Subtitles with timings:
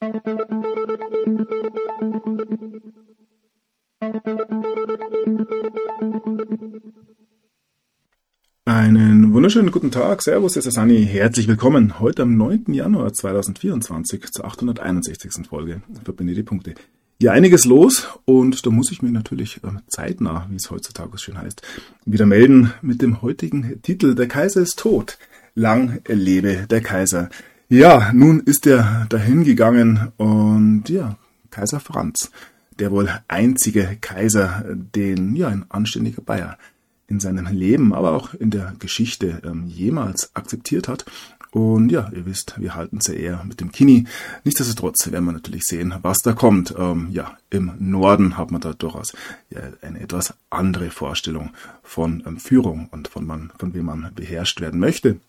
[0.00, 0.16] Einen
[9.34, 12.72] wunderschönen guten Tag, Servus, es ist Sani, herzlich willkommen heute am 9.
[12.72, 15.46] Januar 2024 zur 861.
[15.46, 15.82] Folge.
[16.02, 16.76] Verbinde die Punkte.
[17.20, 21.36] Ja, einiges los und da muss ich mir natürlich ähm, zeitnah, wie es heutzutage schön
[21.36, 21.60] heißt,
[22.06, 25.18] wieder melden mit dem heutigen Titel Der Kaiser ist tot.
[25.54, 27.28] Lang lebe der Kaiser.
[27.72, 31.16] Ja, nun ist er dahin gegangen und ja,
[31.52, 32.32] Kaiser Franz,
[32.80, 36.58] der wohl einzige Kaiser, den ja ein anständiger Bayer
[37.06, 41.04] in seinem Leben, aber auch in der Geschichte ähm, jemals akzeptiert hat.
[41.52, 44.04] Und ja, ihr wisst, wir halten sehr eher mit dem Kini.
[44.42, 46.74] Nichtsdestotrotz werden wir natürlich sehen, was da kommt.
[46.76, 49.12] Ähm, ja, im Norden hat man da durchaus
[49.50, 51.50] ja, eine etwas andere Vorstellung
[51.84, 55.20] von ähm, Führung und von, man, von wem man beherrscht werden möchte.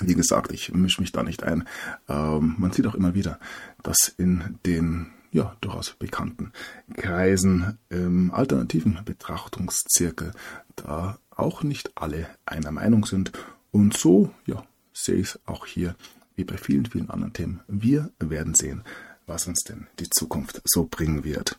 [0.00, 1.66] Wie gesagt, ich mische mich da nicht ein.
[2.08, 3.38] Ähm, man sieht auch immer wieder,
[3.82, 6.52] dass in den ja, durchaus bekannten
[6.96, 10.32] Kreisen im alternativen Betrachtungszirkel
[10.76, 13.32] da auch nicht alle einer Meinung sind.
[13.70, 15.94] Und so, ja, sehe ich es auch hier
[16.34, 17.60] wie bei vielen, vielen anderen Themen.
[17.68, 18.82] Wir werden sehen,
[19.26, 21.58] was uns denn die Zukunft so bringen wird.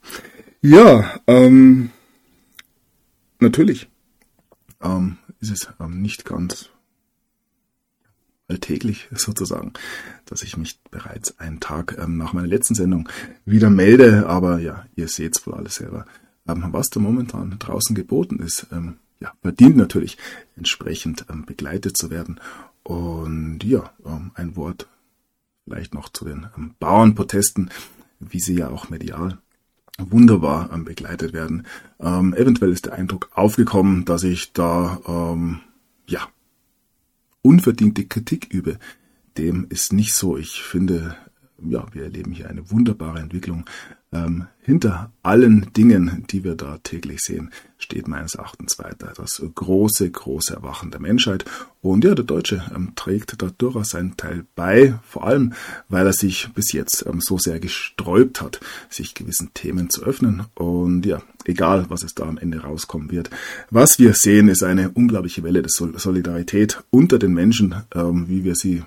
[0.61, 1.91] Ja, ähm,
[3.39, 3.89] natürlich
[4.81, 6.69] ähm, ist es ähm, nicht ganz
[8.51, 9.71] alltäglich sozusagen,
[10.25, 13.07] dass ich mich bereits einen Tag ähm, nach meiner letzten Sendung
[13.45, 14.27] wieder melde.
[14.27, 16.05] Aber ja, ihr seht es wohl alles selber.
[16.47, 20.17] Ähm, was da momentan draußen geboten ist, ähm, ja, verdient natürlich
[20.57, 22.39] entsprechend ähm, begleitet zu werden.
[22.83, 24.87] Und ja, ähm, ein Wort
[25.63, 27.71] vielleicht noch zu den ähm, Bauernprotesten,
[28.19, 29.37] wie sie ja auch medial
[29.97, 31.67] wunderbar begleitet werden.
[31.99, 34.99] eventuell ist der Eindruck aufgekommen, dass ich da
[36.07, 36.27] ja
[37.41, 38.77] unverdiente Kritik übe.
[39.37, 40.37] Dem ist nicht so.
[40.37, 41.15] Ich finde,
[41.67, 43.65] ja, wir erleben hier eine wunderbare Entwicklung.
[44.13, 50.11] Ähm, hinter allen Dingen, die wir da täglich sehen, steht meines Erachtens weiter das große,
[50.11, 51.45] große Erwachen der Menschheit.
[51.81, 55.53] Und ja, der Deutsche ähm, trägt da durchaus seinen Teil bei, vor allem,
[55.87, 60.43] weil er sich bis jetzt ähm, so sehr gesträubt hat, sich gewissen Themen zu öffnen.
[60.55, 63.29] Und ja, egal, was es da am Ende rauskommen wird.
[63.69, 68.55] Was wir sehen, ist eine unglaubliche Welle der Solidarität unter den Menschen, ähm, wie wir
[68.55, 68.83] sie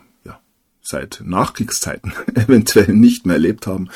[0.85, 3.89] seit Nachkriegszeiten eventuell nicht mehr erlebt haben.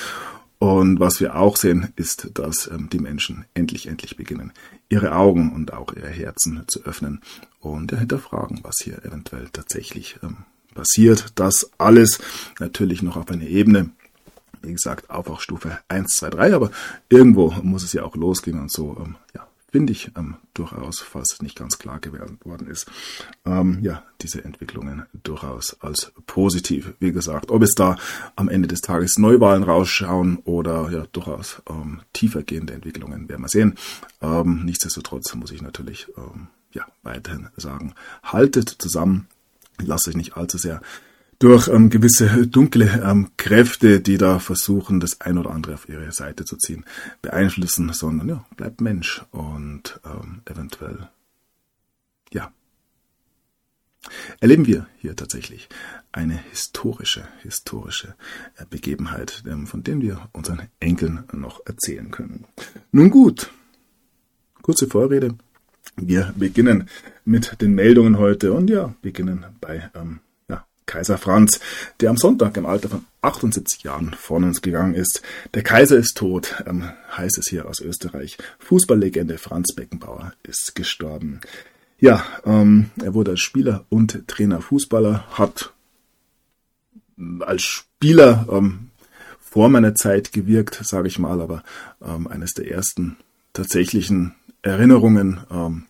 [0.58, 4.52] Und was wir auch sehen, ist, dass ähm, die Menschen endlich, endlich beginnen,
[4.88, 7.20] ihre Augen und auch ihre Herzen zu öffnen
[7.60, 10.38] und hinterfragen, was hier eventuell tatsächlich ähm,
[10.74, 11.26] passiert.
[11.36, 12.18] Das alles
[12.58, 13.90] natürlich noch auf einer Ebene,
[14.62, 16.70] wie gesagt, Aufwachstufe 1, 2, 3, aber
[17.08, 21.40] irgendwo muss es ja auch losgehen und so, ähm, ja, finde ich ähm, durchaus, falls
[21.42, 22.86] nicht ganz klar geworden ist,
[23.44, 26.94] ähm, ja, diese Entwicklungen durchaus als positiv.
[27.00, 27.96] Wie gesagt, ob es da
[28.36, 33.74] am Ende des Tages Neuwahlen rausschauen oder ja durchaus ähm, tiefergehende Entwicklungen, werden wir sehen.
[34.22, 39.28] Ähm, nichtsdestotrotz muss ich natürlich ähm, ja weiterhin sagen, haltet zusammen,
[39.80, 40.80] lasst euch nicht allzu sehr
[41.38, 46.10] durch ähm, gewisse dunkle ähm, Kräfte, die da versuchen, das ein oder andere auf ihre
[46.12, 46.84] Seite zu ziehen,
[47.22, 51.08] beeinflussen, sondern ja, bleibt Mensch und ähm, eventuell,
[52.32, 52.52] ja,
[54.40, 55.68] erleben wir hier tatsächlich
[56.10, 58.14] eine historische, historische
[58.56, 62.46] äh, Begebenheit, ähm, von der wir unseren Enkeln noch erzählen können.
[62.90, 63.50] Nun gut,
[64.62, 65.36] kurze Vorrede.
[65.96, 66.88] Wir beginnen
[67.24, 70.20] mit den Meldungen heute und ja, beginnen bei ähm,
[70.88, 71.60] Kaiser Franz,
[72.00, 75.22] der am Sonntag im Alter von 78 Jahren von uns gegangen ist.
[75.54, 78.38] Der Kaiser ist tot, ähm, heißt es hier aus Österreich.
[78.58, 81.40] Fußballlegende Franz Beckenbauer ist gestorben.
[82.00, 85.72] Ja, ähm, er wurde als Spieler und Trainer Fußballer, hat
[87.40, 88.90] als Spieler ähm,
[89.40, 91.62] vor meiner Zeit gewirkt, sage ich mal, aber
[92.02, 93.16] ähm, eines der ersten
[93.52, 95.86] tatsächlichen Erinnerungen ähm,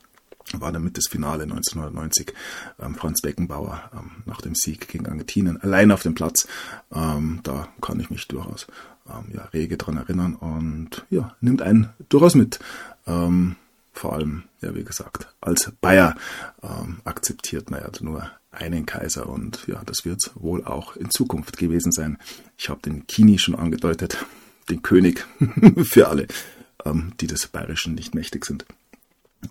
[0.55, 2.33] war damit das Finale 1990.
[2.81, 6.47] Ähm, Franz Beckenbauer ähm, nach dem Sieg gegen Argentinien allein auf dem Platz.
[6.93, 8.67] Ähm, da kann ich mich durchaus
[9.09, 12.59] ähm, ja, rege dran erinnern und ja, nimmt einen durchaus mit.
[13.07, 13.57] Ähm,
[13.93, 16.15] vor allem, ja, wie gesagt, als Bayer
[16.63, 21.59] ähm, akzeptiert man ja nur einen Kaiser und ja, das wird wohl auch in Zukunft
[21.59, 22.19] gewesen sein.
[22.57, 24.25] Ich habe den Kini schon angedeutet,
[24.69, 25.27] den König
[25.85, 26.27] für alle,
[27.21, 28.65] die des Bayerischen nicht mächtig sind.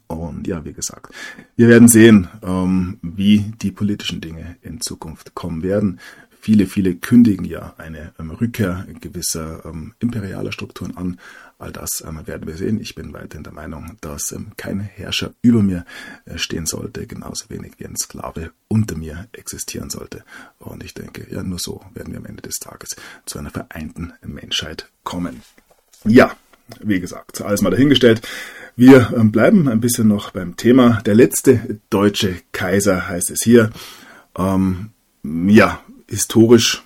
[0.07, 1.13] Und ja, wie gesagt,
[1.55, 5.99] wir werden sehen, ähm, wie die politischen Dinge in Zukunft kommen werden.
[6.39, 11.19] Viele, viele kündigen ja eine ähm, Rückkehr gewisser ähm, imperialer Strukturen an.
[11.59, 12.79] All das ähm, werden wir sehen.
[12.79, 15.85] Ich bin weiterhin der Meinung, dass ähm, kein Herrscher über mir
[16.25, 20.23] äh, stehen sollte, genauso wenig wie ein Sklave unter mir existieren sollte.
[20.59, 22.95] Und ich denke, ja, nur so werden wir am Ende des Tages
[23.25, 25.41] zu einer vereinten Menschheit kommen.
[26.05, 26.35] Ja,
[26.79, 28.21] wie gesagt, alles mal dahingestellt.
[28.79, 31.01] Wir ähm, bleiben ein bisschen noch beim Thema.
[31.01, 33.71] Der letzte deutsche Kaiser heißt es hier.
[34.37, 34.91] Ähm,
[35.23, 36.83] ja, historisch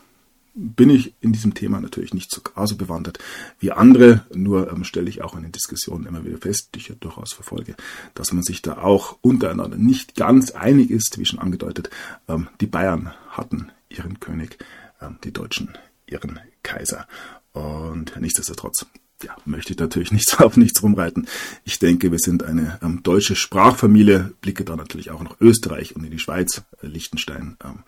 [0.53, 3.19] bin ich in diesem Thema natürlich nicht so so bewandert
[3.59, 6.88] wie andere, nur ähm, stelle ich auch in den Diskussionen immer wieder fest, die ich
[6.88, 7.75] ja durchaus verfolge,
[8.13, 11.89] dass man sich da auch untereinander nicht ganz einig ist, wie schon angedeutet.
[12.29, 14.59] Ähm, die Bayern hatten ihren König,
[15.01, 17.05] ähm, die Deutschen ihren Kaiser.
[17.51, 18.85] Und nichtsdestotrotz
[19.23, 21.27] ja, möchte ich natürlich nichts auf nichts rumreiten.
[21.63, 26.03] Ich denke, wir sind eine ähm, deutsche Sprachfamilie, blicke da natürlich auch nach Österreich und
[26.03, 27.79] in die Schweiz, äh, Liechtenstein ähm,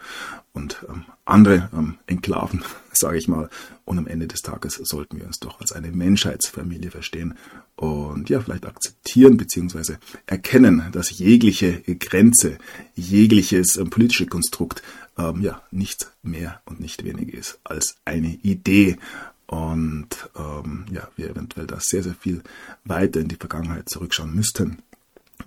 [0.53, 3.49] und ähm, andere ähm, Enklaven, sage ich mal.
[3.85, 7.35] Und am Ende des Tages sollten wir uns doch als eine Menschheitsfamilie verstehen
[7.75, 9.95] und ja, vielleicht akzeptieren bzw.
[10.25, 12.57] erkennen, dass jegliche Grenze,
[12.95, 14.83] jegliches ähm, politische Konstrukt
[15.17, 18.97] ähm, ja nichts mehr und nicht weniger ist als eine Idee
[19.53, 22.41] und ähm, ja, wir eventuell da sehr, sehr viel
[22.85, 24.81] weiter in die Vergangenheit zurückschauen müssten,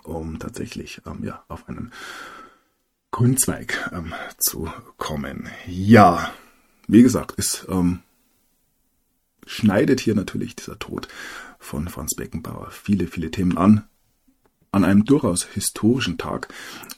[0.04, 1.92] um tatsächlich ähm, ja, auf einen
[3.10, 5.50] Grünzweig ähm, zu kommen.
[5.66, 6.32] Ja,
[6.86, 7.98] wie gesagt, es ähm,
[9.44, 11.08] schneidet hier natürlich dieser Tod
[11.58, 13.88] von Franz Beckenbauer viele, viele Themen an.
[14.70, 16.46] An einem durchaus historischen Tag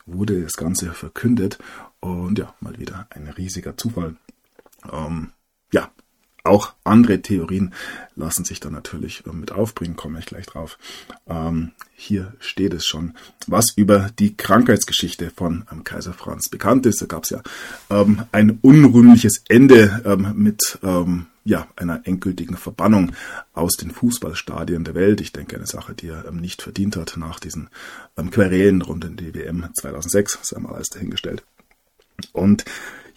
[0.04, 1.58] wurde das Ganze verkündet
[2.00, 4.16] und ja, mal wieder ein riesiger Zufall.
[4.92, 5.32] Ähm,
[5.72, 5.90] ja,
[6.48, 7.72] auch andere Theorien
[8.16, 10.78] lassen sich da natürlich äh, mit aufbringen, komme ich gleich drauf.
[11.28, 13.14] Ähm, hier steht es schon,
[13.46, 17.00] was über die Krankheitsgeschichte von ähm, Kaiser Franz bekannt ist.
[17.00, 17.42] Da gab es ja
[17.90, 23.12] ähm, ein unrühmliches Ende ähm, mit ähm, ja, einer endgültigen Verbannung
[23.54, 25.20] aus den Fußballstadien der Welt.
[25.20, 27.70] Ich denke, eine Sache, die er ähm, nicht verdient hat nach diesen
[28.30, 31.44] Querelen rund um die WM 2006, sei mal alles dahingestellt.
[32.32, 32.64] Und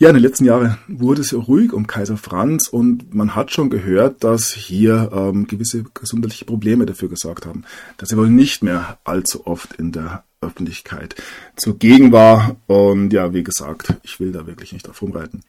[0.01, 3.69] ja, in den letzten Jahren wurde es ruhig um Kaiser Franz und man hat schon
[3.69, 7.65] gehört, dass hier ähm, gewisse gesundheitliche Probleme dafür gesorgt haben,
[7.98, 11.13] dass er wohl nicht mehr allzu oft in der Öffentlichkeit
[11.56, 12.56] zugegen war.
[12.65, 15.44] Und ja, wie gesagt, ich will da wirklich nicht drauf rumreiten.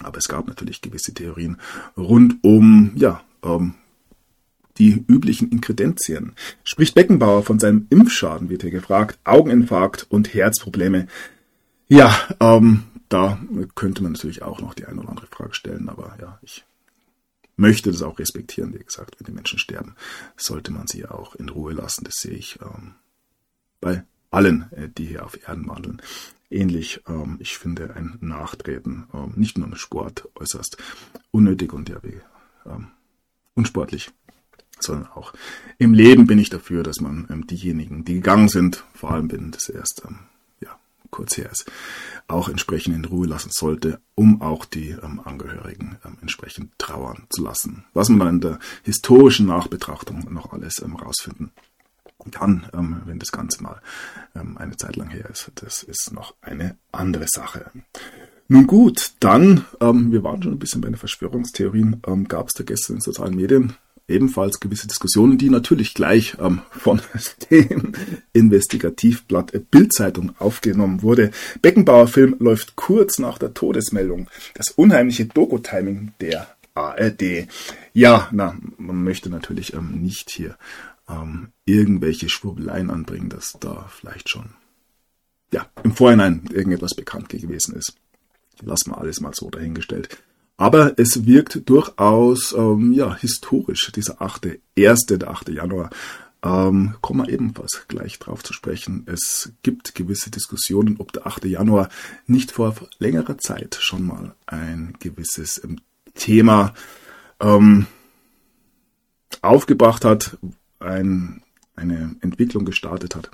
[0.00, 1.56] Aber es gab natürlich gewisse Theorien
[1.96, 3.76] rund um, ja, ähm,
[4.76, 6.32] die üblichen Inkredenzien.
[6.64, 11.06] Spricht Beckenbauer von seinem Impfschaden, wird hier gefragt, Augeninfarkt und Herzprobleme.
[11.88, 13.40] Ja, ähm, da
[13.74, 16.64] könnte man natürlich auch noch die eine oder andere Frage stellen, aber ja, ich
[17.56, 18.74] möchte das auch respektieren.
[18.74, 19.94] Wie gesagt, wenn die Menschen sterben,
[20.36, 22.04] sollte man sie auch in Ruhe lassen.
[22.04, 22.94] Das sehe ich ähm,
[23.80, 26.02] bei allen, äh, die hier auf Erden wandeln.
[26.50, 30.76] Ähnlich, ähm, ich finde ein Nachtreten, ähm, nicht nur im Sport, äußerst
[31.30, 32.20] unnötig und ja, wie,
[32.66, 32.88] ähm,
[33.54, 34.10] unsportlich,
[34.78, 35.32] sondern auch
[35.78, 39.50] im Leben bin ich dafür, dass man ähm, diejenigen, die gegangen sind, vor allem wenn
[39.50, 40.18] das erst ähm,
[41.10, 41.70] kurz her ist,
[42.28, 47.42] auch entsprechend in Ruhe lassen sollte, um auch die ähm, Angehörigen ähm, entsprechend trauern zu
[47.42, 47.84] lassen.
[47.94, 51.52] Was man dann in der historischen Nachbetrachtung noch alles ähm, rausfinden
[52.30, 53.80] kann, ähm, wenn das Ganze mal
[54.34, 57.70] ähm, eine Zeit lang her ist, das ist noch eine andere Sache.
[58.48, 62.54] Nun gut, dann, ähm, wir waren schon ein bisschen bei den Verschwörungstheorien, ähm, gab es
[62.54, 63.76] da gestern in sozialen Medien
[64.08, 67.00] ebenfalls gewisse Diskussionen, die natürlich gleich ähm, von
[67.50, 67.92] dem
[68.32, 71.30] Investigativblatt Bildzeitung aufgenommen wurde.
[71.62, 74.28] Beckenbauer-Film läuft kurz nach der Todesmeldung.
[74.54, 77.48] Das unheimliche Doku-Timing der ARD.
[77.92, 80.56] Ja, na, man möchte natürlich ähm, nicht hier
[81.08, 84.50] ähm, irgendwelche Schwurbeleien anbringen, dass da vielleicht schon
[85.52, 87.94] ja, im Vorhinein irgendetwas bekannt gewesen ist.
[88.60, 90.22] Lassen wir alles mal so dahingestellt.
[90.56, 94.58] Aber es wirkt durchaus ähm, ja, historisch, dieser 8.
[94.78, 95.06] 1.
[95.06, 95.50] der 8.
[95.50, 95.90] Januar.
[96.42, 99.04] Ähm, kommen wir ebenfalls gleich drauf zu sprechen.
[99.06, 101.44] Es gibt gewisse Diskussionen, ob der 8.
[101.44, 101.88] Januar
[102.26, 105.80] nicht vor längerer Zeit schon mal ein gewisses ähm,
[106.14, 106.72] Thema
[107.40, 107.86] ähm,
[109.42, 110.38] aufgebracht hat,
[110.78, 111.42] ein,
[111.74, 113.30] eine Entwicklung gestartet hat,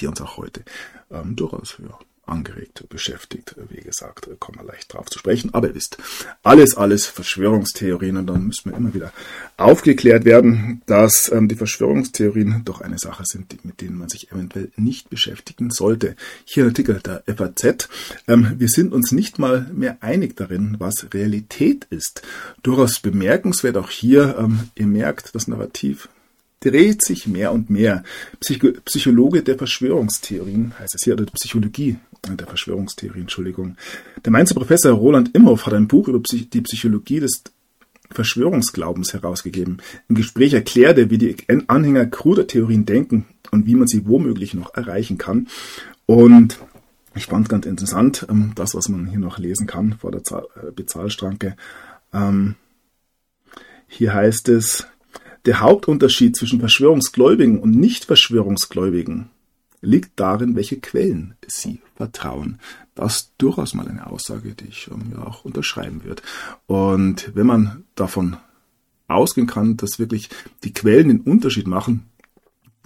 [0.00, 0.64] die uns auch heute
[1.10, 3.54] ähm, durchaus ja, angeregt, beschäftigt.
[3.68, 5.54] Wie gesagt, kommen wir leicht drauf zu sprechen.
[5.54, 5.98] Aber ihr wisst,
[6.42, 9.12] alles, alles Verschwörungstheorien und dann müssen wir immer wieder
[9.56, 14.30] aufgeklärt werden, dass ähm, die Verschwörungstheorien doch eine Sache sind, die, mit denen man sich
[14.30, 16.16] eventuell nicht beschäftigen sollte.
[16.44, 17.88] Hier ein Artikel der FAZ.
[18.26, 22.22] Ähm, wir sind uns nicht mal mehr einig darin, was Realität ist.
[22.62, 26.08] Durchaus bemerkenswert auch hier, ähm, ihr merkt, das Narrativ
[26.60, 28.02] dreht sich mehr und mehr.
[28.40, 31.96] Psycho Psychologe der Verschwörungstheorien, heißt es hier, oder Psychologie
[32.28, 33.76] der Verschwörungstheorien, Entschuldigung.
[34.24, 37.42] Der Mainzer Professor Roland Imhoff hat ein Buch über die Psychologie des
[38.10, 39.78] Verschwörungsglaubens herausgegeben.
[40.08, 41.36] Im Gespräch erklärt er, wie die
[41.66, 45.48] Anhänger kruder Theorien denken und wie man sie womöglich noch erreichen kann.
[46.06, 46.58] Und
[47.14, 50.70] ich fand ganz interessant, ähm, das, was man hier noch lesen kann vor der äh,
[50.74, 51.56] Bezahlstranke.
[52.12, 52.54] Ähm,
[53.88, 54.86] hier heißt es,
[55.48, 59.30] der Hauptunterschied zwischen Verschwörungsgläubigen und Nicht-Verschwörungsgläubigen
[59.80, 62.58] liegt darin, welche Quellen sie vertrauen.
[62.94, 66.22] Das ist durchaus mal eine Aussage, die ich ähm, ja auch unterschreiben würde.
[66.66, 68.36] Und wenn man davon
[69.06, 70.28] ausgehen kann, dass wirklich
[70.64, 72.10] die Quellen den Unterschied machen,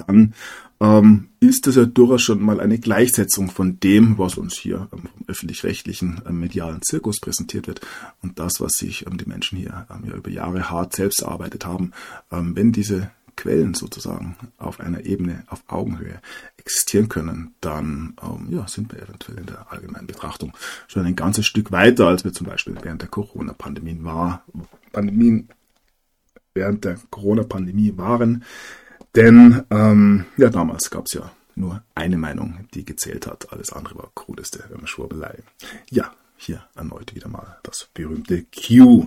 [0.06, 0.32] dann
[0.82, 5.02] ähm, ist das ja durchaus schon mal eine Gleichsetzung von dem, was uns hier ähm,
[5.02, 7.80] vom öffentlich-rechtlichen ähm, medialen Zirkus präsentiert wird
[8.20, 11.64] und das, was sich ähm, die Menschen hier ähm, ja über Jahre hart selbst erarbeitet
[11.64, 11.92] haben.
[12.32, 16.20] Ähm, wenn diese Quellen sozusagen auf einer Ebene auf Augenhöhe
[16.58, 18.14] existieren können, dann
[18.50, 20.52] ja, sind wir eventuell in der allgemeinen Betrachtung
[20.86, 24.44] schon ein ganzes Stück weiter, als wir zum Beispiel während der Corona-Pandemie war,
[24.92, 25.48] Pandemien
[26.52, 28.44] während der Corona-Pandemie waren.
[29.14, 33.52] Denn ähm, ja, damals gab es ja nur eine Meinung, die gezählt hat.
[33.52, 35.38] Alles andere war krudeste Schwurbelei.
[35.90, 39.06] Ja, hier erneut wieder mal das berühmte Q.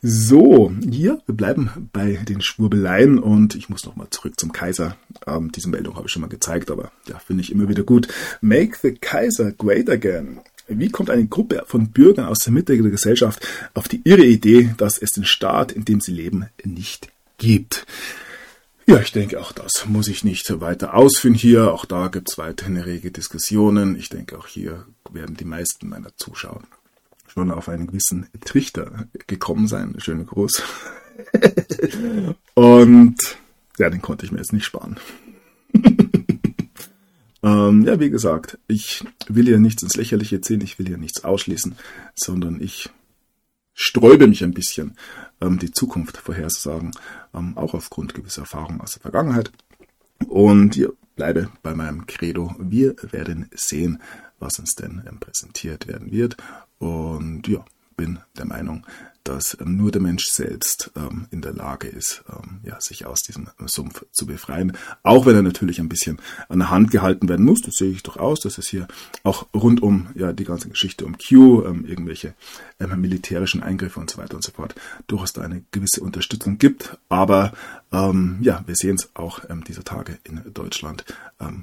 [0.00, 4.96] So, hier, wir bleiben bei den Schwurbeleien und ich muss nochmal zurück zum Kaiser.
[5.26, 8.06] Ähm, diese Meldung habe ich schon mal gezeigt, aber ja, finde ich immer wieder gut.
[8.40, 10.40] Make the Kaiser great again.
[10.68, 14.74] Wie kommt eine Gruppe von Bürgern aus der Mitte der Gesellschaft auf die irre Idee,
[14.76, 17.86] dass es den Staat, in dem sie leben, nicht gibt?
[18.88, 21.74] Ja, ich denke, auch das muss ich nicht weiter ausführen hier.
[21.74, 23.96] Auch da gibt es weiterhin rege Diskussionen.
[23.96, 26.62] Ich denke, auch hier werden die meisten meiner Zuschauer
[27.26, 29.94] schon auf einen gewissen Trichter gekommen sein.
[29.98, 30.62] Schöne Gruß.
[32.54, 33.36] Und
[33.76, 34.98] ja, den konnte ich mir jetzt nicht sparen.
[37.42, 41.24] ähm, ja, wie gesagt, ich will hier nichts ins Lächerliche ziehen, ich will hier nichts
[41.24, 41.76] ausschließen,
[42.14, 42.88] sondern ich
[43.74, 44.96] sträube mich ein bisschen,
[45.40, 46.92] die Zukunft vorherzusagen,
[47.34, 49.52] ähm, auch aufgrund gewisser Erfahrungen aus der Vergangenheit.
[50.26, 52.54] Und ich bleibe bei meinem Credo.
[52.58, 54.00] Wir werden sehen,
[54.38, 56.36] was uns denn ähm, präsentiert werden wird.
[56.78, 57.64] Und ja,
[57.98, 58.86] bin der Meinung,
[59.24, 63.20] dass ähm, nur der Mensch selbst ähm, in der Lage ist, ähm, ja, sich aus
[63.20, 64.72] diesem Sumpf zu befreien.
[65.02, 67.60] Auch wenn er natürlich ein bisschen an der Hand gehalten werden muss.
[67.60, 68.88] Das sehe ich doch aus, dass es hier
[69.24, 72.34] auch rund um ja, die ganze Geschichte um Q, ähm, irgendwelche
[72.80, 74.74] ähm, militärischen Eingriffe und so weiter und so fort,
[75.08, 76.96] durchaus da eine gewisse Unterstützung gibt.
[77.10, 77.52] Aber
[77.92, 81.04] ähm, ja, wir sehen es auch dieser Tage in Deutschland,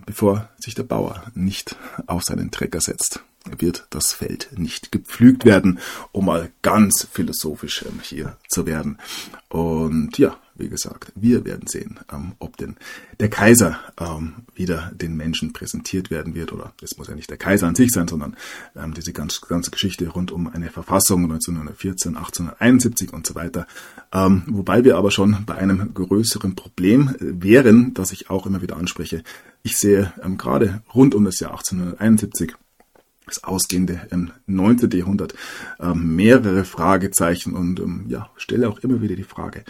[0.06, 1.76] bevor sich der Bauer nicht
[2.08, 3.22] auf seinen Trecker setzt
[3.58, 5.80] wird das Feld nicht gepflügt werden,
[6.12, 8.98] um mal ganz philosophisch ähm, hier zu werden.
[9.50, 12.78] Und ja, wie gesagt, wir werden sehen, ähm, ob denn
[13.20, 16.54] der Kaiser ähm, wieder den Menschen präsentiert werden wird.
[16.54, 18.36] Oder es muss ja nicht der Kaiser an sich sein, sondern
[18.96, 23.68] diese ganze, Geschichte rund um eine Verfassung 1914, 1871 und so weiter.
[24.12, 28.78] Wobei wir aber schon bei einem größeren Problem äh, wären, das ich auch immer wieder
[28.78, 29.24] anspreche.
[29.64, 32.54] Ich sehe gerade rund um das Jahr 1871
[33.26, 34.92] das ausgehende ähm, 19.
[34.92, 35.36] Jahrhundert
[35.80, 39.64] ähm, mehrere Fragezeichen und ähm, ja, stelle auch immer wieder die Frage,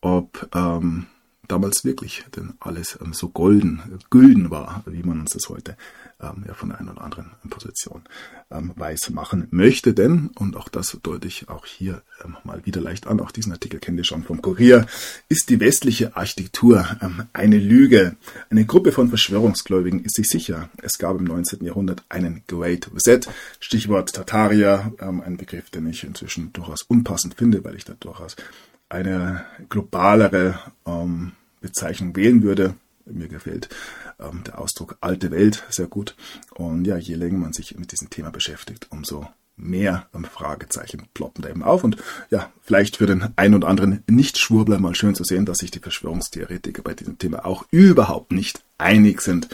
[0.00, 1.06] ob ähm,
[1.48, 5.76] damals wirklich denn alles ähm, so golden, gülden war, wie man uns das heute
[6.20, 8.02] ähm, ja, von der einen oder anderen Position
[8.50, 9.92] ähm, weiß machen möchte.
[9.92, 13.52] Denn, und auch das deute ich auch hier ähm, mal wieder leicht an, auch diesen
[13.52, 14.86] Artikel kennt ihr schon vom Kurier,
[15.28, 18.16] ist die westliche Architektur ähm, eine Lüge.
[18.50, 21.64] Eine Gruppe von Verschwörungsgläubigen ist sich sicher, es gab im 19.
[21.64, 23.20] Jahrhundert einen Great Reset,
[23.60, 28.36] Stichwort Tartaria, ähm, ein Begriff, den ich inzwischen durchaus unpassend finde, weil ich da durchaus
[28.88, 32.74] eine globalere ähm, Bezeichnung wählen würde.
[33.04, 33.68] Mir gefällt
[34.18, 36.16] ähm, der Ausdruck alte Welt sehr gut.
[36.54, 41.42] Und ja, je länger man sich mit diesem Thema beschäftigt, umso mehr ähm, Fragezeichen ploppen
[41.42, 41.82] da eben auf.
[41.84, 41.96] Und
[42.30, 45.80] ja, vielleicht für den einen oder anderen Nicht-Schwurbler mal schön zu sehen, dass sich die
[45.80, 49.48] Verschwörungstheoretiker bei diesem Thema auch überhaupt nicht einig sind,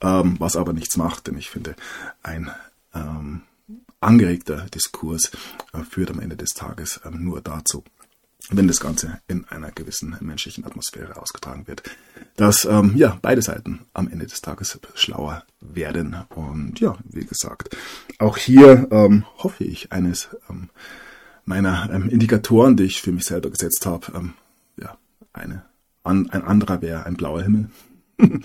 [0.00, 1.76] ähm, was aber nichts macht, denn ich finde,
[2.22, 2.50] ein
[2.94, 3.42] ähm,
[4.00, 5.30] angeregter Diskurs
[5.72, 7.84] äh, führt am Ende des Tages ähm, nur dazu,
[8.50, 11.82] wenn das Ganze in einer gewissen menschlichen Atmosphäre ausgetragen wird,
[12.36, 16.16] dass ähm, ja beide Seiten am Ende des Tages schlauer werden.
[16.30, 17.76] Und ja, wie gesagt,
[18.18, 20.70] auch hier ähm, hoffe ich eines ähm,
[21.44, 24.34] meiner ähm, Indikatoren, die ich für mich selber gesetzt habe, ähm,
[24.76, 24.96] ja,
[25.32, 25.64] eine,
[26.02, 27.70] an, ein anderer wäre ein blauer Himmel.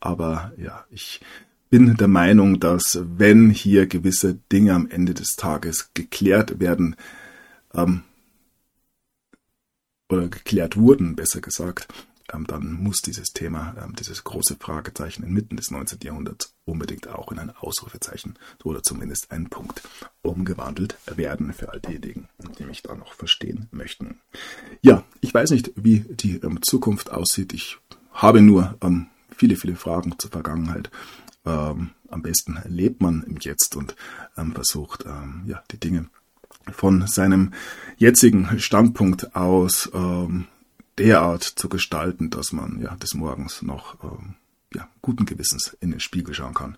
[0.00, 1.20] Aber ja, ich
[1.70, 6.96] bin der Meinung, dass wenn hier gewisse Dinge am Ende des Tages geklärt werden,
[7.74, 8.02] ähm,
[10.14, 11.88] oder geklärt wurden, besser gesagt,
[12.32, 15.98] ähm, dann muss dieses Thema, ähm, dieses große Fragezeichen inmitten des 19.
[16.02, 19.82] Jahrhunderts unbedingt auch in ein Ausrufezeichen oder zumindest einen Punkt
[20.22, 22.28] umgewandelt werden für all diejenigen,
[22.58, 24.20] die mich da noch verstehen möchten.
[24.80, 27.52] Ja, ich weiß nicht, wie die ähm, Zukunft aussieht.
[27.52, 27.78] Ich
[28.12, 28.78] habe nur
[29.36, 30.88] viele, viele Fragen zur Vergangenheit.
[31.42, 31.92] Am
[32.22, 33.96] besten lebt man im Jetzt und
[34.54, 35.04] versucht,
[35.46, 36.08] ja, die Dinge
[36.72, 37.52] von seinem
[37.96, 40.46] jetzigen Standpunkt aus ähm,
[40.98, 44.34] derart zu gestalten, dass man ja des Morgens noch ähm,
[44.72, 46.76] ja, guten Gewissens in den Spiegel schauen kann.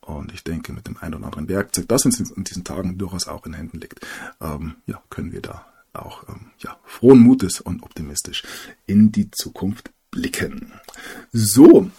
[0.00, 3.28] Und ich denke, mit dem einen oder anderen Werkzeug, das uns in diesen Tagen durchaus
[3.28, 4.06] auch in Händen liegt,
[4.40, 8.42] ähm, ja, können wir da auch ähm, ja, frohen Mutes und optimistisch
[8.86, 10.72] in die Zukunft blicken.
[11.32, 11.90] So,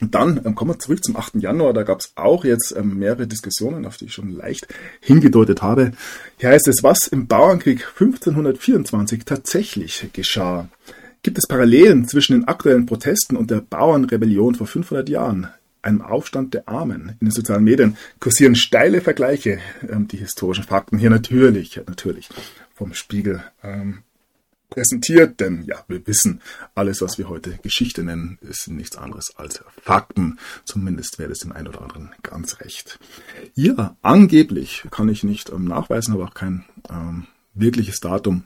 [0.00, 1.36] und dann ähm, kommen wir zurück zum 8.
[1.36, 1.72] Januar.
[1.72, 4.66] Da gab es auch jetzt ähm, mehrere Diskussionen, auf die ich schon leicht
[5.00, 5.92] hingedeutet habe.
[6.38, 10.68] Hier heißt es, was im Bauernkrieg 1524 tatsächlich geschah.
[11.22, 15.48] Gibt es Parallelen zwischen den aktuellen Protesten und der Bauernrebellion vor 500 Jahren?
[15.82, 17.16] Einem Aufstand der Armen.
[17.20, 19.58] In den sozialen Medien kursieren steile Vergleiche.
[19.88, 22.28] Ähm, die historischen Fakten hier natürlich, natürlich
[22.74, 23.98] vom Spiegel ähm,
[24.70, 26.40] präsentiert, denn ja, wir wissen,
[26.74, 30.38] alles, was wir heute Geschichte nennen, ist nichts anderes als Fakten.
[30.64, 32.98] Zumindest wäre es dem einen oder anderen ganz recht.
[33.54, 38.44] Ja, angeblich kann ich nicht ähm, nachweisen, aber auch kein ähm, wirkliches Datum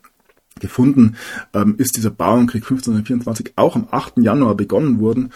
[0.60, 1.16] gefunden,
[1.52, 4.18] ähm, ist dieser Bauernkrieg 1524 auch am 8.
[4.18, 5.32] Januar begonnen worden.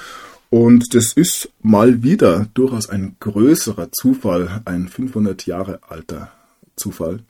[0.51, 6.33] Und das ist mal wieder durchaus ein größerer Zufall, ein 500 Jahre alter
[6.77, 7.21] Zufall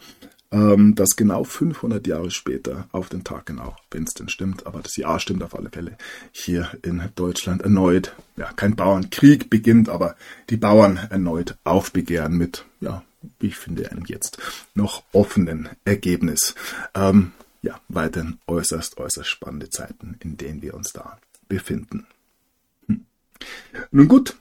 [0.50, 4.80] ähm, dass genau 500 Jahre später, auf den Tag genau, wenn es denn stimmt, aber
[4.80, 5.96] das Jahr stimmt auf alle Fälle,
[6.32, 10.16] hier in Deutschland erneut, ja, kein Bauernkrieg beginnt, aber
[10.50, 13.04] die Bauern erneut aufbegehren mit, ja,
[13.40, 14.38] wie ich finde, einem jetzt
[14.74, 16.54] noch offenen Ergebnis.
[16.94, 22.06] Ähm, ja, weiterhin äußerst, äußerst spannende Zeiten, in denen wir uns da befinden.
[22.86, 23.04] Hm.
[23.90, 24.36] Nun gut,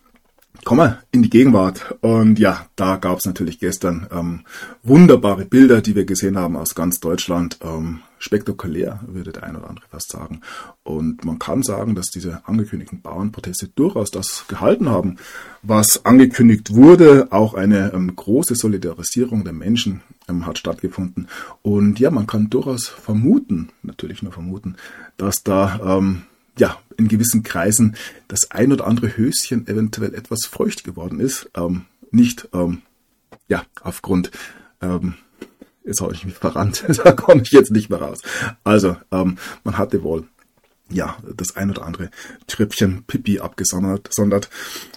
[0.63, 1.95] Kommen wir in die Gegenwart.
[2.01, 4.41] Und ja, da gab es natürlich gestern ähm,
[4.83, 7.57] wunderbare Bilder, die wir gesehen haben aus ganz Deutschland.
[7.61, 10.41] Ähm, spektakulär, würde der ein oder andere fast sagen.
[10.83, 15.17] Und man kann sagen, dass diese angekündigten Bauernproteste durchaus das gehalten haben,
[15.61, 17.27] was angekündigt wurde.
[17.31, 21.27] Auch eine ähm, große Solidarisierung der Menschen ähm, hat stattgefunden.
[21.61, 24.75] Und ja, man kann durchaus vermuten, natürlich nur vermuten,
[25.17, 26.23] dass da ähm,
[26.57, 27.95] ja, in gewissen Kreisen
[28.27, 31.49] das ein oder andere Höschen eventuell etwas feucht geworden ist.
[31.55, 32.81] Ähm, nicht, ähm,
[33.47, 34.31] ja, aufgrund,
[34.81, 35.15] ähm,
[35.85, 38.19] jetzt habe ich mich verrannt, da komme ich jetzt nicht mehr raus.
[38.63, 40.25] Also, ähm, man hatte wohl,
[40.89, 42.09] ja, das ein oder andere
[42.47, 44.49] Tröpfchen Pipi abgesondert, sondert,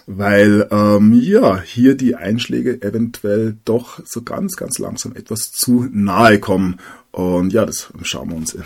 [0.07, 6.39] weil, ähm, ja, hier die Einschläge eventuell doch so ganz, ganz langsam etwas zu nahe
[6.39, 6.79] kommen.
[7.11, 8.63] Und ja, das schauen wir uns in.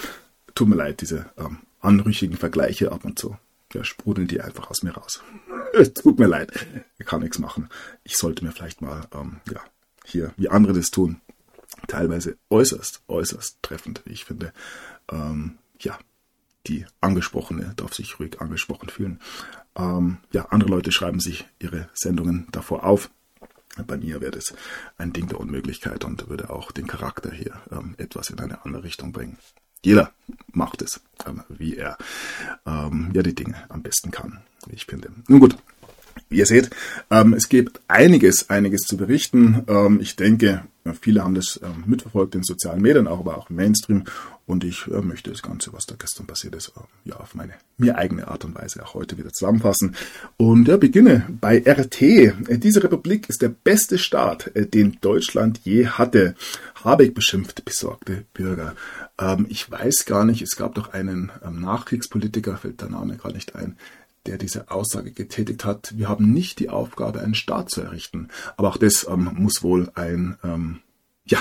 [0.53, 3.37] Tut mir leid, diese ähm, anrüchigen Vergleiche ab und zu.
[3.73, 5.21] Ja, sprudeln die einfach aus mir raus.
[5.73, 6.65] Es tut mir leid,
[6.97, 7.67] ich kann nichts machen.
[8.05, 9.59] Ich sollte mir vielleicht mal, ähm, ja,
[10.05, 11.19] hier, wie andere das tun,
[11.87, 14.53] teilweise äußerst, äußerst treffend, wie ich finde,
[15.11, 15.99] ähm, ja,
[16.67, 19.19] die Angesprochene darf sich ruhig angesprochen fühlen.
[19.75, 23.09] Ähm, ja, andere Leute schreiben sich ihre Sendungen davor auf.
[23.85, 24.53] Bei mir wäre das
[24.97, 28.83] ein Ding der Unmöglichkeit und würde auch den Charakter hier ähm, etwas in eine andere
[28.83, 29.37] Richtung bringen.
[29.85, 30.11] Jeder
[30.51, 30.99] macht es,
[31.47, 31.95] wie er
[32.65, 35.11] ähm, ja die Dinge am besten kann, wie ich finde.
[35.27, 35.55] Nun gut,
[36.31, 36.71] ihr seht,
[37.11, 39.63] ähm, es gibt einiges, einiges zu berichten.
[39.67, 40.63] Ähm, ich denke,
[40.99, 44.05] viele haben das ähm, mitverfolgt in sozialen Medien, auch aber auch im Mainstream.
[44.47, 47.53] Und ich äh, möchte das Ganze, was da gestern passiert ist, äh, ja auf meine
[47.77, 49.95] mir eigene Art und Weise auch heute wieder zusammenfassen.
[50.37, 52.01] Und ja, beginne bei RT.
[52.01, 56.35] Äh, diese Republik ist der beste Staat, äh, den Deutschland je hatte.
[56.85, 58.75] Habeck beschimpft besorgte Bürger.
[59.19, 63.35] Ähm, ich weiß gar nicht, es gab doch einen ähm, Nachkriegspolitiker, fällt der Name gerade
[63.35, 63.75] nicht ein,
[64.25, 68.29] der diese Aussage getätigt hat, wir haben nicht die Aufgabe, einen Staat zu errichten.
[68.57, 70.79] Aber auch das ähm, muss wohl ein, ähm,
[71.25, 71.39] ja,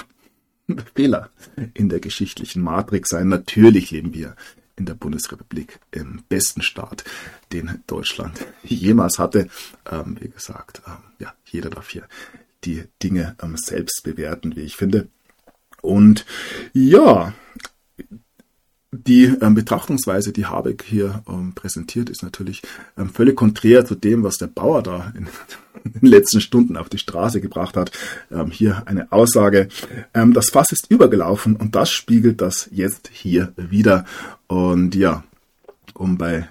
[0.95, 1.31] Fehler
[1.75, 3.29] in der geschichtlichen Matrix sein.
[3.29, 4.35] Natürlich leben wir
[4.77, 7.05] in der Bundesrepublik im besten Staat,
[7.53, 9.49] den Deutschland jemals hatte.
[9.91, 12.09] Ähm, wie gesagt, ähm, ja, jeder darf hier
[12.65, 15.09] die Dinge ähm, selbst bewerten, wie ich finde.
[15.85, 16.25] Und
[16.73, 17.35] ja,
[18.91, 22.63] die ähm, Betrachtungsweise, die Habeck hier ähm, präsentiert, ist natürlich
[22.97, 25.29] ähm, völlig konträr zu dem, was der Bauer da in,
[25.85, 27.93] in den letzten Stunden auf die Straße gebracht hat.
[28.31, 29.69] Ähm, hier eine Aussage,
[30.15, 34.07] ähm, das Fass ist übergelaufen und das spiegelt das jetzt hier wieder.
[34.47, 35.23] Und ja,
[35.93, 36.49] um bei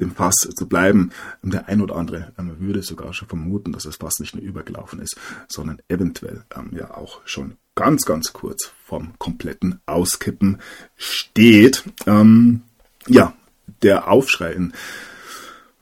[0.00, 1.10] dem Fass zu bleiben.
[1.42, 5.00] Der ein oder andere ähm, würde sogar schon vermuten, dass das Fass nicht nur übergelaufen
[5.00, 5.16] ist,
[5.48, 10.58] sondern eventuell ähm, ja auch schon ganz, ganz kurz vom kompletten Auskippen
[10.96, 11.84] steht.
[12.08, 12.62] Ähm,
[13.06, 13.34] ja,
[13.82, 14.72] der Aufschrei in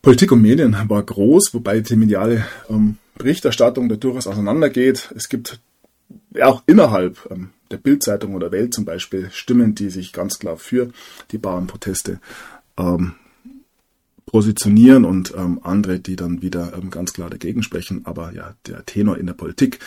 [0.03, 5.11] Politik und Medien war groß, wobei die mediale ähm, Berichterstattung da durchaus auseinandergeht.
[5.17, 5.59] Es gibt
[6.43, 10.91] auch innerhalb ähm, der Bildzeitung oder Welt zum Beispiel Stimmen, die sich ganz klar für
[11.31, 12.21] die Bauernproteste
[12.77, 13.15] ähm,
[14.27, 18.03] positionieren und ähm, andere, die dann wieder ähm, ganz klar dagegen sprechen.
[18.05, 19.79] Aber ja, der Tenor in der Politik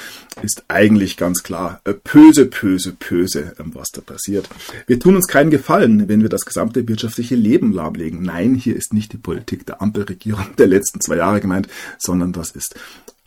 [0.42, 4.50] ist eigentlich ganz klar äh, böse, böse, böse, ähm, was da passiert.
[4.88, 8.24] Wir tun uns keinen Gefallen, wenn wir das gesamte wirtschaftliche Leben lahmlegen.
[8.24, 12.52] Nein, hier ist nicht die Politik der Ampelregierung der letzten zwei Jahre gemeint, sondern das
[12.52, 12.76] ist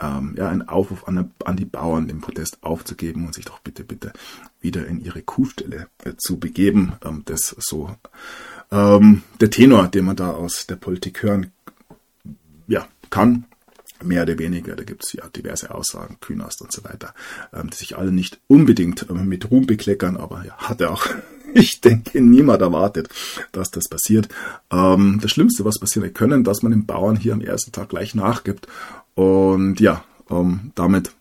[0.01, 3.85] ähm, ja, ein Aufruf an, an, die Bauern, den Protest aufzugeben und sich doch bitte,
[3.85, 4.12] bitte
[4.61, 6.94] wieder in ihre Kuhstelle äh, zu begeben.
[7.05, 7.90] Ähm, das so
[8.72, 11.52] ähm, der Tenor, den man da aus der Politik hören
[12.66, 13.44] ja, kann,
[14.02, 14.74] mehr oder weniger.
[14.74, 17.14] Da gibt es ja diverse Aussagen, Künast und so weiter,
[17.52, 21.06] ähm, die sich alle nicht unbedingt ähm, mit Ruhm bekleckern, aber ja, hat er auch,
[21.54, 23.08] ich denke, niemand erwartet,
[23.52, 24.28] dass das passiert.
[24.70, 28.14] Ähm, das Schlimmste, was passieren können, dass man den Bauern hier am ersten Tag gleich
[28.14, 28.66] nachgibt
[29.14, 31.12] und ja, ähm, damit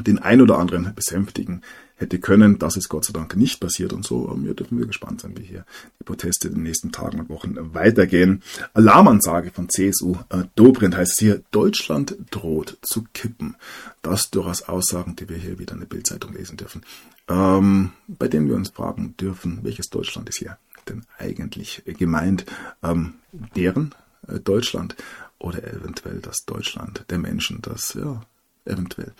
[0.00, 1.62] den ein oder anderen besänftigen
[2.02, 2.58] hätte können.
[2.58, 4.30] Das ist Gott sei Dank nicht passiert und so.
[4.42, 5.64] Wir dürfen wir gespannt sein, wie hier
[6.00, 8.42] die Proteste in den nächsten Tagen und Wochen weitergehen.
[8.74, 13.56] Alarmansage von CSU äh, Dobrindt heißt hier, Deutschland droht zu kippen.
[14.02, 16.82] Das durchaus Aussagen, die wir hier wieder in der Bildzeitung lesen dürfen.
[17.28, 22.44] Ähm, bei denen wir uns fragen dürfen, welches Deutschland ist hier denn eigentlich gemeint?
[22.82, 23.14] Ähm,
[23.54, 23.94] deren
[24.28, 24.96] äh, Deutschland
[25.38, 28.22] oder eventuell das Deutschland der Menschen, das ja
[28.64, 29.12] eventuell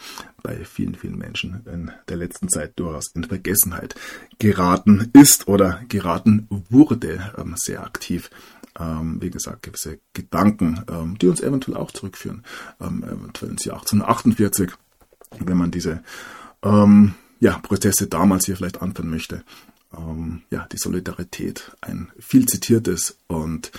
[0.43, 3.95] bei vielen, vielen Menschen in der letzten Zeit durchaus in Vergessenheit
[4.39, 8.31] geraten ist oder geraten wurde, ähm, sehr aktiv.
[8.79, 12.43] Ähm, wie gesagt, gewisse Gedanken, ähm, die uns eventuell auch zurückführen,
[12.81, 14.71] ähm, eventuell ins Jahr 1848,
[15.41, 16.03] wenn man diese
[16.63, 19.45] ähm, ja, Proteste damals hier vielleicht anführen möchte.
[19.97, 23.73] Ähm, ja, die Solidarität, ein viel zitiertes und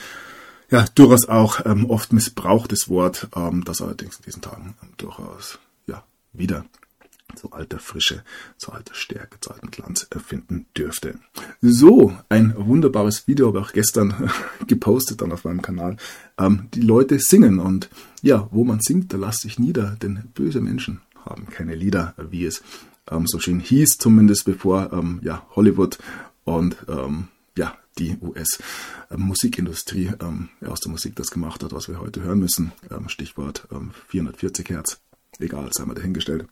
[0.70, 5.60] ja, durchaus auch ähm, oft missbrauchtes Wort, ähm, das allerdings in diesen Tagen ähm, durchaus
[5.88, 6.66] ja, wieder
[7.36, 8.24] zu alter Frische,
[8.58, 11.16] zu alter Stärke, zu altem Glanz erfinden dürfte.
[11.62, 14.30] So, ein wunderbares Video habe ich auch gestern
[14.68, 15.98] gepostet dann auf meinem Kanal.
[16.38, 17.90] Ähm, die Leute singen und
[18.22, 22.46] ja, wo man singt, da lasst sich nieder, denn böse Menschen haben keine Lieder, wie
[22.46, 22.62] es
[23.10, 25.98] ähm, so schön hieß, zumindest bevor ähm, ja, Hollywood
[26.44, 32.22] und ähm, ja, die US-Musikindustrie ähm, aus der Musik das gemacht hat, was wir heute
[32.22, 32.72] hören müssen.
[32.90, 33.68] Ähm, Stichwort
[34.08, 35.00] 440 ähm, Hertz.
[35.40, 36.48] Egal, sei mal dahingestellt.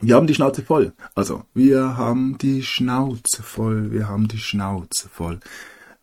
[0.00, 0.92] Wir haben die Schnauze voll.
[1.14, 3.92] Also, wir haben die Schnauze voll.
[3.92, 5.40] Wir haben die Schnauze voll.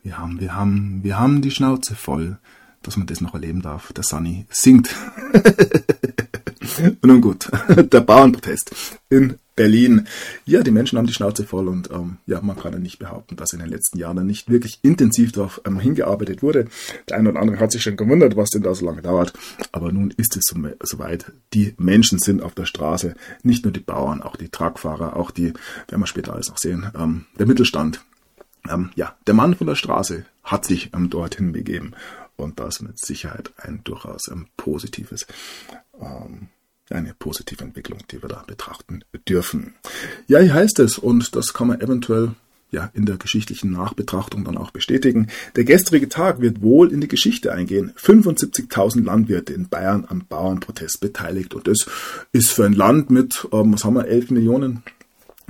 [0.02, 2.38] Wir haben, wir haben, wir haben die Schnauze voll,
[2.82, 3.91] dass man das noch erleben darf.
[3.91, 4.95] Der Sunny singt.
[7.04, 8.71] Nun gut, der Bauernprotest
[9.10, 10.08] in Berlin.
[10.45, 13.36] Ja, die Menschen haben die Schnauze voll und ähm, ja, man kann ja nicht behaupten,
[13.36, 16.69] dass in den letzten Jahren nicht wirklich intensiv darauf ähm, hingearbeitet wurde.
[17.10, 19.34] Der eine oder andere hat sich schon gewundert, was denn da so lange dauert.
[19.74, 21.34] Aber nun ist es soweit.
[21.54, 25.52] Die Menschen sind auf der Straße, nicht nur die Bauern, auch die Truckfahrer, auch die,
[25.89, 28.00] werden wir später alles noch sehen, ähm, der Mittelstand.
[28.69, 31.91] Ähm, ja, der Mann von der Straße hat sich ähm, dorthin begeben.
[32.38, 35.28] Und das mit Sicherheit ein durchaus ähm, positives
[36.00, 36.48] ähm,
[36.91, 39.75] eine positive Entwicklung, die wir da betrachten dürfen.
[40.28, 42.36] Ja, hier heißt es, und das kann man eventuell
[42.71, 45.28] ja, in der geschichtlichen Nachbetrachtung dann auch bestätigen.
[45.56, 47.93] Der gestrige Tag wird wohl in die Geschichte eingehen.
[47.97, 51.54] 75.000 Landwirte in Bayern am Bauernprotest beteiligt.
[51.56, 51.88] Und das
[52.32, 54.84] ist für ein Land mit, ähm, was haben wir, 11 Millionen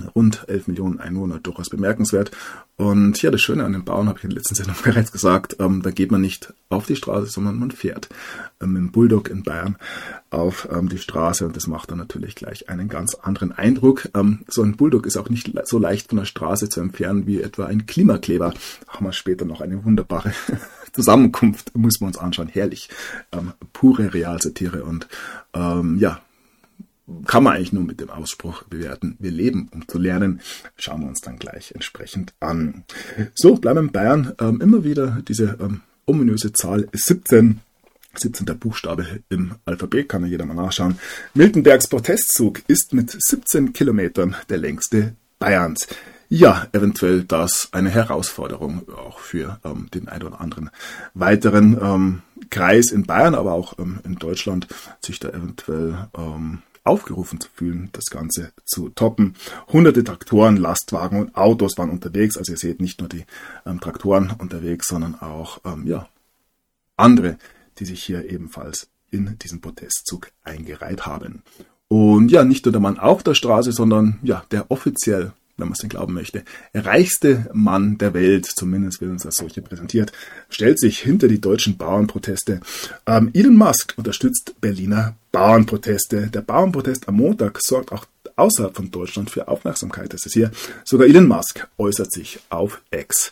[0.07, 2.31] rund 11 Millionen Einwohner durchaus bemerkenswert.
[2.75, 5.57] Und ja, das Schöne an den Bauern habe ich in der letzten Sendung bereits gesagt,
[5.59, 8.09] ähm, da geht man nicht auf die Straße, sondern man fährt
[8.61, 9.75] ähm, dem Bulldog in Bayern
[10.29, 14.07] auf ähm, die Straße und das macht dann natürlich gleich einen ganz anderen Eindruck.
[14.15, 17.41] Ähm, so ein Bulldog ist auch nicht so leicht von der Straße zu entfernen wie
[17.41, 18.53] etwa ein Klimakleber.
[18.87, 20.33] Haben wir später noch eine wunderbare
[20.93, 22.47] Zusammenkunft, muss man uns anschauen.
[22.47, 22.89] Herrlich.
[23.31, 25.07] Ähm, pure Realsatire und
[25.53, 26.21] ähm, ja,
[27.25, 30.41] kann man eigentlich nur mit dem Ausspruch bewerten, wir leben, um zu lernen.
[30.77, 32.83] Schauen wir uns dann gleich entsprechend an.
[33.35, 37.61] So, bleiben in Bayern ähm, immer wieder diese ähm, ominöse Zahl 17.
[38.15, 38.45] 17.
[38.57, 40.97] Buchstabe im Alphabet, kann ja jeder mal nachschauen.
[41.35, 45.87] Miltenbergs Protestzug ist mit 17 Kilometern der längste Bayerns.
[46.27, 50.69] Ja, eventuell das eine Herausforderung auch für ähm, den einen oder anderen
[51.13, 54.67] weiteren ähm, Kreis in Bayern, aber auch ähm, in Deutschland,
[55.03, 59.35] sich da eventuell ähm, aufgerufen zu fühlen, das Ganze zu toppen.
[59.71, 62.37] Hunderte Traktoren, Lastwagen und Autos waren unterwegs.
[62.37, 63.25] Also ihr seht nicht nur die
[63.65, 66.09] ähm, Traktoren unterwegs, sondern auch ähm, ja,
[66.97, 67.37] andere,
[67.77, 71.43] die sich hier ebenfalls in diesen Protestzug eingereiht haben.
[71.87, 75.73] Und ja, nicht nur der Mann auf der Straße, sondern ja, der offiziell wenn man
[75.73, 80.11] es denn glauben möchte, reichste Mann der Welt, zumindest wird uns als solche präsentiert,
[80.49, 82.61] stellt sich hinter die deutschen Bauernproteste.
[83.05, 86.27] Ähm, Elon Musk unterstützt Berliner Bauernproteste.
[86.27, 90.13] Der Bauernprotest am Montag sorgt auch außerhalb von Deutschland für Aufmerksamkeit.
[90.13, 90.51] Das ist hier
[90.83, 93.31] sogar Elon Musk äußert sich auf X.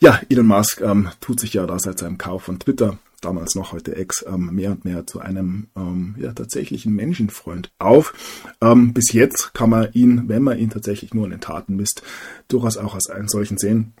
[0.00, 3.72] Ja, Elon Musk ähm, tut sich ja da seit seinem Kauf von Twitter damals noch
[3.72, 8.14] heute Ex, ähm, mehr und mehr zu einem ähm, ja, tatsächlichen Menschenfreund auf.
[8.60, 12.02] Ähm, bis jetzt kann man ihn, wenn man ihn tatsächlich nur in den Taten misst,
[12.48, 13.92] durchaus auch als einen solchen sehen.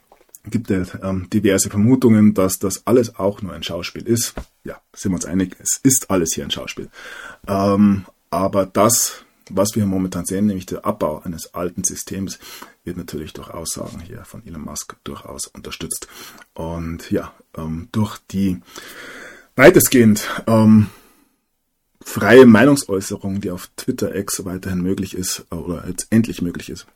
[0.50, 4.34] Gibt es ähm, diverse Vermutungen, dass das alles auch nur ein Schauspiel ist.
[4.64, 6.90] Ja, sind wir uns einig, es ist alles hier ein Schauspiel.
[7.46, 12.38] Ähm, aber das was wir momentan sehen, nämlich der Abbau eines alten Systems,
[12.84, 16.08] wird natürlich durch Aussagen hier von Elon Musk durchaus unterstützt.
[16.54, 18.60] Und ja, ähm, durch die
[19.56, 20.88] weitestgehend ähm,
[22.02, 26.86] freie Meinungsäußerung, die auf Twitter X weiterhin möglich ist äh, oder jetzt endlich möglich ist,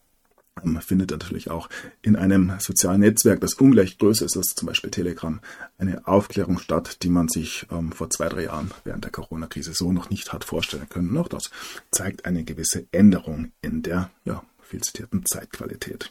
[0.80, 1.68] findet natürlich auch
[2.02, 5.40] in einem sozialen Netzwerk, das ungleich größer ist als zum Beispiel Telegram,
[5.78, 9.92] eine Aufklärung statt, die man sich ähm, vor zwei, drei Jahren während der Corona-Krise so
[9.92, 11.16] noch nicht hat vorstellen können.
[11.16, 11.50] Auch das
[11.90, 16.10] zeigt eine gewisse Änderung in der ja, viel zitierten Zeitqualität.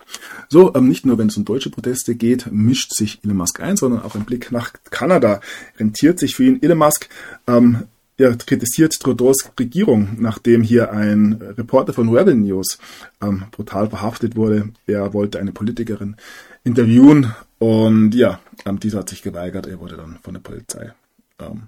[0.49, 3.77] So, ähm, nicht nur wenn es um deutsche Proteste geht, mischt sich Elon Musk ein,
[3.77, 5.41] sondern auch ein Blick nach Kanada
[5.77, 6.63] rentiert sich für ihn.
[6.63, 7.10] Elon Musk
[7.47, 7.84] ähm,
[8.22, 12.78] ja, kritisiert Trudeaus Regierung, nachdem hier ein Reporter von Rebel News
[13.20, 14.70] ähm, brutal verhaftet wurde.
[14.86, 16.18] Er wollte eine Politikerin
[16.64, 19.66] interviewen und ja, ähm, dieser hat sich geweigert.
[19.66, 20.94] Er wurde dann von der Polizei
[21.40, 21.64] ähm,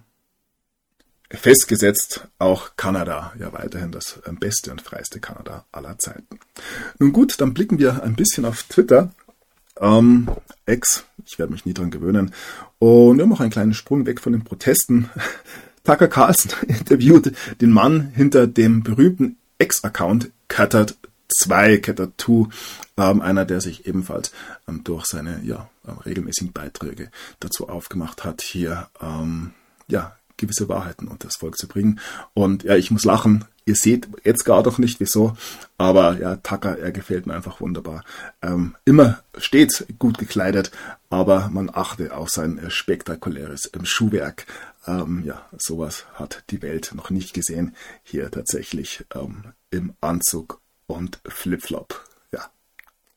[1.31, 2.27] festgesetzt.
[2.37, 6.39] Auch Kanada, ja weiterhin das ähm, beste und freiste Kanada aller Zeiten.
[6.99, 9.11] Nun gut, dann blicken wir ein bisschen auf Twitter.
[9.79, 10.29] Ähm,
[10.67, 12.31] Ex, ich werde mich nie dran gewöhnen.
[12.77, 15.09] Und wir haben auch einen kleinen Sprung weg von den Protesten.
[15.83, 22.47] Tucker Carlson interviewt den Mann hinter dem berühmten Ex-Account Cuttert 2, Cuttert 2,
[22.97, 24.31] ähm, einer, der sich ebenfalls
[24.67, 28.87] ähm, durch seine ja, ähm, regelmäßigen Beiträge dazu aufgemacht hat, hier
[29.87, 31.99] ja, gewisse Wahrheiten unter das Volk zu bringen.
[32.33, 33.45] Und ja, ich muss lachen.
[33.65, 35.37] Ihr seht jetzt gar doch nicht wieso,
[35.77, 38.03] aber ja, Tucker, er gefällt mir einfach wunderbar.
[38.41, 40.71] Ähm, immer stets gut gekleidet,
[41.09, 44.45] aber man achte auf sein äh, spektakuläres Schuhwerk.
[44.85, 47.75] Ähm, ja, sowas hat die Welt noch nicht gesehen.
[48.03, 52.03] Hier tatsächlich ähm, im Anzug und Flipflop.
[52.31, 52.49] Ja,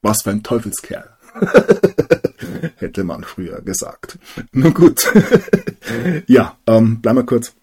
[0.02, 1.10] was für ein Teufelskerl.
[2.76, 4.18] Hätte man früher gesagt.
[4.52, 5.12] Nun gut.
[6.26, 7.54] ja, ähm, bleiben wir kurz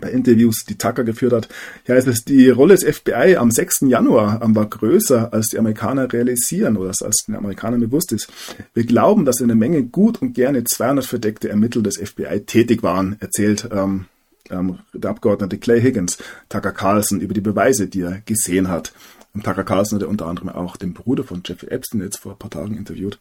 [0.00, 1.48] bei Interviews, die Tucker geführt hat.
[1.86, 3.80] Ja, es die Rolle des FBI am 6.
[3.82, 8.28] Januar war größer, als die Amerikaner realisieren oder als den Amerikanern bewusst ist.
[8.74, 12.82] Wir glauben, dass in der Menge gut und gerne 200 verdeckte Ermittler des FBI tätig
[12.82, 14.06] waren, erzählt ähm,
[14.50, 18.92] ähm, der Abgeordnete Clay Higgins, Tucker Carlson, über die Beweise, die er gesehen hat.
[19.34, 22.38] Und Tucker Carlson hat unter anderem auch den Bruder von Jeffrey Epstein jetzt vor ein
[22.38, 23.18] paar Tagen interviewt.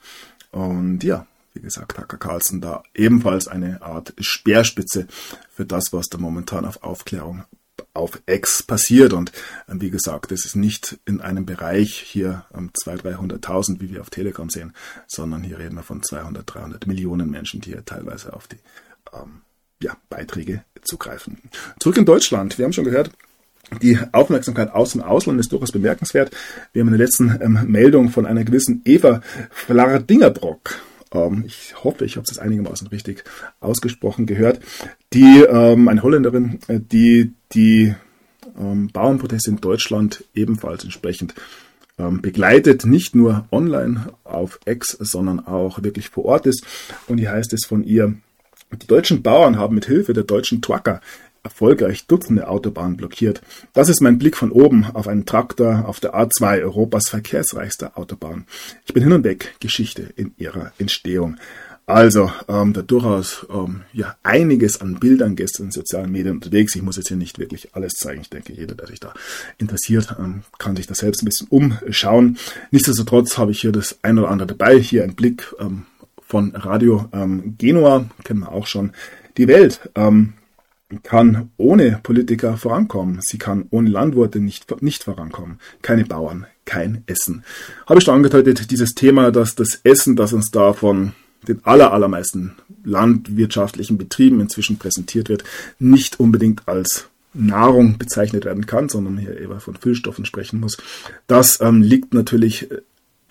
[0.51, 1.27] Und ja,
[1.61, 5.07] wie gesagt, Tucker Carlson da ebenfalls eine Art Speerspitze
[5.53, 7.43] für das, was da momentan auf Aufklärung
[7.93, 9.13] auf X passiert.
[9.13, 9.31] Und
[9.67, 14.01] äh, wie gesagt, es ist nicht in einem Bereich hier ähm, 200.000, 300.000, wie wir
[14.01, 14.73] auf Telegram sehen,
[15.07, 18.57] sondern hier reden wir von 200, 300 Millionen Menschen, die hier teilweise auf die
[19.13, 19.41] ähm,
[19.81, 21.37] ja, Beiträge zugreifen.
[21.79, 22.57] Zurück in Deutschland.
[22.57, 23.11] Wir haben schon gehört,
[23.81, 26.31] die Aufmerksamkeit aus dem Ausland ist durchaus bemerkenswert.
[26.71, 30.79] Wir haben in der letzten ähm, Meldung von einer gewissen Eva Flardingerbrock,
[31.11, 33.23] ähm, ich hoffe, ich habe es einigermaßen richtig
[33.59, 34.59] ausgesprochen gehört,
[35.13, 37.95] die ähm, eine Holländerin, äh, die die
[38.57, 41.33] ähm, Bauernproteste in Deutschland ebenfalls entsprechend
[41.97, 46.65] ähm, begleitet, nicht nur online auf X, sondern auch wirklich vor Ort ist.
[47.07, 48.15] Und hier heißt es von ihr,
[48.71, 51.01] die deutschen Bauern haben mit Hilfe der deutschen Trucker
[51.47, 53.41] erfolgreich Dutzende Autobahnen blockiert.
[53.73, 58.45] Das ist mein Blick von oben auf einen Traktor auf der A2, Europas verkehrsreichster Autobahn.
[58.85, 61.37] Ich bin hin und weg Geschichte in ihrer Entstehung.
[61.85, 66.75] Also, ähm, da durchaus ähm, ja einiges an Bildern gestern in sozialen Medien unterwegs.
[66.75, 68.19] Ich muss jetzt hier nicht wirklich alles zeigen.
[68.19, 69.13] Ich denke, jeder, der sich da
[69.57, 72.37] interessiert, ähm, kann sich da selbst ein bisschen umschauen.
[72.71, 74.77] Nichtsdestotrotz habe ich hier das ein oder andere dabei.
[74.77, 75.85] Hier ein Blick ähm,
[76.19, 78.91] von Radio ähm, Genua, kennen wir auch schon.
[79.37, 79.89] Die Welt.
[79.95, 80.33] Ähm,
[81.03, 83.19] kann ohne Politiker vorankommen.
[83.21, 85.59] Sie kann ohne Landwirte nicht, nicht vorankommen.
[85.81, 87.43] Keine Bauern, kein Essen.
[87.85, 91.13] Habe ich schon angedeutet, dieses Thema, dass das Essen, das uns da von
[91.47, 95.43] den aller, allermeisten landwirtschaftlichen Betrieben inzwischen präsentiert wird,
[95.79, 100.77] nicht unbedingt als Nahrung bezeichnet werden kann, sondern hier eher von Füllstoffen sprechen muss.
[101.27, 102.81] Das ähm, liegt natürlich äh,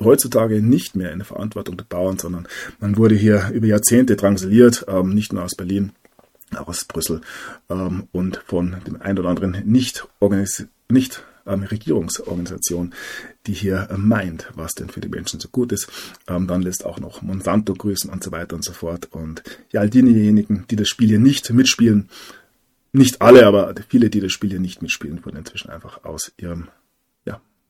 [0.00, 2.46] heutzutage nicht mehr in der Verantwortung der Bauern, sondern
[2.80, 5.92] man wurde hier über Jahrzehnte drangsaliert, ähm, nicht nur aus Berlin,
[6.54, 7.20] aus Brüssel
[7.68, 10.06] ähm, und von dem einen oder anderen nicht,
[10.88, 12.92] nicht ähm, Regierungsorganisation,
[13.46, 15.88] die hier äh, meint, was denn für die Menschen so gut ist.
[16.28, 19.08] Ähm, dann lässt auch noch Monsanto grüßen und so weiter und so fort.
[19.12, 22.08] Und ja, all diejenigen, die das Spiel hier nicht mitspielen,
[22.92, 26.68] nicht alle, aber viele, die das Spiel hier nicht mitspielen, wurden inzwischen einfach aus ihrem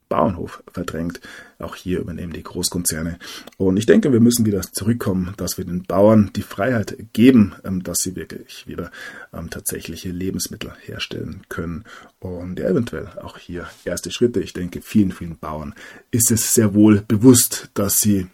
[0.09, 1.21] Bauernhof verdrängt.
[1.59, 3.19] Auch hier übernehmen die Großkonzerne.
[3.57, 7.83] Und ich denke, wir müssen wieder zurückkommen, dass wir den Bauern die Freiheit geben, ähm,
[7.83, 8.91] dass sie wirklich wieder
[9.33, 11.85] ähm, tatsächliche Lebensmittel herstellen können.
[12.19, 14.41] Und eventuell auch hier erste Schritte.
[14.41, 15.75] Ich denke, vielen, vielen Bauern
[16.11, 18.27] ist es sehr wohl bewusst, dass sie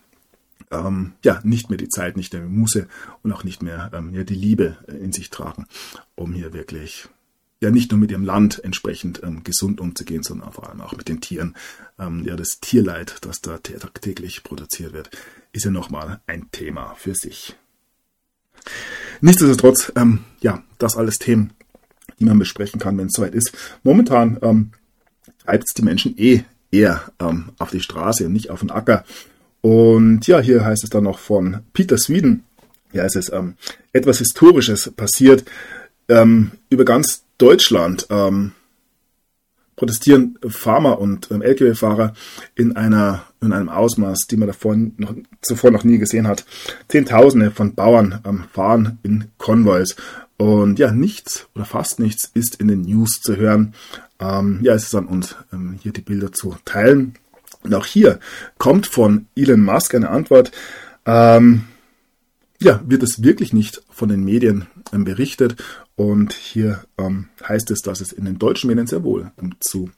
[0.72, 2.88] ähm, ja nicht mehr die Zeit, nicht mehr Muße
[3.22, 5.66] und auch nicht mehr ähm, ja, die Liebe in sich tragen,
[6.14, 7.08] um hier wirklich
[7.62, 11.08] ja nicht nur mit ihrem Land entsprechend ähm, gesund umzugehen, sondern vor allem auch mit
[11.08, 11.54] den Tieren.
[11.98, 15.10] Ähm, ja, das Tierleid, das da tagtäglich produziert wird,
[15.52, 17.54] ist ja nochmal ein Thema für sich.
[19.20, 21.52] Nichtsdestotrotz, ähm, ja, das alles Themen,
[22.18, 23.52] die man besprechen kann, wenn es soweit ist.
[23.82, 24.72] Momentan ähm,
[25.44, 29.04] treibt es die Menschen eh eher ähm, auf die Straße und nicht auf den Acker.
[29.60, 32.42] Und ja, hier heißt es dann noch von Peter Sweden.
[32.92, 33.54] Ja, es ist ähm,
[33.92, 35.44] etwas Historisches passiert
[36.08, 38.52] ähm, über ganz Deutschland ähm,
[39.74, 42.14] protestieren Farmer und ähm, Lkw-Fahrer
[42.54, 46.44] in in einem Ausmaß, die man davor noch, zuvor noch nie gesehen hat.
[46.86, 49.96] Zehntausende von Bauern ähm, fahren in Konvois
[50.36, 53.74] und ja, nichts oder fast nichts ist in den News zu hören.
[54.20, 57.14] Ähm, ja, es ist an uns, ähm, hier die Bilder zu teilen.
[57.64, 58.20] Und auch hier
[58.58, 60.52] kommt von Elon Musk eine Antwort.
[61.06, 61.64] Ähm,
[62.60, 65.56] ja, wird es wirklich nicht von den Medien ähm, berichtet.
[65.96, 69.90] Und hier ähm, heißt es, dass es in den deutschen Medien sehr wohl ähm, zu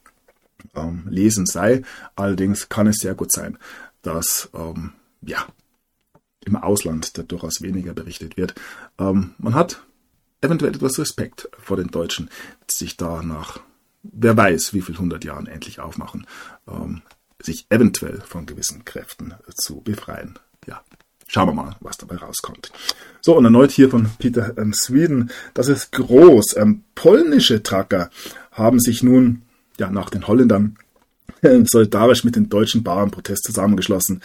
[0.75, 1.83] ähm, lesen sei.
[2.15, 3.57] Allerdings kann es sehr gut sein,
[4.01, 5.47] dass ähm, ja
[6.45, 8.53] im Ausland da durchaus weniger berichtet wird.
[8.99, 9.83] Ähm, man hat
[10.41, 12.29] eventuell etwas Respekt vor den Deutschen,
[12.69, 13.61] sich da nach
[14.03, 16.27] wer weiß wie viel hundert Jahren endlich aufmachen,
[17.41, 20.37] sich eventuell von gewissen Kräften zu befreien.
[20.67, 20.83] Ja,
[21.35, 22.71] Schauen wir mal, was dabei rauskommt.
[23.19, 25.31] So, und erneut hier von Peter ähm, Sweden.
[25.53, 26.55] Das ist groß.
[26.55, 28.09] Ähm, polnische Tracker
[28.53, 29.41] haben sich nun,
[29.77, 30.77] ja, nach den Holländern
[31.41, 34.21] äh, solidarisch mit den deutschen Bauernprotest zusammengeschlossen.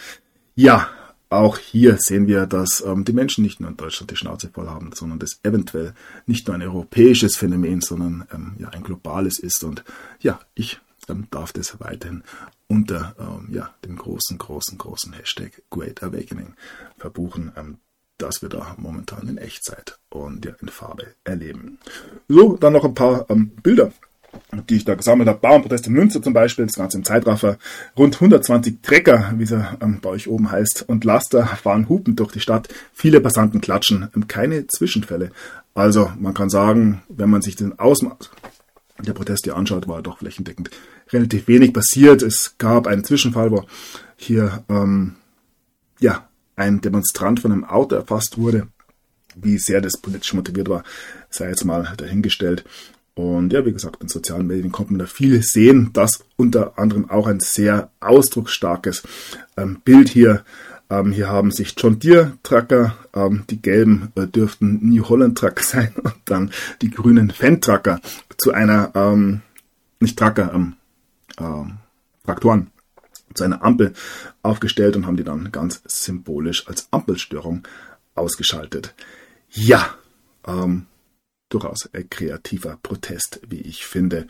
[0.55, 0.87] Ja,
[1.29, 4.69] auch hier sehen wir, dass ähm, die Menschen nicht nur in Deutschland die Schnauze voll
[4.69, 5.93] haben, sondern das eventuell
[6.27, 9.65] nicht nur ein europäisches Phänomen, sondern ähm, ja, ein globales ist.
[9.65, 9.83] Und
[10.21, 10.79] ja, ich
[11.11, 12.23] ähm, darf das weiterhin
[12.67, 16.55] unter ähm, ja, dem großen, großen, großen Hashtag Great Awakening
[16.97, 17.77] verbuchen, ähm,
[18.17, 21.79] das wir da momentan in Echtzeit und ja, in Farbe erleben.
[22.27, 23.91] So, dann noch ein paar ähm, Bilder
[24.69, 25.39] die ich da gesammelt habe.
[25.39, 27.57] Bauernproteste in Münster zum Beispiel, das Ganze im Zeitraffer.
[27.97, 32.31] Rund 120 Trecker, wie sie ähm, bei euch oben heißt, und Laster fahren hupend durch
[32.31, 32.67] die Stadt.
[32.93, 35.31] Viele Passanten klatschen, ähm, keine Zwischenfälle.
[35.73, 38.29] Also man kann sagen, wenn man sich den Ausmaß
[39.05, 40.69] der Proteste anschaut, war doch flächendeckend
[41.11, 42.21] relativ wenig passiert.
[42.21, 43.65] Es gab einen Zwischenfall, wo
[44.15, 45.15] hier ähm,
[45.99, 48.67] ja ein Demonstrant von einem Auto erfasst wurde.
[49.35, 50.83] Wie sehr das politisch motiviert war,
[51.29, 52.65] sei jetzt mal dahingestellt.
[53.13, 55.91] Und ja, wie gesagt, in sozialen Medien konnte man da viel sehen.
[55.93, 59.03] Das unter anderem auch ein sehr ausdrucksstarkes
[59.57, 60.43] ähm, Bild hier.
[60.91, 65.63] Ähm, hier haben sich John Deere Tracker, ähm, die gelben äh, dürften New Holland Tracker
[65.63, 66.51] sein und dann
[66.81, 68.01] die grünen Fendt Tracker
[68.37, 69.41] zu einer, ähm,
[70.01, 70.75] nicht Tracker, ähm,
[71.37, 72.71] äh, Traktoren
[73.33, 73.93] zu einer Ampel
[74.43, 77.65] aufgestellt und haben die dann ganz symbolisch als Ampelstörung
[78.13, 78.93] ausgeschaltet.
[79.49, 79.95] Ja,
[80.45, 80.87] ähm,
[81.47, 84.27] durchaus ein kreativer Protest, wie ich finde.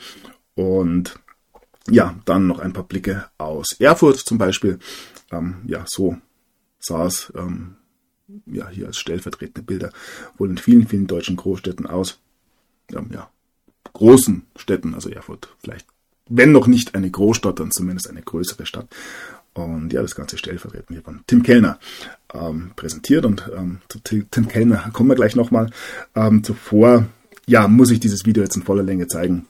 [0.54, 1.19] Und
[1.89, 4.78] ja, dann noch ein paar Blicke aus Erfurt zum Beispiel.
[5.32, 6.17] Ähm, ja, so
[6.81, 7.75] es ähm,
[8.45, 9.91] ja, hier als stellvertretende Bilder
[10.37, 12.19] wohl in vielen, vielen deutschen Großstädten aus.
[12.93, 13.29] Ähm, ja,
[13.93, 15.87] großen Städten, also Erfurt vielleicht
[16.31, 18.87] wenn noch nicht eine Großstadt, dann zumindest eine größere Stadt.
[19.53, 21.77] Und ja, das Ganze stellvertretend hier von Tim Kellner
[22.33, 23.25] ähm, präsentiert.
[23.25, 25.69] Und ähm, zu Tim Kellner kommen wir gleich nochmal.
[26.15, 27.05] Ähm, zuvor,
[27.47, 29.45] ja, muss ich dieses Video jetzt in voller Länge zeigen.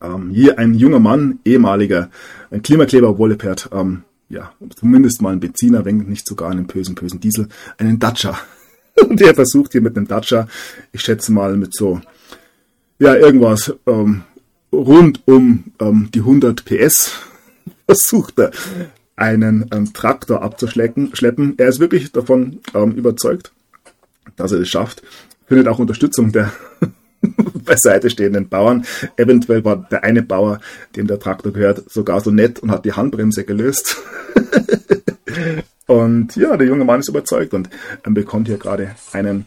[0.00, 2.10] Ähm, hier ein junger Mann, ehemaliger
[2.50, 4.02] ein Klimakleber Wollepert, ähm,
[4.32, 8.38] ja, zumindest mal ein Benziner, wenn nicht sogar einen bösen, bösen Diesel, einen Dacia.
[9.08, 10.48] Und er versucht hier mit einem Dacia,
[10.90, 12.00] ich schätze mal mit so,
[12.98, 14.22] ja, irgendwas, ähm,
[14.72, 17.12] rund um ähm, die 100 PS
[17.86, 18.52] versucht er
[19.16, 21.54] einen ähm, Traktor abzuschleppen.
[21.58, 23.52] Er ist wirklich davon ähm, überzeugt,
[24.36, 25.02] dass er es schafft.
[25.46, 26.52] Findet auch Unterstützung der
[27.64, 28.84] beiseite stehenden Bauern.
[29.16, 30.60] Eventuell war der eine Bauer,
[30.96, 33.96] dem der Traktor gehört, sogar so nett und hat die Handbremse gelöst.
[35.86, 37.70] und ja, der junge Mann ist überzeugt und
[38.06, 39.46] ähm, bekommt hier gerade einen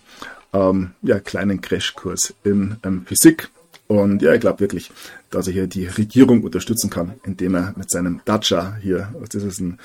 [0.53, 3.49] ähm, ja, kleinen Crashkurs in ähm, Physik
[3.87, 4.91] Und ja, ich glaube wirklich,
[5.29, 9.43] dass er hier die Regierung unterstützen kann, indem er mit seinem Dacia hier, was ist
[9.43, 9.79] es, ein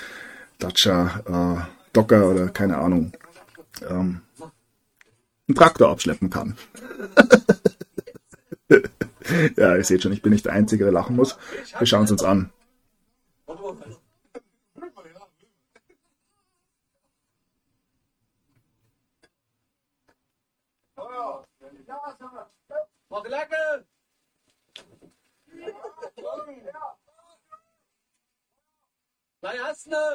[0.59, 3.13] Dacia äh, Docker oder keine Ahnung,
[3.89, 4.21] ähm,
[5.49, 6.57] einen Traktor abschleppen kann.
[9.57, 11.37] ja, ihr seht schon, ich bin nicht der Einzige, der lachen muss.
[11.79, 12.53] Wir schauen es uns an.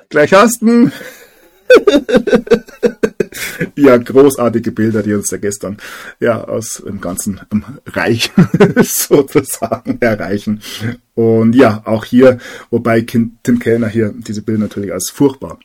[0.09, 0.91] Gleich hast du.
[3.75, 5.77] ja, großartige Bilder, die uns da gestern
[6.19, 7.41] ja aus dem ganzen
[7.85, 8.31] Reich
[8.83, 10.61] sozusagen erreichen.
[11.13, 12.39] Und ja, auch hier,
[12.69, 15.59] wobei Tim Kellner hier diese Bilder natürlich als furchtbar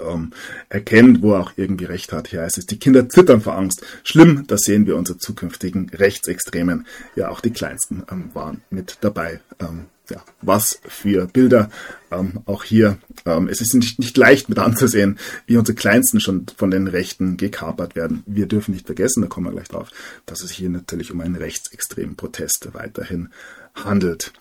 [0.00, 0.32] ähm,
[0.68, 2.28] erkennt, wo er auch irgendwie recht hat.
[2.28, 3.84] Hier heißt es, die Kinder zittern vor Angst.
[4.04, 6.86] Schlimm, das sehen wir unsere zukünftigen Rechtsextremen.
[7.16, 9.40] Ja, auch die Kleinsten ähm, waren mit dabei.
[9.60, 11.70] Ähm, ja, was für Bilder.
[12.10, 16.46] Ähm, auch hier, ähm, es ist nicht, nicht leicht mit anzusehen, wie unsere Kleinsten schon
[16.56, 18.22] von den Rechten gekapert werden.
[18.26, 19.90] Wir dürfen nicht vergessen, da kommen wir gleich drauf,
[20.26, 23.28] dass es hier natürlich um einen rechtsextremen Protest weiterhin
[23.74, 24.32] handelt.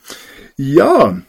[0.56, 1.22] Ja,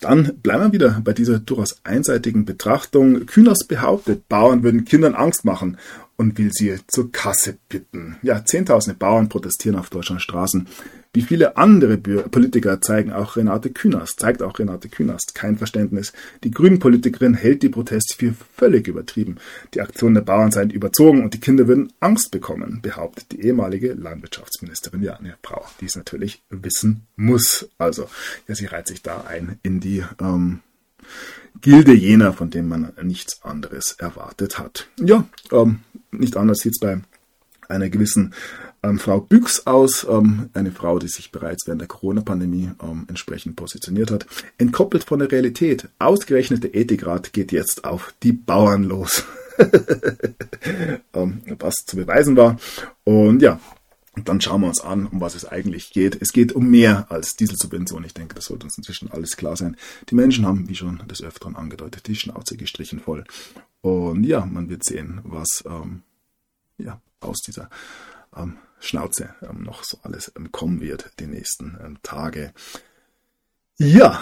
[0.00, 3.26] dann bleiben wir wieder bei dieser durchaus einseitigen Betrachtung.
[3.26, 5.78] Kühners behauptet, Bauern würden Kindern Angst machen
[6.16, 8.18] und will sie zur Kasse bitten.
[8.22, 10.68] Ja, zehntausende Bauern protestieren auf Deutschlands Straßen.
[11.12, 16.12] Wie viele andere Politiker zeigen auch Renate Künast, zeigt auch Renate Künast kein Verständnis.
[16.44, 19.38] Die Grünen-Politikerin hält die Proteste für völlig übertrieben.
[19.74, 23.94] Die Aktionen der Bauern seien überzogen und die Kinder würden Angst bekommen, behauptet die ehemalige
[23.94, 27.68] Landwirtschaftsministerin, ja, eine Frau, die es natürlich wissen muss.
[27.76, 28.08] Also,
[28.46, 30.60] ja, sie reiht sich da ein in die ähm,
[31.60, 34.86] Gilde jener, von dem man nichts anderes erwartet hat.
[35.00, 35.80] Ja, ähm,
[36.12, 37.00] nicht anders sieht es bei
[37.68, 38.32] einer gewissen
[38.82, 43.56] ähm, Frau Büchs aus, ähm, eine Frau, die sich bereits während der Corona-Pandemie ähm, entsprechend
[43.56, 44.26] positioniert hat.
[44.58, 45.88] Entkoppelt von der Realität.
[45.98, 49.24] Ausgerechnet der Ethikrat geht jetzt auf die Bauern los.
[51.12, 52.58] Ähm, was zu beweisen war.
[53.04, 53.60] Und ja,
[54.24, 56.20] dann schauen wir uns an, um was es eigentlich geht.
[56.20, 58.04] Es geht um mehr als Dieselsubvention.
[58.04, 59.76] Ich denke, das sollte uns inzwischen alles klar sein.
[60.08, 63.24] Die Menschen haben, wie schon des Öfteren angedeutet, die Schnauze gestrichen voll.
[63.82, 66.02] Und ja, man wird sehen, was ähm,
[66.78, 67.70] ja, aus dieser
[68.36, 72.52] ähm, Schnauze ähm, noch so alles ähm, kommen wird die nächsten ähm, Tage.
[73.78, 74.20] Ja,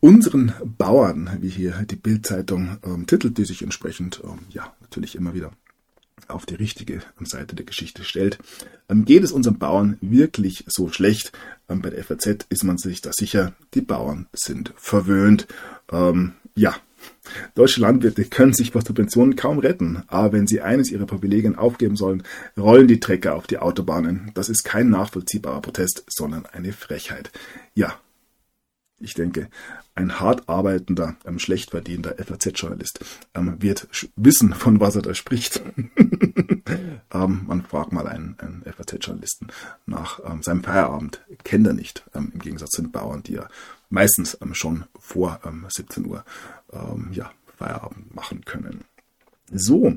[0.00, 5.34] unseren Bauern, wie hier die Bildzeitung ähm, titelt, die sich entsprechend ähm, ja natürlich immer
[5.34, 5.52] wieder
[6.28, 8.38] auf die richtige Seite der Geschichte stellt.
[8.88, 11.32] Ähm, geht es unseren Bauern wirklich so schlecht?
[11.68, 15.46] Ähm, bei der FAZ ist man sich da sicher, die Bauern sind verwöhnt.
[15.90, 16.76] Ähm, ja,
[17.54, 21.96] Deutsche Landwirte können sich vor Subventionen kaum retten, aber wenn sie eines ihrer Privilegien aufgeben
[21.96, 22.22] sollen,
[22.56, 24.30] rollen die Trecker auf die Autobahnen.
[24.34, 27.30] Das ist kein nachvollziehbarer Protest, sondern eine Frechheit.
[27.74, 27.98] Ja,
[29.02, 29.48] ich denke,
[29.94, 33.00] ein hart arbeitender, ähm, schlecht verdienter FAZ-Journalist
[33.34, 35.62] ähm, wird wissen, von was er da spricht.
[37.12, 39.48] ähm, man fragt mal einen, einen FAZ-Journalisten
[39.86, 41.22] nach ähm, seinem Feierabend.
[41.44, 43.48] Kennt er nicht, ähm, im Gegensatz zu den Bauern, die ja
[43.90, 46.24] meistens ähm, schon vor 17 Uhr
[47.10, 48.84] ja, Feierabend machen können.
[49.52, 49.96] So,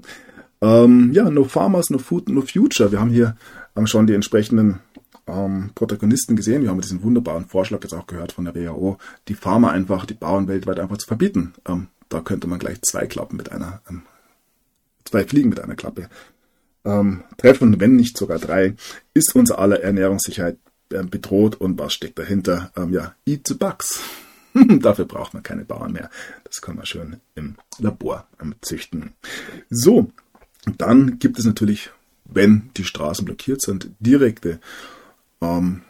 [0.59, 2.91] ja, no Farmers, no Food, no Future.
[2.91, 3.37] Wir haben hier
[3.85, 4.79] schon die entsprechenden
[5.27, 6.63] ähm, Protagonisten gesehen.
[6.63, 10.13] Wir haben diesen wunderbaren Vorschlag jetzt auch gehört von der WHO, die Pharma einfach, die
[10.13, 11.53] Bauern weltweit einfach zu verbieten.
[11.67, 14.03] Ähm, da könnte man gleich zwei Klappen mit einer, ähm,
[15.05, 16.09] zwei Fliegen mit einer Klappe
[16.85, 18.75] ähm, treffen, wenn nicht sogar drei.
[19.13, 20.62] Ist unser aller Ernährungssicherheit äh,
[21.01, 22.71] bedroht und was steckt dahinter?
[22.75, 24.01] Ähm, ja, eat the bugs.
[24.53, 26.09] Dafür braucht man keine Bauern mehr.
[26.43, 29.13] Das kann man schön im Labor ähm, züchten.
[29.69, 30.11] So,
[30.77, 31.89] dann gibt es natürlich,
[32.25, 34.59] wenn die Straßen blockiert sind, direkte
[35.41, 35.81] ähm,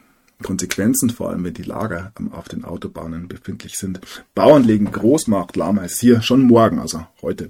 [0.42, 4.00] Konsequenzen, vor allem wenn die Lager ähm, auf den Autobahnen befindlich sind.
[4.34, 7.50] Bauern legen Großmarkt lahm als hier schon morgen, also heute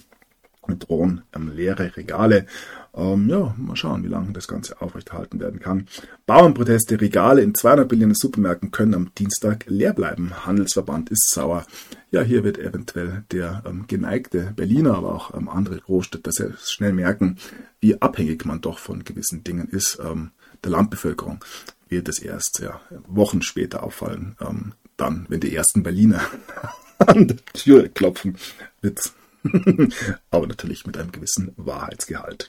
[0.80, 2.48] drohen ähm, leere Regale.
[2.96, 5.88] Ähm, ja, mal schauen, wie lange das Ganze aufrechterhalten werden kann.
[6.28, 10.46] Bauernproteste, Regale in 200 Millionen Supermärkten können am Dienstag leer bleiben.
[10.46, 11.66] Handelsverband ist sauer.
[12.12, 16.94] Ja, hier wird eventuell der ähm, geneigte Berliner, aber auch ähm, andere Großstädte sehr schnell
[16.94, 17.38] merken,
[17.80, 20.32] wie abhängig man doch von gewissen Dingen ist, ähm,
[20.64, 21.44] der Landbevölkerung
[21.90, 24.36] wird es erst ja, Wochen später auffallen.
[24.42, 26.22] Ähm, dann, wenn die ersten Berliner
[27.00, 28.38] an der Tür klopfen,
[28.82, 29.14] wird's.
[30.32, 32.48] Aber natürlich mit einem gewissen Wahrheitsgehalt.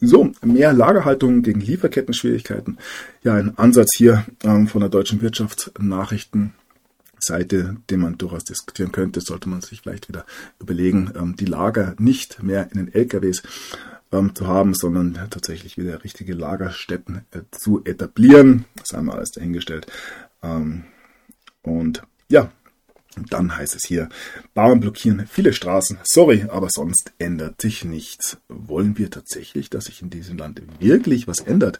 [0.00, 2.78] So, mehr Lagerhaltung gegen Lieferketten-Schwierigkeiten.
[3.22, 9.48] Ja, ein Ansatz hier ähm, von der deutschen Wirtschaftsnachrichtenseite, den man durchaus diskutieren könnte, sollte
[9.48, 10.24] man sich vielleicht wieder
[10.60, 13.42] überlegen, ähm, die Lager nicht mehr in den LKWs
[14.12, 18.66] ähm, zu haben, sondern tatsächlich wieder richtige Lagerstätten äh, zu etablieren.
[18.76, 19.86] Das haben wir alles dahingestellt.
[20.42, 20.84] Ähm,
[21.62, 22.52] und ja,
[23.30, 24.08] dann heißt es hier,
[24.54, 25.98] Bauern blockieren viele Straßen.
[26.04, 28.38] Sorry, aber sonst ändert sich nichts.
[28.48, 31.78] Wollen wir tatsächlich, dass sich in diesem Land wirklich was ändert?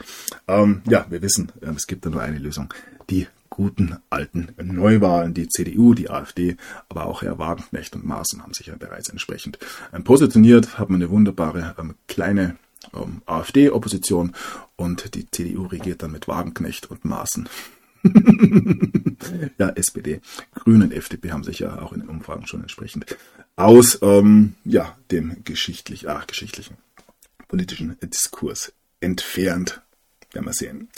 [0.49, 2.73] Ähm, ja, wir wissen, äh, es gibt da nur eine Lösung.
[3.11, 5.33] Die guten alten Neuwahlen.
[5.33, 6.57] Die CDU, die AfD,
[6.89, 9.59] aber auch Herr Wagenknecht und Maaßen haben sich ja bereits entsprechend
[9.93, 12.57] ähm, positioniert, haben eine wunderbare ähm, kleine
[12.93, 14.33] ähm, AfD-Opposition
[14.77, 17.49] und die CDU regiert dann mit Wagenknecht und Maaßen.
[19.59, 20.21] ja, SPD,
[20.55, 23.07] Grünen, FDP haben sich ja auch in den Umfragen schon entsprechend
[23.57, 26.77] aus ähm, ja, dem geschichtlich, ach, geschichtlichen
[27.49, 29.81] politischen Diskurs entfernt.
[30.33, 30.89] Werden wir sehen.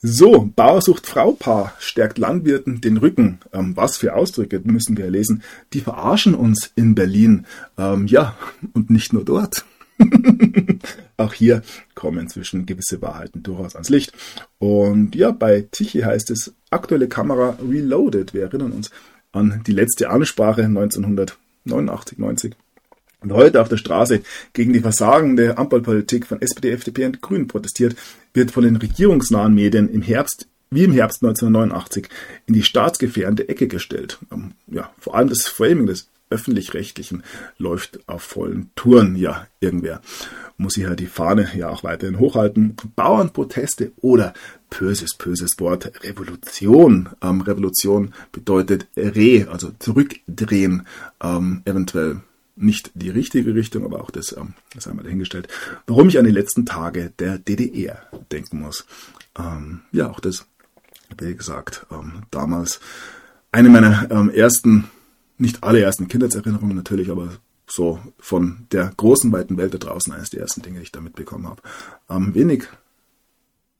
[0.00, 3.40] So, Bauer sucht Fraupaar, stärkt Landwirten den Rücken.
[3.52, 5.42] Ähm, was für Ausdrücke müssen wir lesen?
[5.72, 7.46] Die verarschen uns in Berlin.
[7.76, 8.38] Ähm, ja,
[8.74, 9.64] und nicht nur dort.
[11.16, 11.62] Auch hier
[11.94, 14.12] kommen inzwischen gewisse Wahrheiten durchaus ans Licht.
[14.58, 18.34] Und ja, bei Tichy heißt es aktuelle Kamera reloaded.
[18.34, 18.90] Wir erinnern uns
[19.32, 22.56] an die letzte Ansprache 1989, 90.
[23.20, 24.22] Und heute auf der Straße
[24.52, 27.96] gegen die versagende Ampelpolitik von SPD, FDP und Grünen protestiert,
[28.32, 32.08] wird von den regierungsnahen Medien im Herbst wie im Herbst 1989
[32.46, 34.18] in die staatsgefährdende Ecke gestellt.
[34.30, 37.22] Ähm, ja, vor allem das Framing des öffentlich-rechtlichen
[37.58, 39.16] läuft auf vollen Touren.
[39.16, 40.00] Ja, irgendwer
[40.58, 42.76] muss hier die Fahne ja auch weiterhin hochhalten.
[42.96, 44.34] Bauernproteste oder
[44.70, 47.10] böses, böses Wort Revolution.
[47.22, 50.86] Ähm, Revolution bedeutet Re, also zurückdrehen,
[51.22, 52.20] ähm, eventuell
[52.56, 55.48] nicht die richtige Richtung, aber auch das, ähm, das einmal dahingestellt.
[55.86, 58.02] Warum ich an die letzten Tage der DDR
[58.32, 58.84] denken muss.
[59.38, 60.46] Ähm, ja, auch das,
[61.16, 62.80] wie gesagt, ähm, damals
[63.52, 64.90] eine meiner ähm, ersten,
[65.38, 67.30] nicht alle ersten Kindheitserinnerungen natürlich, aber
[67.66, 71.00] so von der großen, weiten Welt da draußen eines der ersten Dinge, die ich da
[71.00, 71.62] mitbekommen habe.
[72.08, 72.64] Ähm, wenig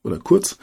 [0.03, 0.59] oder kurz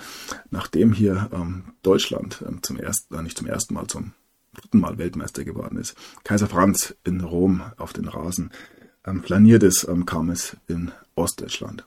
[0.50, 4.14] nachdem hier ähm, Deutschland ähm, zum ersten, äh, nicht zum ersten Mal, zum
[4.54, 5.96] dritten Mal Weltmeister geworden ist.
[6.24, 8.52] Kaiser Franz in Rom auf den Rasen
[9.06, 11.86] ähm, flaniert es, ähm, kam es in Ostdeutschland.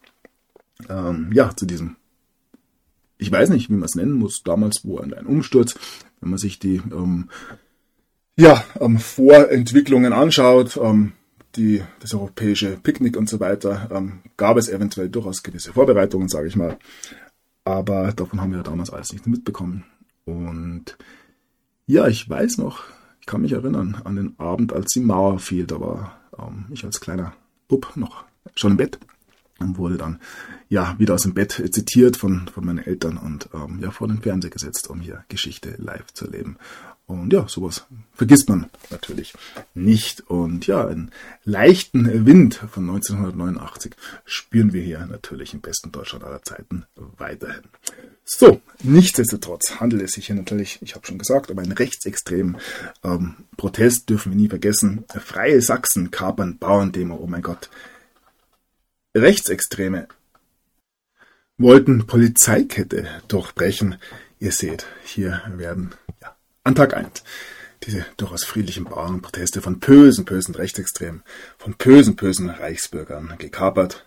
[0.88, 1.96] Ähm, ja, zu diesem,
[3.16, 5.74] ich weiß nicht, wie man es nennen muss, damals wo ein, Umsturz,
[6.20, 7.30] wenn man sich die ähm,
[8.38, 11.12] ja, ähm, Vorentwicklungen anschaut, ähm,
[11.56, 16.46] die, das europäische Picknick und so weiter, ähm, gab es eventuell durchaus gewisse Vorbereitungen, sage
[16.46, 16.78] ich mal.
[17.64, 19.84] Aber davon haben wir damals alles nicht mitbekommen.
[20.24, 20.96] Und
[21.86, 22.84] ja, ich weiß noch,
[23.20, 25.66] ich kann mich erinnern an den Abend, als die Mauer fiel.
[25.66, 27.34] Da war ähm, ich als kleiner
[27.66, 28.24] Bub noch
[28.54, 29.00] schon im Bett
[29.58, 30.20] und wurde dann
[30.68, 34.22] ja wieder aus dem Bett zitiert von, von meinen Eltern und ähm, ja vor den
[34.22, 36.56] Fernseher gesetzt, um hier Geschichte live zu erleben.
[37.08, 39.32] Und ja, sowas vergisst man natürlich
[39.72, 40.20] nicht.
[40.28, 41.10] Und ja, einen
[41.42, 43.94] leichten Wind von 1989
[44.26, 46.84] spüren wir hier natürlich im besten Deutschland aller Zeiten
[47.16, 47.62] weiterhin.
[48.26, 52.58] So, nichtsdestotrotz handelt es sich hier natürlich, ich habe schon gesagt, um einen rechtsextremen
[53.02, 55.06] ähm, Protest, dürfen wir nie vergessen.
[55.08, 57.70] Freie Sachsen kapern Bauerndemo, oh mein Gott.
[59.16, 60.08] Rechtsextreme
[61.56, 63.96] wollten Polizeikette durchbrechen.
[64.40, 66.36] Ihr seht, hier werden ja,
[66.68, 67.24] an Tag 1
[67.84, 71.22] diese durchaus friedlichen Bauernproteste von bösen, bösen Rechtsextremen,
[71.56, 74.04] von bösen, bösen Reichsbürgern gekapert.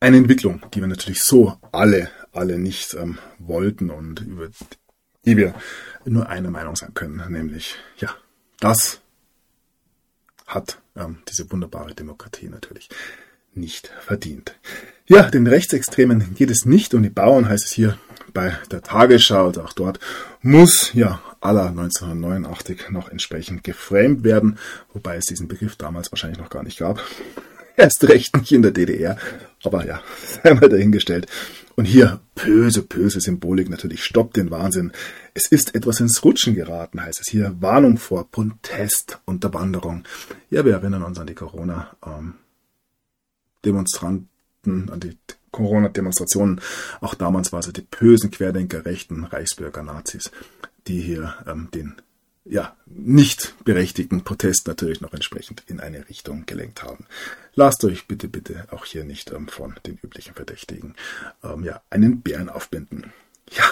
[0.00, 4.48] Eine Entwicklung, die wir natürlich so alle, alle nicht ähm, wollten und über
[5.24, 5.54] die wir
[6.04, 8.16] nur einer Meinung sein können, nämlich, ja,
[8.58, 9.00] das
[10.46, 12.88] hat ähm, diese wunderbare Demokratie natürlich
[13.54, 14.58] nicht verdient.
[15.06, 17.98] Ja, den Rechtsextremen geht es nicht um die Bauern, heißt es hier
[18.32, 19.46] bei der Tagesschau.
[19.48, 20.00] Und auch dort
[20.42, 24.58] muss ja aller 1989 noch entsprechend geframed werden,
[24.92, 27.02] wobei es diesen Begriff damals wahrscheinlich noch gar nicht gab.
[27.76, 29.16] Erst recht nicht in der DDR,
[29.62, 30.02] aber ja,
[30.42, 31.28] sei mal dahingestellt.
[31.76, 34.90] Und hier böse, böse Symbolik natürlich, stoppt den Wahnsinn.
[35.34, 37.54] Es ist etwas ins Rutschen geraten, heißt es hier.
[37.60, 40.02] Warnung vor Protest, Unterwanderung.
[40.50, 42.34] Ja, wir erinnern uns an die Corona- ähm,
[43.64, 45.16] an die
[45.52, 46.60] Corona-Demonstrationen.
[47.00, 50.30] Auch damals war es die bösen Querdenker, Rechten, Reichsbürger, Nazis,
[50.88, 51.94] die hier ähm, den
[52.44, 57.04] ja, nicht berechtigten Protest natürlich noch entsprechend in eine Richtung gelenkt haben.
[57.54, 60.94] Lasst euch bitte, bitte auch hier nicht ähm, von den üblichen Verdächtigen
[61.44, 63.12] ähm, ja, einen Bären aufbinden.
[63.50, 63.64] Ja,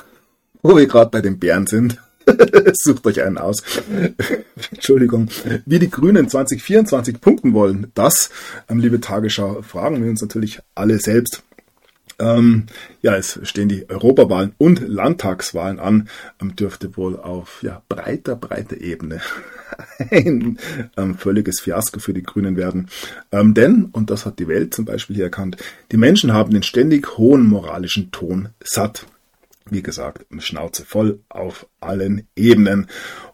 [0.62, 1.98] wo wir gerade bei den Bären sind,
[2.72, 3.62] Sucht euch einen aus.
[4.72, 5.28] Entschuldigung.
[5.64, 8.30] Wie die Grünen 2024 punkten wollen, das,
[8.68, 11.42] ähm, liebe Tagesschau, fragen wir uns natürlich alle selbst.
[12.18, 12.66] Ähm,
[13.02, 16.08] ja, es stehen die Europawahlen und Landtagswahlen an,
[16.40, 19.20] ähm, dürfte wohl auf ja, breiter, breiter Ebene
[20.10, 20.58] ein
[20.96, 22.88] ähm, völliges Fiasko für die Grünen werden.
[23.32, 25.58] Ähm, denn, und das hat die Welt zum Beispiel hier erkannt,
[25.92, 29.06] die Menschen haben den ständig hohen moralischen Ton satt.
[29.68, 32.86] Wie gesagt, Schnauze voll auf allen Ebenen.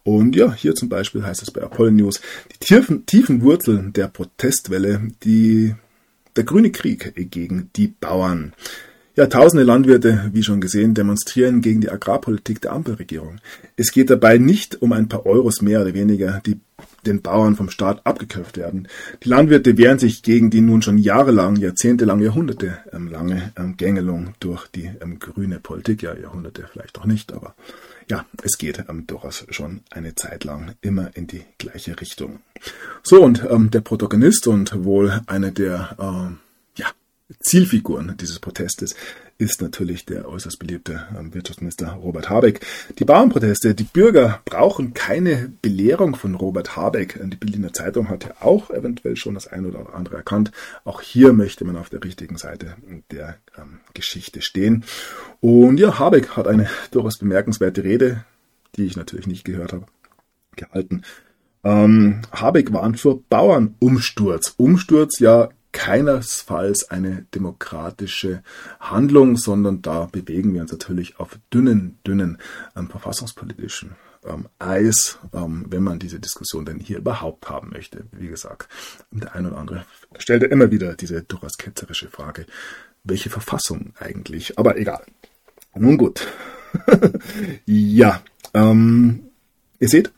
[0.03, 2.22] Und ja, hier zum Beispiel heißt es bei Apollo News,
[2.53, 5.74] die tiefen, tiefen Wurzeln der Protestwelle, die
[6.37, 8.53] der grüne Krieg gegen die Bauern.
[9.14, 13.41] Ja, tausende Landwirte, wie schon gesehen, demonstrieren gegen die Agrarpolitik der Ampelregierung.
[13.76, 16.61] Es geht dabei nicht um ein paar Euros mehr oder weniger, die
[17.05, 18.89] den Bauern vom Staat abgeköpft werden.
[19.22, 23.11] Die Landwirte wehren sich gegen die nun schon jahrelang, jahrzehntelang, Jahrhunderte ähm,
[23.59, 26.03] ähm, Gängelung durch die ähm, grüne Politik.
[26.03, 27.55] Ja, Jahrhunderte vielleicht auch nicht, aber
[28.13, 32.41] ja, es geht ähm, durchaus schon eine Zeit lang immer in die gleiche Richtung.
[33.03, 36.89] So, und ähm, der Protagonist und wohl einer der äh, ja,
[37.41, 38.95] Zielfiguren dieses Protestes
[39.43, 42.64] ist natürlich der äußerst beliebte ähm, Wirtschaftsminister Robert Habeck.
[43.01, 47.18] Die Bauernproteste, die Bürger brauchen keine Belehrung von Robert Habeck.
[47.20, 50.53] Die Berliner Zeitung hat ja auch eventuell schon das eine oder andere erkannt.
[50.84, 52.76] Auch hier möchte man auf der richtigen Seite
[53.11, 54.84] der ähm, Geschichte stehen.
[55.40, 58.24] Und ja, Habeck hat eine durchaus bemerkenswerte Rede,
[58.76, 59.86] die ich natürlich nicht gehört habe,
[60.55, 61.03] gehalten.
[61.64, 64.55] Ähm, Habeck warnt vor Bauernumsturz.
[64.57, 68.43] Umsturz ja keinesfalls eine demokratische
[68.79, 72.39] Handlung, sondern da bewegen wir uns natürlich auf dünnen, dünnen
[72.77, 73.93] ähm, verfassungspolitischen
[74.25, 78.05] ähm, Eis, ähm, wenn man diese Diskussion denn hier überhaupt haben möchte.
[78.12, 78.68] Wie gesagt,
[79.11, 79.85] der eine oder andere
[80.18, 82.47] stellt ja immer wieder diese durchaus ketzerische Frage,
[83.05, 84.59] welche Verfassung eigentlich?
[84.59, 85.05] Aber egal.
[85.75, 86.27] Nun gut.
[87.66, 88.23] ja,
[88.55, 89.31] ähm,
[89.79, 90.12] ihr seht,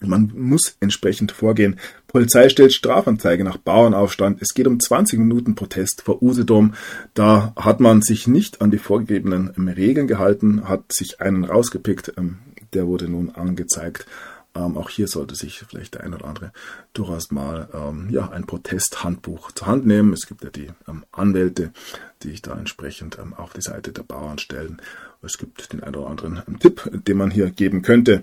[0.00, 1.78] man muss entsprechend vorgehen.
[2.16, 4.40] Polizei stellt Strafanzeige nach Bauernaufstand.
[4.40, 6.72] Es geht um 20 Minuten Protest vor Usedom.
[7.12, 12.14] Da hat man sich nicht an die vorgegebenen ähm, Regeln gehalten, hat sich einen rausgepickt.
[12.16, 12.38] Ähm,
[12.72, 14.06] der wurde nun angezeigt.
[14.54, 16.52] Ähm, auch hier sollte sich vielleicht der ein oder andere
[16.94, 17.68] durchaus mal
[18.08, 20.14] ja, ein Protesthandbuch zur Hand nehmen.
[20.14, 20.70] Es gibt ja die
[21.12, 21.74] Anwälte,
[22.22, 24.80] die ich da entsprechend auf die Seite der Bauern stellen.
[25.20, 28.22] Es gibt den einen oder anderen Tipp, den man hier geben könnte.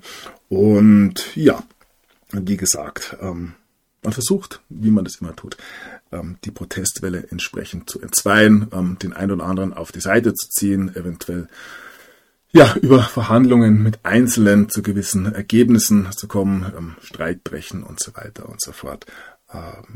[0.49, 1.61] Und ja,
[2.31, 3.17] wie gesagt,
[4.03, 5.57] man versucht, wie man das immer tut,
[6.11, 10.49] ähm, die Protestwelle entsprechend zu entzweien, ähm, den einen oder anderen auf die Seite zu
[10.49, 11.47] ziehen, eventuell
[12.51, 18.15] ja, über Verhandlungen mit Einzelnen zu gewissen Ergebnissen zu kommen, ähm, Streit brechen und so
[18.15, 19.05] weiter und so fort.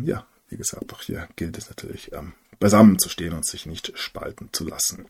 [0.04, 2.12] Ja, wie gesagt, auch hier gilt es natürlich,
[2.60, 5.06] beisammen zu stehen und sich nicht spalten zu lassen.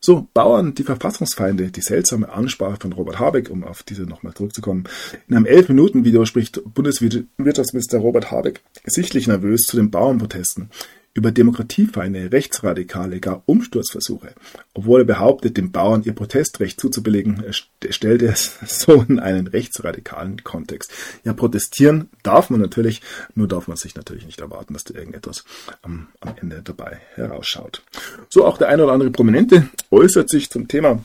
[0.00, 4.84] So, Bauern, die Verfassungsfeinde, die seltsame Ansprache von Robert Habeck, um auf diese nochmal zurückzukommen.
[5.28, 10.70] In einem 11-Minuten-Video spricht Bundeswirtschaftsminister Robert Habeck sichtlich nervös zu den Bauernprotesten
[11.14, 14.34] über Demokratiefeinde, Rechtsradikale, gar Umsturzversuche.
[14.74, 17.44] Obwohl er behauptet, den Bauern ihr Protestrecht zuzubilligen,
[17.88, 20.92] stellt er es so in einen rechtsradikalen Kontext.
[21.22, 23.00] Ja, protestieren darf man natürlich,
[23.34, 25.44] nur darf man sich natürlich nicht erwarten, dass da irgendetwas
[25.82, 27.82] am, am Ende dabei herausschaut.
[28.28, 31.04] So, auch der eine oder andere Prominente äußert sich zum Thema.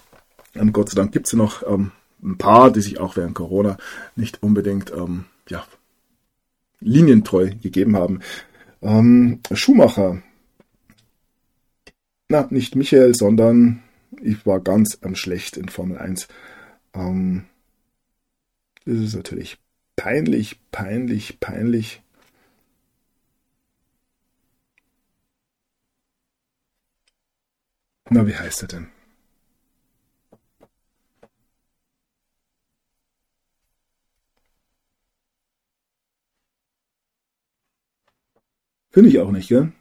[0.56, 1.92] Ähm, Gott sei Dank gibt es ja noch ähm,
[2.24, 3.78] ein paar, die sich auch während Corona
[4.16, 5.64] nicht unbedingt ähm, ja,
[6.80, 8.22] linientreu gegeben haben.
[8.82, 10.22] Ähm, Schumacher.
[12.30, 13.84] Na, nicht Michael, sondern
[14.22, 16.28] ich war ganz ähm, schlecht in Formel 1.
[16.94, 17.46] Ähm,
[18.86, 19.58] das ist natürlich
[19.96, 22.02] peinlich, peinlich, peinlich.
[28.10, 28.99] Na, wie heißt er denn?
[39.00, 39.72] Finde ich auch nicht, gell?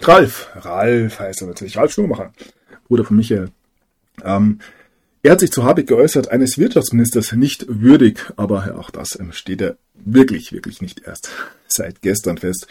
[0.00, 2.32] Ralf, Ralf heißt er natürlich, Ralf Schumacher,
[2.88, 3.52] Bruder von Michael.
[4.24, 4.58] Ähm,
[5.22, 9.76] er hat sich zu Habeck geäußert, eines Wirtschaftsministers nicht würdig, aber auch das steht er
[9.94, 11.30] wirklich, wirklich nicht erst
[11.68, 12.66] seit gestern fest.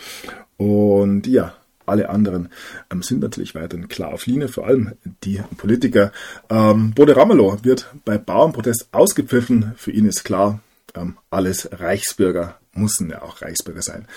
[0.57, 2.49] Und ja, alle anderen
[2.91, 6.11] ähm, sind natürlich weiterhin klar auf Linie, vor allem die Politiker.
[6.49, 9.71] Ähm, Bode Ramelow wird bei Bauernprotest ausgepfiffen.
[9.77, 10.59] Für ihn ist klar,
[10.95, 14.07] ähm, alles Reichsbürger müssen ja auch Reichsbürger sein.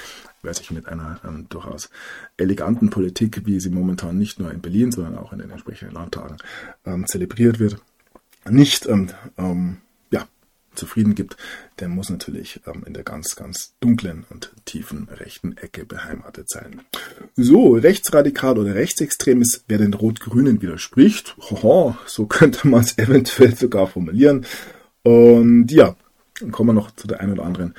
[0.43, 1.91] Wer sich mit einer ähm, durchaus
[2.37, 6.37] eleganten Politik, wie sie momentan nicht nur in Berlin, sondern auch in den entsprechenden Landtagen
[6.85, 7.79] ähm, zelebriert wird,
[8.49, 9.79] nicht ähm, ähm,
[10.11, 10.27] ja,
[10.75, 11.37] zufrieden gibt,
[11.81, 16.83] der muss natürlich ähm, in der ganz, ganz dunklen und tiefen rechten Ecke beheimatet sein.
[17.35, 21.37] So, rechtsradikal oder rechtsextrem ist, wer den Rot-Grünen widerspricht.
[21.39, 24.47] Hoho, so könnte man es eventuell sogar formulieren.
[25.03, 25.97] Und ja,
[26.51, 27.75] kommen wir noch zu der einen oder anderen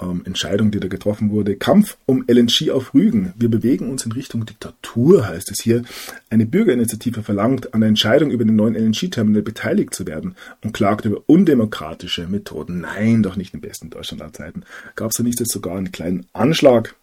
[0.00, 1.56] ähm, Entscheidung, die da getroffen wurde.
[1.56, 3.32] Kampf um LNG auf Rügen.
[3.36, 5.82] Wir bewegen uns in Richtung Diktatur, heißt es hier.
[6.28, 11.04] Eine Bürgerinitiative verlangt, an der Entscheidung über den neuen LNG-Terminal beteiligt zu werden und klagt
[11.04, 12.82] über undemokratische Methoden.
[12.82, 14.64] Nein, doch nicht im besten Deutschland aller Zeiten.
[14.94, 16.94] Gab es da nicht jetzt sogar einen kleinen Anschlag?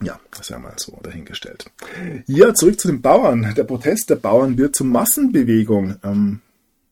[0.00, 1.66] Ja, das ja mal so dahingestellt.
[2.26, 3.52] Ja, zurück zu den Bauern.
[3.56, 5.96] Der Protest der Bauern wird zur Massenbewegung.
[6.04, 6.40] Ähm,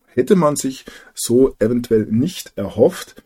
[0.09, 0.85] hätte man sich
[1.15, 3.23] so eventuell nicht erhofft.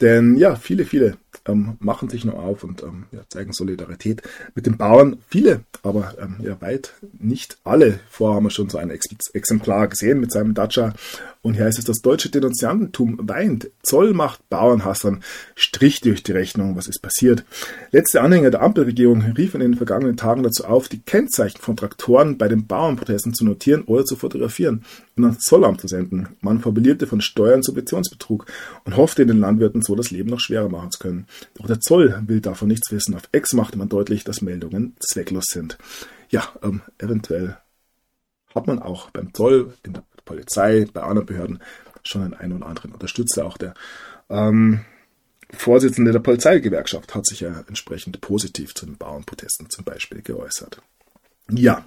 [0.00, 1.16] Denn ja, viele, viele
[1.46, 4.22] ähm, machen sich noch auf und ähm, ja, zeigen Solidarität
[4.54, 5.18] mit den Bauern.
[5.28, 8.00] Viele, aber ähm, ja, weit nicht alle.
[8.08, 10.94] Vorher haben wir schon so ein Ex Exemplar gesehen mit seinem Dacia.
[11.42, 13.70] Und hier heißt es, das deutsche Denunziantentum weint.
[13.82, 15.22] Zoll macht Bauernhassern
[15.54, 16.76] Strich durch die Rechnung.
[16.76, 17.44] Was ist passiert?
[17.92, 22.38] Letzte Anhänger der Ampelregierung riefen in den vergangenen Tagen dazu auf, die Kennzeichen von Traktoren
[22.38, 24.84] bei den Bauernprotesten zu notieren oder zu fotografieren
[25.16, 26.36] und ans Zollamt zu senden.
[26.40, 28.46] Man formulierte von Steuern Subventionsbetrug
[28.84, 31.26] und hoffte, den Landwirten so das Leben noch schwerer machen zu können.
[31.54, 33.14] Doch der Zoll will davon nichts wissen.
[33.14, 35.78] Auf Ex machte man deutlich, dass Meldungen zwecklos sind.
[36.30, 37.56] Ja, ähm, eventuell
[38.54, 41.58] hat man auch beim Zoll, in der Polizei, bei anderen Behörden
[42.02, 43.46] schon einen einen oder anderen Unterstützer.
[43.46, 43.74] Auch der
[44.28, 44.80] ähm,
[45.52, 50.80] Vorsitzende der Polizeigewerkschaft hat sich ja entsprechend positiv zu den Bauernprotesten zum Beispiel geäußert.
[51.50, 51.84] Ja,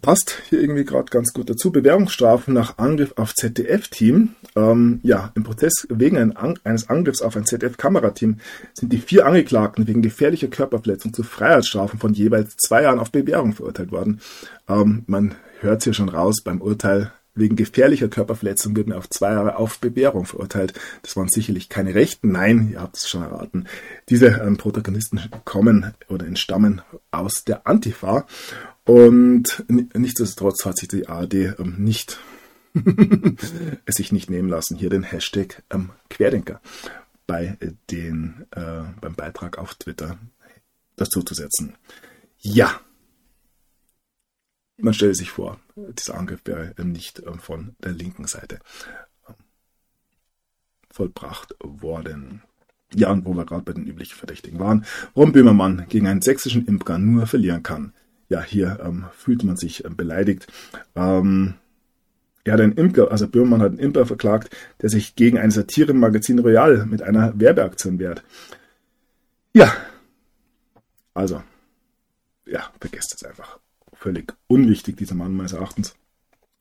[0.00, 1.70] passt hier irgendwie gerade ganz gut dazu.
[1.70, 4.30] Bewährungsstrafen nach Angriff auf ZDF-Team.
[4.56, 8.38] Ähm, ja, im Prozess wegen eines Angriffs auf ein ZDF-Kamerateam
[8.74, 13.52] sind die vier Angeklagten wegen gefährlicher Körperverletzung zu Freiheitsstrafen von jeweils zwei Jahren auf Bewährung
[13.52, 14.20] verurteilt worden.
[14.68, 17.12] Ähm, man hört es hier schon raus beim Urteil.
[17.38, 20.74] Wegen gefährlicher Körperverletzung wird man auf zwei Jahre auf Bewährung verurteilt.
[21.02, 22.32] Das waren sicherlich keine Rechten.
[22.32, 23.68] Nein, ihr habt es schon erraten.
[24.08, 26.82] Diese ähm, Protagonisten kommen oder entstammen
[27.12, 28.26] aus der Antifa
[28.88, 32.18] und nichtsdestotrotz hat sich die ARD ähm, nicht
[33.84, 36.62] es sich nicht nehmen lassen, hier den Hashtag ähm, Querdenker
[37.26, 37.58] bei
[37.90, 40.18] den, äh, beim Beitrag auf Twitter
[40.96, 41.76] dazu zu setzen.
[42.38, 42.80] Ja,
[44.78, 48.58] man stelle sich vor, dieser Angriff wäre nicht ähm, von der linken Seite
[49.28, 49.34] ähm,
[50.90, 52.42] vollbracht worden.
[52.94, 56.66] Ja, und wo wir gerade bei den üblichen Verdächtigen waren, warum Böhmermann gegen einen sächsischen
[56.66, 57.92] Imker nur verlieren kann
[58.28, 60.46] ja, hier ähm, fühlt man sich ähm, beleidigt.
[60.94, 61.54] Ähm,
[62.44, 66.38] er hat einen Imker, also Böhmermann hat einen Imker verklagt, der sich gegen ein Satirenmagazin
[66.38, 68.22] Royal mit einer Werbeaktion wehrt.
[69.52, 69.72] Ja,
[71.14, 71.42] also,
[72.46, 73.58] ja, vergesst es einfach.
[73.92, 75.96] Völlig unwichtig, dieser Mann meines Erachtens.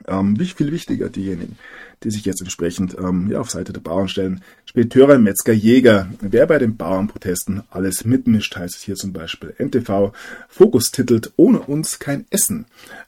[0.05, 1.57] Ähm, viel wichtiger diejenigen,
[2.03, 4.41] die sich jetzt entsprechend ähm, ja, auf Seite der Bauern stellen.
[4.65, 6.09] Spediteure, Metzger, Jäger.
[6.21, 9.53] Wer bei den Bauernprotesten alles mitmischt, heißt es hier zum Beispiel.
[9.57, 10.13] NTV
[10.47, 12.65] Fokus titelt Ohne uns kein Essen.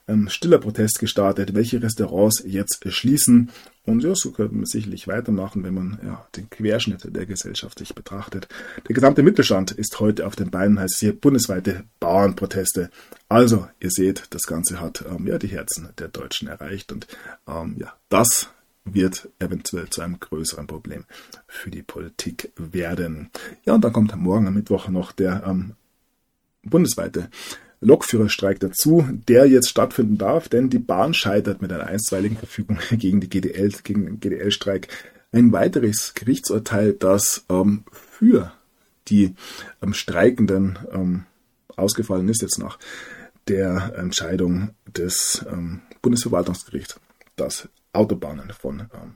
[0.08, 3.50] Ähm, stiller Protest gestartet, welche Restaurants jetzt schließen
[3.86, 7.94] und ja, so könnte man sicherlich weitermachen, wenn man ja, den Querschnitt der Gesellschaft sich
[7.94, 8.48] betrachtet.
[8.86, 12.90] Der gesamte Mittelstand ist heute auf den Beinen, heißt es hier bundesweite Bauernproteste.
[13.28, 17.06] Also, ihr seht, das Ganze hat ähm, ja die Herzen der Deutschen erreicht und
[17.48, 18.50] ähm, ja, das
[18.84, 21.04] wird eventuell zu einem größeren Problem
[21.46, 23.30] für die Politik werden.
[23.64, 25.74] Ja, und dann kommt morgen am Mittwoch noch der ähm,
[26.62, 27.30] bundesweite
[27.80, 33.20] Lokführerstreik dazu, der jetzt stattfinden darf, denn die Bahn scheitert mit einer einstweiligen Verfügung gegen
[33.20, 34.88] die GDL, gegen den GDL-Streik.
[35.32, 38.52] Ein weiteres Gerichtsurteil, das ähm, für
[39.08, 39.34] die
[39.82, 41.24] ähm, Streikenden ähm,
[41.76, 42.78] ausgefallen ist, jetzt nach
[43.48, 47.00] der Entscheidung des ähm, Bundesverwaltungsgerichts,
[47.36, 49.14] dass Autobahnen von ähm,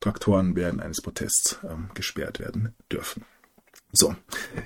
[0.00, 3.24] Traktoren während eines Protests ähm, gesperrt werden dürfen.
[3.92, 4.14] So,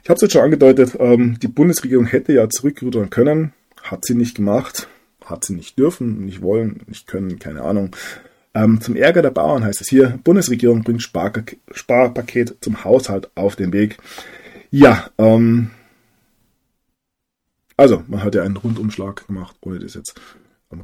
[0.02, 3.52] ich habe es jetzt schon angedeutet, ähm, die Bundesregierung hätte ja zurückrudern können,
[3.82, 4.88] hat sie nicht gemacht,
[5.24, 7.94] hat sie nicht dürfen, nicht wollen, nicht können, keine Ahnung.
[8.54, 13.56] Ähm, zum Ärger der Bauern heißt es hier, Bundesregierung bringt Sparpaket, Sparpaket zum Haushalt auf
[13.56, 13.98] den Weg.
[14.70, 15.72] Ja, ähm,
[17.76, 20.18] also man hat ja einen Rundumschlag gemacht, ohne das jetzt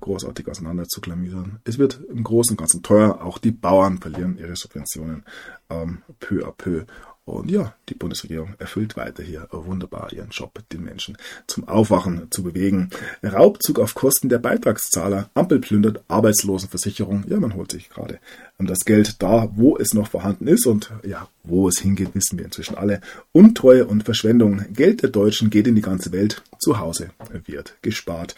[0.01, 1.61] großartig auseinander zu klamüsern.
[1.65, 3.23] Es wird im Großen und Ganzen teuer.
[3.23, 5.25] Auch die Bauern verlieren ihre Subventionen
[5.71, 6.85] ähm, peu à peu.
[7.25, 11.17] Und ja, die Bundesregierung erfüllt weiter hier wunderbar ihren Job, den Menschen
[11.47, 12.91] zum Aufwachen zu bewegen.
[13.23, 17.25] Raubzug auf Kosten der Beitragszahler, Ampel plündert Arbeitslosenversicherung.
[17.29, 18.19] Ja, man holt sich gerade
[18.59, 22.45] das Geld da, wo es noch vorhanden ist und ja, wo es hingeht, wissen wir
[22.45, 23.01] inzwischen alle.
[23.33, 24.65] Untreue und Verschwendung.
[24.73, 26.43] Geld der Deutschen geht in die ganze Welt.
[26.59, 27.11] Zu Hause
[27.47, 28.35] wird gespart.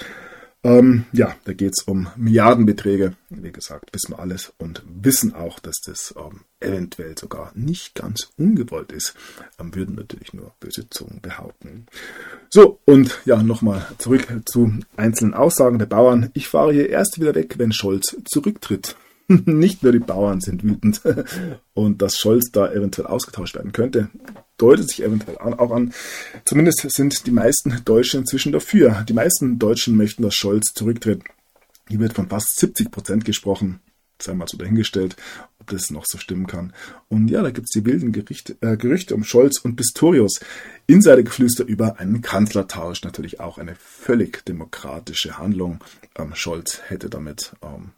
[0.64, 3.12] Ähm, ja, da geht es um Milliardenbeträge.
[3.28, 8.30] Wie gesagt, wissen wir alles und wissen auch, dass das ähm, eventuell sogar nicht ganz
[8.38, 9.14] ungewollt ist.
[9.60, 11.86] Ähm, würden natürlich nur böse Zungen behaupten.
[12.48, 16.30] So, und ja, nochmal zurück zu einzelnen Aussagen der Bauern.
[16.32, 18.96] Ich fahre hier erst wieder weg, wenn Scholz zurücktritt.
[19.29, 21.01] Nicht nur die Bauern sind wütend
[21.75, 24.11] und dass Scholz da eventuell ausgetauscht werden könnte,
[24.59, 25.95] deutet sich eventuell auch an.
[26.45, 29.05] Zumindest sind die meisten Deutschen inzwischen dafür.
[29.09, 31.22] Die meisten Deutschen möchten, dass Scholz zurücktritt.
[31.89, 33.81] Hier wird von fast 70 Prozent gesprochen.
[34.20, 35.16] Sei mal so dahingestellt,
[35.59, 36.72] ob das noch so stimmen kann.
[37.09, 40.41] Und ja, da gibt es die wilden Gerichte, äh, Gerüchte um Scholz und Pistorius.
[40.87, 43.03] Insidergeflüster über einen Kanzlertausch.
[43.03, 45.83] Natürlich auch eine völlig demokratische Handlung.
[46.16, 47.91] Ähm, Scholz hätte damit ähm,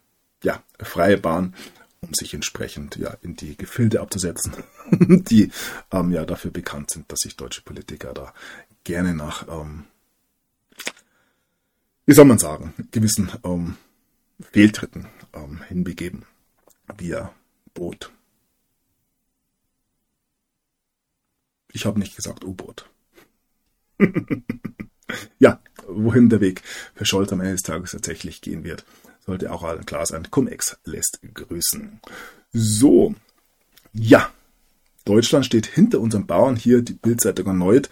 [0.43, 1.55] ja, freie Bahn,
[2.01, 4.53] um sich entsprechend ja, in die Gefilde abzusetzen,
[4.91, 5.51] die
[5.91, 8.32] ähm, ja dafür bekannt sind, dass sich deutsche Politiker da
[8.84, 9.84] gerne nach, ähm,
[12.05, 13.76] wie soll man sagen, gewissen ähm,
[14.53, 16.24] Fehltritten ähm, hinbegeben,
[16.97, 17.32] via
[17.74, 18.12] Boot.
[21.72, 22.89] Ich habe nicht gesagt U-Boot.
[25.39, 26.62] ja, wohin der Weg
[26.95, 28.84] für Scholz am Ende des Tages tatsächlich gehen wird
[29.27, 30.31] sollte auch klar sein.
[30.31, 32.01] Cum-Ex lässt grüßen.
[32.53, 33.14] So,
[33.93, 34.31] ja,
[35.07, 37.89] Deutschland steht hinter unseren Bauern hier, die Bildzeitung erneut,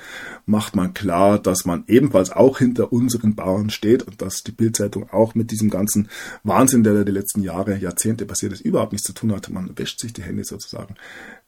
[0.47, 5.09] macht man klar, dass man ebenfalls auch hinter unseren Bauern steht und dass die Bildzeitung
[5.11, 6.09] auch mit diesem ganzen
[6.43, 9.49] Wahnsinn, der die letzten Jahre, Jahrzehnte passiert ist, überhaupt nichts zu tun hat.
[9.49, 10.97] Man wäscht sich die Hände sozusagen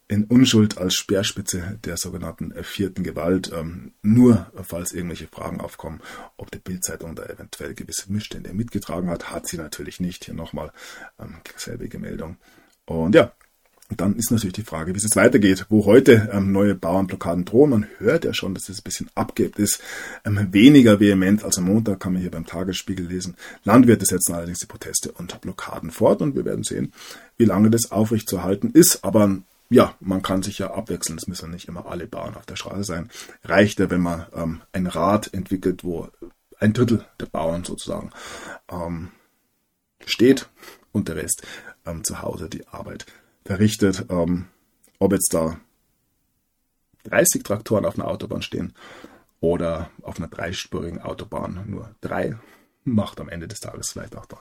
[0.08, 6.00] in Unschuld als Speerspitze der sogenannten vierten Gewalt, ähm, nur falls irgendwelche Fragen aufkommen,
[6.36, 10.24] ob die Bildzeitung da eventuell gewisse Missstände mitgetragen hat, hat sie natürlich nicht.
[10.24, 10.72] Hier nochmal
[11.18, 12.36] ähm, selbige Meldung.
[12.84, 13.32] Und ja,
[13.96, 17.70] dann ist natürlich die Frage, wie es jetzt weitergeht, wo heute ähm, neue Bauernblockaden drohen.
[17.70, 19.80] Man hört ja schon, dass es ein bisschen abgeht ist.
[20.24, 23.36] Ähm, weniger vehement als am Montag kann man hier beim Tagesspiegel lesen.
[23.62, 26.92] Landwirte setzen allerdings die Proteste und Blockaden fort und wir werden sehen,
[27.36, 29.04] wie lange das aufrechtzuerhalten ist.
[29.04, 29.38] Aber
[29.68, 31.18] ja, man kann sich ja abwechseln.
[31.18, 33.10] Es müssen nicht immer alle Bauern auf der Straße sein.
[33.44, 36.08] Reicht ja, wenn man ähm, ein Rad entwickelt, wo
[36.58, 38.10] ein Drittel der Bauern sozusagen
[38.70, 39.10] ähm,
[40.04, 40.48] steht
[40.92, 41.46] und der Rest
[41.84, 43.06] ähm, zu Hause die Arbeit
[43.44, 44.06] verrichtet.
[44.08, 44.46] Ähm,
[44.98, 45.58] ob jetzt da
[47.04, 48.72] 30 Traktoren auf einer Autobahn stehen
[49.40, 52.38] oder auf einer dreispurigen Autobahn nur drei,
[52.84, 54.40] macht am Ende des Tages vielleicht auch da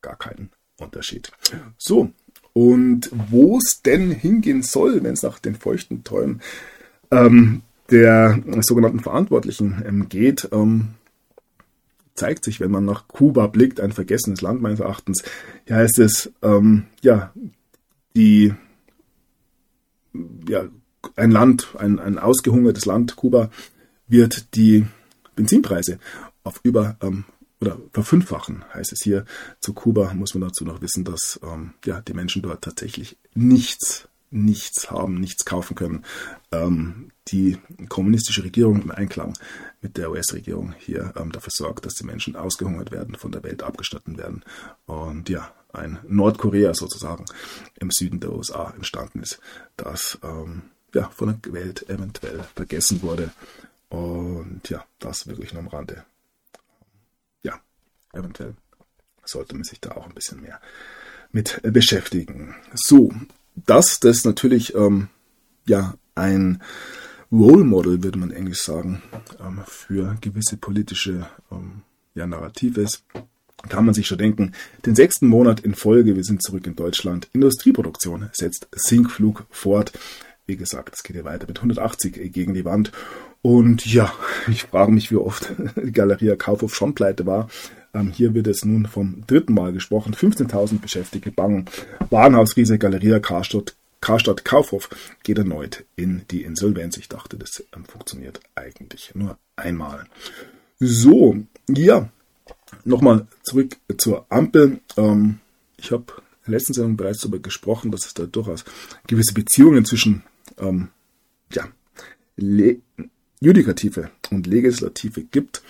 [0.00, 1.32] gar keinen Unterschied.
[1.76, 2.12] So,
[2.58, 6.40] und wo es denn hingehen soll, wenn es nach den feuchten Träumen
[7.12, 10.88] ähm, der sogenannten Verantwortlichen ähm, geht, ähm,
[12.16, 15.22] zeigt sich, wenn man nach Kuba blickt, ein vergessenes Land meines Erachtens.
[15.66, 17.32] Hier heißt es, ähm, ja,
[18.16, 18.52] die,
[20.48, 20.64] ja,
[21.14, 23.50] ein Land, ein, ein ausgehungertes Land, Kuba,
[24.08, 24.84] wird die
[25.36, 26.00] Benzinpreise
[26.42, 27.24] auf über ähm,
[27.60, 29.24] oder verfünffachen, heißt es hier.
[29.60, 34.08] Zu Kuba muss man dazu noch wissen, dass ähm, ja, die Menschen dort tatsächlich nichts,
[34.30, 36.04] nichts haben, nichts kaufen können.
[36.52, 39.36] Ähm, die kommunistische Regierung im Einklang
[39.80, 43.62] mit der US-Regierung hier ähm, dafür sorgt, dass die Menschen ausgehungert werden, von der Welt
[43.62, 44.44] abgestattet werden.
[44.86, 47.24] Und ja, ein Nordkorea sozusagen
[47.78, 49.40] im Süden der USA entstanden ist,
[49.76, 50.62] das ähm,
[50.94, 53.30] ja, von der Welt eventuell vergessen wurde.
[53.90, 56.04] Und ja, das wirklich nur am Rande
[58.18, 58.54] eventuell
[59.24, 60.60] sollte man sich da auch ein bisschen mehr
[61.32, 62.54] mit beschäftigen.
[62.74, 63.12] So,
[63.54, 65.08] dass das natürlich ähm,
[65.66, 66.62] ja ein
[67.30, 69.02] Role Model, würde man englisch sagen,
[69.40, 71.82] ähm, für gewisse politische ähm,
[72.14, 73.04] ja, Narrative ist,
[73.68, 74.52] kann man sich schon denken.
[74.86, 77.28] Den sechsten Monat in Folge, wir sind zurück in Deutschland.
[77.32, 79.92] Industrieproduktion setzt Sinkflug fort.
[80.46, 82.92] Wie gesagt, es geht hier weiter mit 180 gegen die Wand.
[83.42, 84.12] Und ja,
[84.48, 87.48] ich frage mich, wie oft die Galeria Kaufhof schon pleite war.
[87.94, 90.14] Ähm, hier wird es nun vom dritten Mal gesprochen.
[90.14, 91.66] 15.000 Beschäftigte bangen.
[92.10, 94.88] Warenhauskrise, Galeria Karstadt, Karstadt Kaufhof
[95.22, 96.96] geht erneut in die Insolvenz.
[96.96, 100.04] Ich dachte, das ähm, funktioniert eigentlich nur einmal.
[100.78, 101.36] So,
[101.68, 102.08] ja,
[102.84, 104.80] nochmal zurück zur Ampel.
[104.96, 105.40] Ähm,
[105.76, 106.04] ich habe
[106.46, 108.64] in der letzten Sendung bereits darüber gesprochen, dass es da durchaus
[109.06, 110.22] gewisse Beziehungen zwischen
[110.58, 110.88] ähm,
[111.52, 111.68] ja,
[113.40, 115.62] Judikative und Legislative gibt.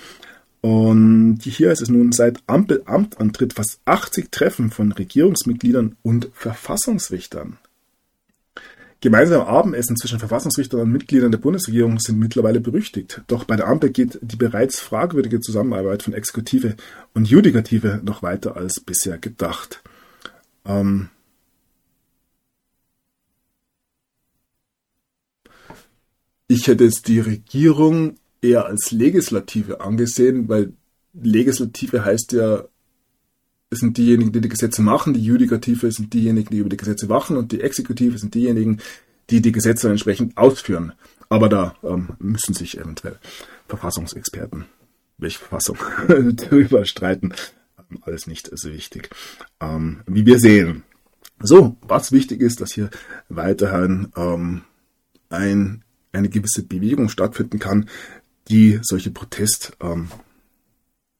[0.61, 7.59] Und hier ist es nun seit Ampelamtantritt fast 80 Treffen von Regierungsmitgliedern und Verfassungsrichtern.
[9.01, 13.23] Gemeinsame Abendessen zwischen Verfassungsrichtern und Mitgliedern der Bundesregierung sind mittlerweile berüchtigt.
[13.29, 16.75] Doch bei der Ampel geht die bereits fragwürdige Zusammenarbeit von Exekutive
[17.15, 19.83] und Judikative noch weiter als bisher gedacht.
[20.65, 21.11] Ähm
[26.49, 30.73] ich hätte jetzt die Regierung eher als Legislative angesehen, weil
[31.15, 32.65] Legislative heißt ja,
[33.71, 37.09] es sind diejenigen, die die Gesetze machen, die Judikative sind diejenigen, die über die Gesetze
[37.09, 38.81] wachen und die Exekutive sind diejenigen,
[39.31, 40.93] die die Gesetze entsprechend ausführen.
[41.29, 43.19] Aber da ähm, müssen sich eventuell
[43.69, 44.65] Verfassungsexperten,
[45.19, 45.77] welche Verfassung,
[46.09, 47.35] darüber streiten.
[48.03, 49.11] Alles nicht so wichtig.
[49.61, 50.85] Ähm, wie wir sehen,
[51.41, 52.91] So, was wichtig ist, dass hier
[53.29, 54.63] weiterhin ähm,
[55.29, 57.89] ein, eine gewisse Bewegung stattfinden kann,
[58.49, 60.09] die solche Protest ähm,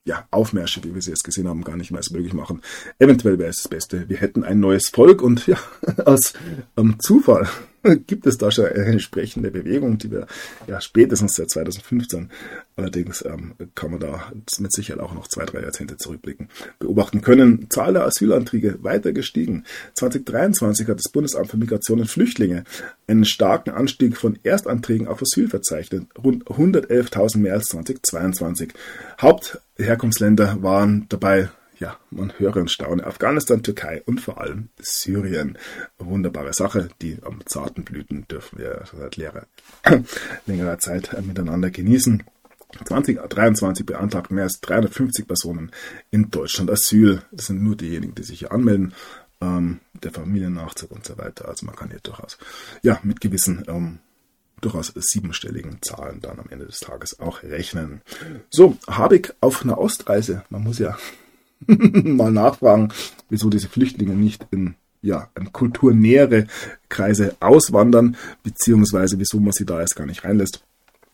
[0.09, 0.27] ja,
[0.85, 2.63] wie wir sie jetzt gesehen haben, gar nicht mehr als möglich machen.
[2.99, 4.09] Eventuell wäre es das Beste.
[4.09, 5.59] Wir hätten ein neues Volk und ja,
[6.07, 6.33] aus
[6.77, 7.47] ähm, Zufall
[8.07, 10.27] gibt es da schon eine entsprechende Bewegung, die wir
[10.67, 12.31] ja spätestens seit 2015,
[12.77, 16.49] allerdings ähm, kann man da mit Sicherheit auch noch zwei, drei Jahrzehnte zurückblicken,
[16.79, 17.71] beobachten können.
[17.71, 19.65] Zahl der Asylanträge weiter gestiegen.
[19.95, 22.65] 2023 hat das Bundesamt für Migration und Flüchtlinge
[23.07, 26.07] einen starken Anstieg von Erstanträgen auf Asyl verzeichnet.
[26.23, 28.73] Rund 111.000 mehr als 2022.
[29.21, 33.07] Hauptherkunftsländer waren dabei ja, man höre und staune.
[33.07, 35.59] Afghanistan, Türkei und vor allem Syrien.
[35.99, 36.89] Wunderbare Sache.
[37.03, 39.47] Die am zarten Blüten dürfen wir seit lehrer,
[40.47, 42.25] längerer Zeit miteinander genießen.
[42.85, 45.73] 2023 beantragt mehr als 350 Personen
[46.11, 47.23] in Deutschland Asyl.
[47.33, 48.95] Das sind nur diejenigen, die sich hier anmelden.
[49.41, 51.49] Ähm, der Familiennachzug und so weiter.
[51.49, 52.39] Also man kann hier durchaus,
[52.83, 54.01] ja, mit gewissen ähm,
[54.61, 58.03] durchaus siebenstelligen Zahlen dann am Ende des Tages auch rechnen.
[58.51, 60.45] So, Habeck auf einer Ostreise.
[60.51, 60.99] Man muss ja
[61.67, 62.93] mal nachfragen,
[63.29, 66.47] wieso diese Flüchtlinge nicht in ja, in kulturnähere
[66.89, 70.63] Kreise auswandern, beziehungsweise wieso man sie da erst gar nicht reinlässt.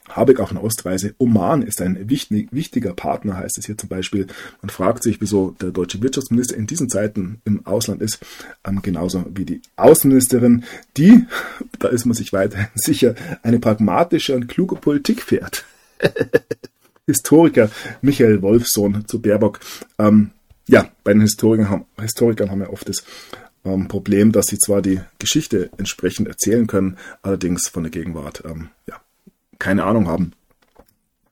[0.09, 1.15] Habeck auf einer Ostreise.
[1.19, 4.27] Oman ist ein wichtig, wichtiger Partner, heißt es hier zum Beispiel.
[4.61, 8.21] Man fragt sich, wieso der deutsche Wirtschaftsminister in diesen Zeiten im Ausland ist,
[8.65, 10.65] ähm, genauso wie die Außenministerin,
[10.97, 11.27] die,
[11.79, 15.65] da ist man sich weiterhin sicher, eine pragmatische und kluge Politik fährt.
[17.07, 17.71] Historiker
[18.03, 19.61] Michael Wolfsohn zu Baerbock.
[19.99, 20.31] Ähm,
[20.67, 23.05] ja, bei den Historikern haben, Historikern haben wir oft das
[23.65, 28.69] ähm, Problem, dass sie zwar die Geschichte entsprechend erzählen können, allerdings von der Gegenwart ähm,
[28.87, 29.01] ja,
[29.59, 30.33] keine Ahnung haben.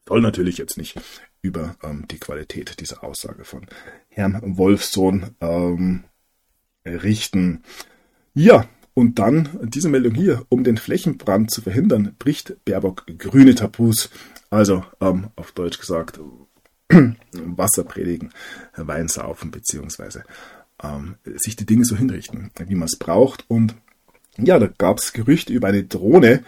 [0.07, 1.01] Soll natürlich jetzt nicht
[1.41, 3.67] über ähm, die Qualität dieser Aussage von
[4.09, 6.05] Herrn Wolfsohn ähm,
[6.85, 7.63] richten.
[8.35, 14.11] Ja, und dann diese Meldung hier, um den Flächenbrand zu verhindern, bricht Baerbock grüne Tabus.
[14.51, 16.21] Also ähm, auf Deutsch gesagt,
[17.33, 18.31] Wasser predigen,
[18.77, 20.25] Wein saufen, beziehungsweise
[20.83, 23.45] ähm, sich die Dinge so hinrichten, wie man es braucht.
[23.49, 23.75] Und
[24.39, 26.43] ja, da gab es Gerüchte über eine Drohne,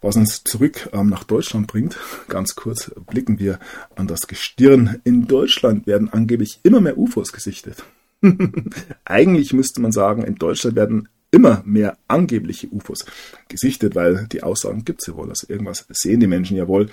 [0.00, 1.98] was uns zurück ähm, nach Deutschland bringt.
[2.28, 3.58] Ganz kurz blicken wir
[3.96, 5.00] an das Gestirn.
[5.04, 7.84] In Deutschland werden angeblich immer mehr UFOs gesichtet.
[9.04, 13.04] Eigentlich müsste man sagen, in Deutschland werden immer mehr angebliche UFOs
[13.48, 15.28] gesichtet, weil die Aussagen gibt es ja wohl.
[15.28, 16.90] Also irgendwas sehen die Menschen ja wohl.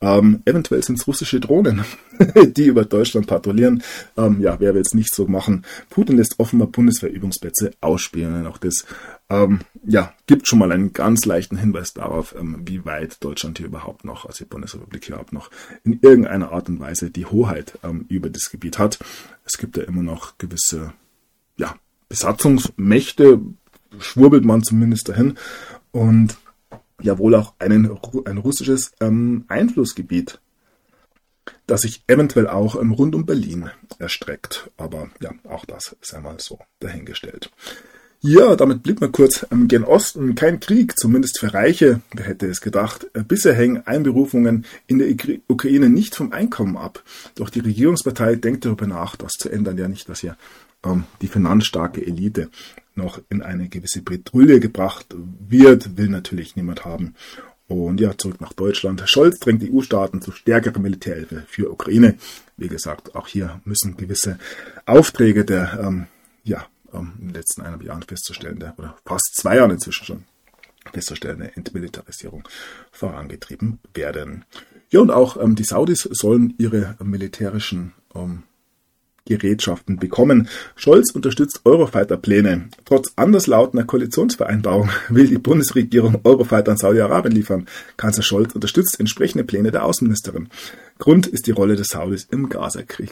[0.00, 1.84] Ähm, eventuell sind es russische Drohnen,
[2.56, 3.82] die über Deutschland patrouillieren.
[4.16, 5.64] Ähm, ja, wer will es nicht so machen?
[5.88, 8.46] Putin lässt offenbar Bundeswehrübungsplätze ausspielen.
[8.46, 8.84] Auch das
[9.28, 13.66] ähm, ja, gibt schon mal einen ganz leichten Hinweis darauf, ähm, wie weit Deutschland hier
[13.66, 15.50] überhaupt noch, also die Bundesrepublik hier überhaupt noch
[15.84, 18.98] in irgendeiner Art und Weise die Hoheit ähm, über das Gebiet hat.
[19.44, 20.92] Es gibt ja immer noch gewisse
[21.56, 21.76] ja,
[22.08, 23.40] Besatzungsmächte,
[23.98, 25.36] schwurbelt man zumindest dahin.
[25.92, 26.36] Und
[27.02, 27.90] ja wohl auch einen,
[28.24, 30.40] ein russisches ähm, Einflussgebiet,
[31.66, 34.70] das sich eventuell auch ähm, rund um Berlin erstreckt.
[34.76, 37.50] Aber ja, auch das ist einmal so dahingestellt.
[38.22, 40.34] Ja, damit blieb man kurz ähm, gen Osten.
[40.34, 42.02] Kein Krieg, zumindest für Reiche.
[42.12, 43.06] Wer hätte es gedacht?
[43.14, 45.14] Äh, bisher hängen Einberufungen in der
[45.48, 47.02] Ukraine nicht vom Einkommen ab.
[47.36, 49.78] Doch die Regierungspartei denkt darüber nach, das zu ändern.
[49.78, 50.36] Ja, nicht, dass hier
[50.84, 52.50] ähm, die finanzstarke Elite
[52.94, 55.06] noch in eine gewisse Bredouille gebracht
[55.48, 57.14] wird, will natürlich niemand haben.
[57.68, 59.00] Und ja, zurück nach Deutschland.
[59.06, 62.16] Scholz drängt die EU-Staaten zu stärkerer Militärhilfe für Ukraine.
[62.56, 64.38] Wie gesagt, auch hier müssen gewisse
[64.86, 66.06] Aufträge der, ähm,
[66.42, 70.24] ja, ähm, in den letzten eineinhalb Jahren festzustellende, oder fast zwei Jahren inzwischen schon
[70.92, 72.48] festzustellende Entmilitarisierung
[72.90, 74.44] vorangetrieben werden.
[74.90, 78.42] Ja, und auch ähm, die Saudis sollen ihre militärischen ähm,
[79.26, 80.48] Gerätschaften bekommen.
[80.76, 82.68] Scholz unterstützt Eurofighter-Pläne.
[82.84, 87.66] Trotz anderslautender Koalitionsvereinbarung will die Bundesregierung Eurofighter an Saudi-Arabien liefern.
[87.96, 90.48] Kanzler Scholz unterstützt entsprechende Pläne der Außenministerin.
[90.98, 93.10] Grund ist die Rolle des Saudis im Gaza-Krieg.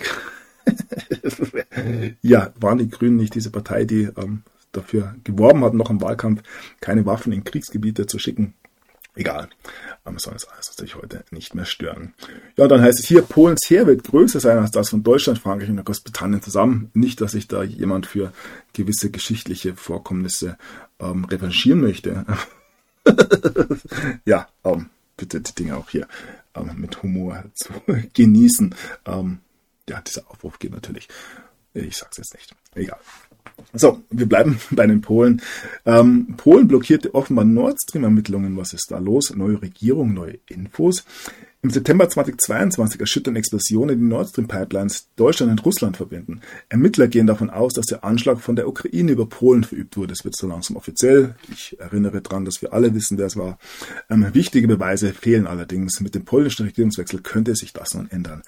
[2.22, 4.42] ja, waren die Grünen nicht diese Partei, die ähm,
[4.72, 6.42] dafür geworben hat, noch im Wahlkampf
[6.80, 8.54] keine Waffen in Kriegsgebiete zu schicken?
[9.18, 9.48] Egal.
[10.04, 12.14] Aber soll es alles natürlich heute nicht mehr stören.
[12.56, 15.68] Ja, dann heißt es hier, Polens Heer wird größer sein als das von Deutschland, Frankreich
[15.68, 16.92] und Großbritannien zusammen.
[16.94, 18.32] Nicht, dass sich da jemand für
[18.74, 20.56] gewisse geschichtliche Vorkommnisse
[21.00, 22.24] ähm, revanchieren möchte.
[24.24, 26.06] ja, ähm, bitte die Dinge auch hier
[26.54, 27.72] ähm, mit Humor zu
[28.14, 28.72] genießen.
[29.04, 29.40] Ähm,
[29.88, 31.08] ja, dieser Aufruf geht natürlich.
[31.74, 32.54] Ich sag's jetzt nicht.
[32.76, 33.00] Egal.
[33.72, 35.42] So, wir bleiben bei den Polen.
[35.84, 38.56] Ähm, Polen blockierte offenbar Nord Stream-Ermittlungen.
[38.56, 39.34] Was ist da los?
[39.34, 41.04] Neue Regierung, neue Infos.
[41.60, 46.40] Im September 2022 erschüttern Explosionen die Nord Stream Pipelines Deutschland und Russland verbinden.
[46.68, 50.12] Ermittler gehen davon aus, dass der Anschlag von der Ukraine über Polen verübt wurde.
[50.12, 51.34] Es wird so langsam offiziell.
[51.52, 53.58] Ich erinnere daran, dass wir alle wissen, wer es war.
[54.08, 56.00] Ähm, wichtige Beweise fehlen allerdings.
[56.00, 58.42] Mit dem polnischen Regierungswechsel könnte sich das nun ändern.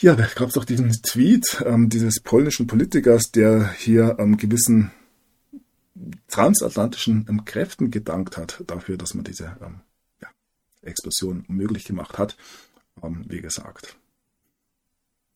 [0.00, 4.92] Ja, da gab es doch diesen Tweet ähm, dieses polnischen Politikers, der hier ähm, gewissen
[6.28, 9.80] transatlantischen ähm, Kräften gedankt hat dafür, dass man diese ähm,
[10.82, 12.36] Explosion möglich gemacht hat.
[13.02, 13.96] Ähm, wie gesagt,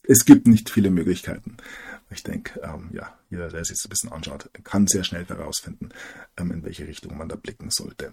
[0.05, 1.57] es gibt nicht viele Möglichkeiten.
[2.11, 5.91] Ich denke, ähm, ja, jeder, der sich das ein bisschen anschaut, kann sehr schnell herausfinden,
[6.37, 8.13] ähm, in welche Richtung man da blicken sollte.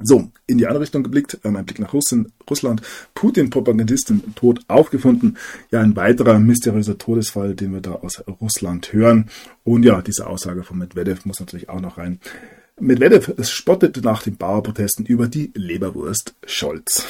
[0.00, 2.82] So, in die andere Richtung geblickt, ähm, ein Blick nach Russen, Russland.
[3.14, 5.38] Putin-Propagandisten tot aufgefunden.
[5.70, 9.30] Ja, ein weiterer mysteriöser Todesfall, den wir da aus Russland hören.
[9.62, 12.18] Und ja, diese Aussage von Medvedev muss natürlich auch noch rein.
[12.80, 17.06] Medvedev spottete nach den Bauerprotesten über die Leberwurst Scholz.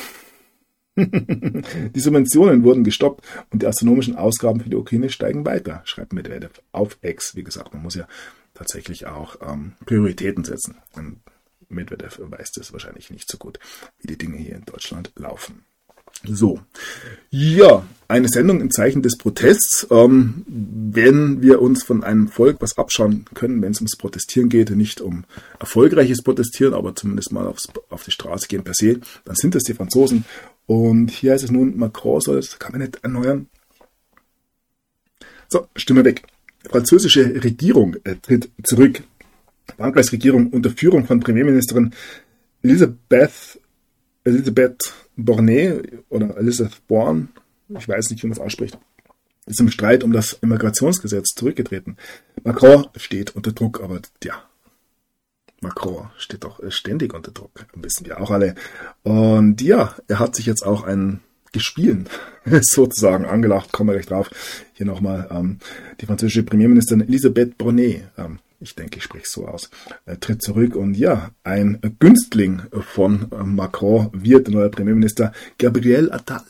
[0.97, 6.61] die Subventionen wurden gestoppt und die astronomischen Ausgaben für die Ukraine steigen weiter, schreibt Medvedev
[6.71, 7.35] auf X.
[7.35, 8.07] Wie gesagt, man muss ja
[8.53, 10.77] tatsächlich auch ähm, Prioritäten setzen.
[10.95, 11.21] Und
[11.69, 13.59] Medvedev weiß das wahrscheinlich nicht so gut,
[13.99, 15.65] wie die Dinge hier in Deutschland laufen.
[16.27, 16.61] So,
[17.31, 19.87] ja, eine Sendung im Zeichen des Protests.
[19.91, 24.71] Ähm, wenn wir uns von einem Volk was abschauen können, wenn es ums Protestieren geht,
[24.71, 25.25] nicht um
[25.59, 29.65] erfolgreiches Protestieren, aber zumindest mal aufs, auf die Straße gehen per se, dann sind das
[29.65, 30.25] die Franzosen.
[30.67, 33.49] Und hier heißt es nun, Macron soll das Kabinett erneuern.
[35.49, 36.23] So, Stimme weg.
[36.71, 39.03] Französische Regierung äh, tritt zurück.
[39.77, 41.93] Frankreichs Regierung unter Führung von Premierministerin
[42.63, 43.61] Elisabeth,
[44.25, 47.29] Elisabeth Bornay oder Elizabeth Bourne,
[47.69, 48.79] ich weiß nicht, wie man es ausspricht,
[49.47, 51.97] ist im Streit um das Immigrationsgesetz zurückgetreten.
[52.43, 54.43] Macron steht unter Druck, aber ja,
[55.61, 58.55] Macron steht doch ständig unter Druck, wissen wir auch alle.
[59.03, 61.21] Und ja, er hat sich jetzt auch einen
[61.53, 62.09] Gespielen
[62.63, 64.31] sozusagen angelacht, kommen wir gleich drauf.
[64.73, 65.59] Hier nochmal ähm,
[66.01, 69.71] die französische Premierministerin Elisabeth Bonnet, ähm, ich denke, ich spreche es so aus,
[70.21, 75.33] tritt zurück und ja, ein Günstling von Macron wird neuer Premierminister.
[75.59, 76.45] Gabriel Attal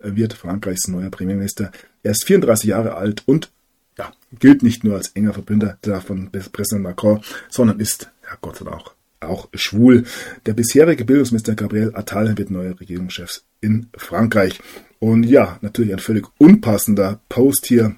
[0.00, 1.70] wird Frankreichs neuer Premierminister.
[2.02, 3.50] Er ist 34 Jahre alt und
[3.98, 8.64] ja, gilt nicht nur als enger Verbündeter von Präsident Macron, sondern ist, ja Gott sei
[8.64, 8.82] Dank,
[9.20, 10.04] auch schwul.
[10.46, 14.60] Der bisherige Bildungsminister Gabriel Attal wird neuer Regierungschef in Frankreich.
[14.98, 17.96] Und ja, natürlich ein völlig unpassender Post hier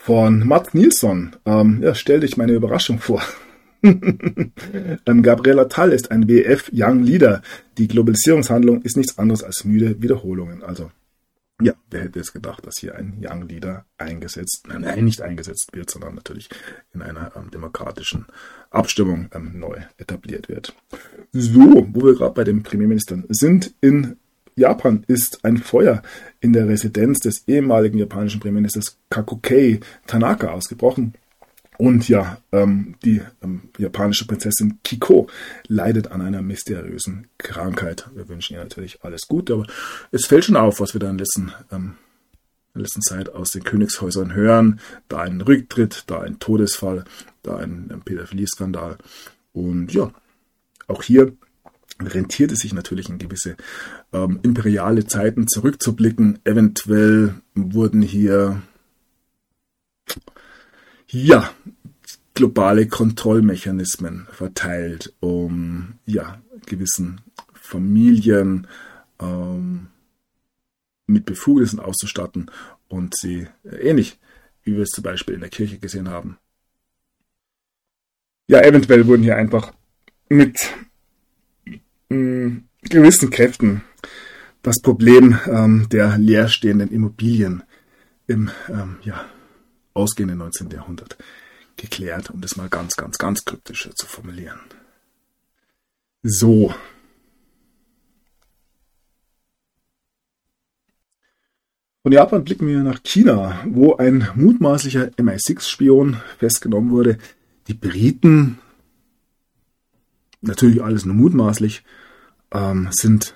[0.00, 1.36] von Matt Nilsson.
[1.44, 3.22] Ähm, ja, stell dich meine Überraschung vor.
[3.82, 7.42] ähm, Gabriela Tall ist ein WF Young Leader.
[7.76, 10.62] Die Globalisierungshandlung ist nichts anderes als müde Wiederholungen.
[10.62, 10.90] Also,
[11.60, 15.90] ja, wer hätte es gedacht, dass hier ein Young Leader eingesetzt, nein, nicht eingesetzt wird,
[15.90, 16.48] sondern natürlich
[16.94, 18.24] in einer ähm, demokratischen
[18.70, 20.74] Abstimmung ähm, neu etabliert wird.
[21.32, 24.16] So, wo wir gerade bei den Premierministern sind, in
[24.60, 26.02] Japan ist ein Feuer
[26.40, 31.14] in der Residenz des ehemaligen japanischen Premierministers Kakukei Tanaka ausgebrochen.
[31.78, 35.30] Und ja, ähm, die ähm, japanische Prinzessin Kiko
[35.66, 38.10] leidet an einer mysteriösen Krankheit.
[38.14, 39.66] Wir wünschen ihr natürlich alles Gute, aber
[40.12, 41.94] es fällt schon auf, was wir da in, letzten, ähm,
[42.74, 44.78] in letzter Zeit aus den Königshäusern hören.
[45.08, 47.04] Da ein Rücktritt, da ein Todesfall,
[47.42, 48.98] da ein, ein Pädophilie-Skandal.
[49.54, 50.12] Und ja,
[50.86, 51.32] auch hier
[52.06, 53.56] rentiert es sich natürlich in gewisse
[54.12, 56.38] ähm, imperiale Zeiten zurückzublicken.
[56.44, 58.62] Eventuell wurden hier
[61.08, 61.50] ja,
[62.34, 67.20] globale Kontrollmechanismen verteilt, um ja, gewissen
[67.52, 68.66] Familien
[69.20, 69.88] ähm,
[71.06, 72.50] mit Befugnissen auszustatten
[72.88, 74.18] und sie äh, ähnlich,
[74.62, 76.38] wie wir es zum Beispiel in der Kirche gesehen haben.
[78.48, 79.72] Ja, eventuell wurden hier einfach
[80.28, 80.56] mit
[82.10, 83.82] mh, mm, gewissen Kräften
[84.62, 87.62] das Problem ähm, der leerstehenden Immobilien
[88.26, 89.24] im ähm, ja,
[89.94, 90.70] ausgehenden 19.
[90.70, 91.16] Jahrhundert
[91.76, 94.60] geklärt, um das mal ganz, ganz, ganz kryptisch zu formulieren.
[96.22, 96.74] So.
[102.02, 107.18] Von Japan blicken wir nach China, wo ein mutmaßlicher MI6-Spion festgenommen wurde.
[107.68, 108.58] Die Briten,
[110.40, 111.82] natürlich alles nur mutmaßlich,
[112.52, 113.34] ähm, sind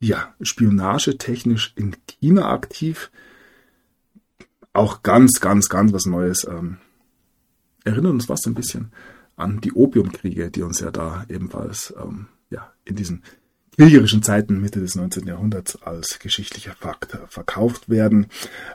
[0.00, 3.10] ja spionagetechnisch in China aktiv
[4.76, 6.46] auch ganz, ganz, ganz was Neues.
[6.48, 6.78] Ähm,
[7.84, 8.92] erinnert uns was ein bisschen
[9.36, 13.22] an die Opiumkriege, die uns ja da ebenfalls ähm, ja, in diesen
[13.76, 15.26] kriegerischen Zeiten Mitte des 19.
[15.26, 18.26] Jahrhunderts als geschichtlicher Fakt verkauft werden.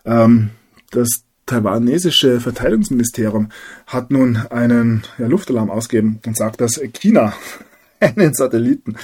[0.05, 0.51] Ähm,
[0.91, 3.49] das taiwanesische Verteidigungsministerium
[3.87, 7.33] hat nun einen ja, Luftalarm ausgegeben und sagt, dass China
[7.99, 8.95] einen Satelliten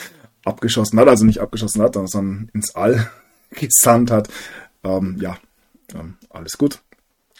[0.47, 3.09] abgeschossen hat, also nicht abgeschossen hat, sondern ins All
[3.51, 4.29] gesandt hat.
[4.83, 5.37] Ähm, ja,
[5.93, 6.79] ähm, alles gut.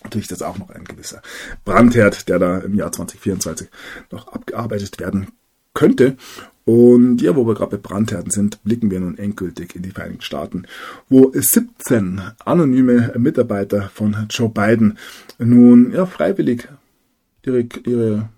[0.04, 1.22] Natürlich das auch noch ein gewisser
[1.66, 3.68] Brandherd, der da im Jahr 2024
[4.12, 5.30] noch abgearbeitet werden
[5.74, 6.18] könnte.
[6.66, 10.22] Und ja, wo wir gerade bei Brandherden sind, blicken wir nun endgültig in die Vereinigten
[10.22, 10.66] Staaten,
[11.08, 14.98] wo 17 anonyme Mitarbeiter von Joe Biden
[15.40, 16.68] nun ja, freiwillig
[17.46, 18.30] ihre, ihre,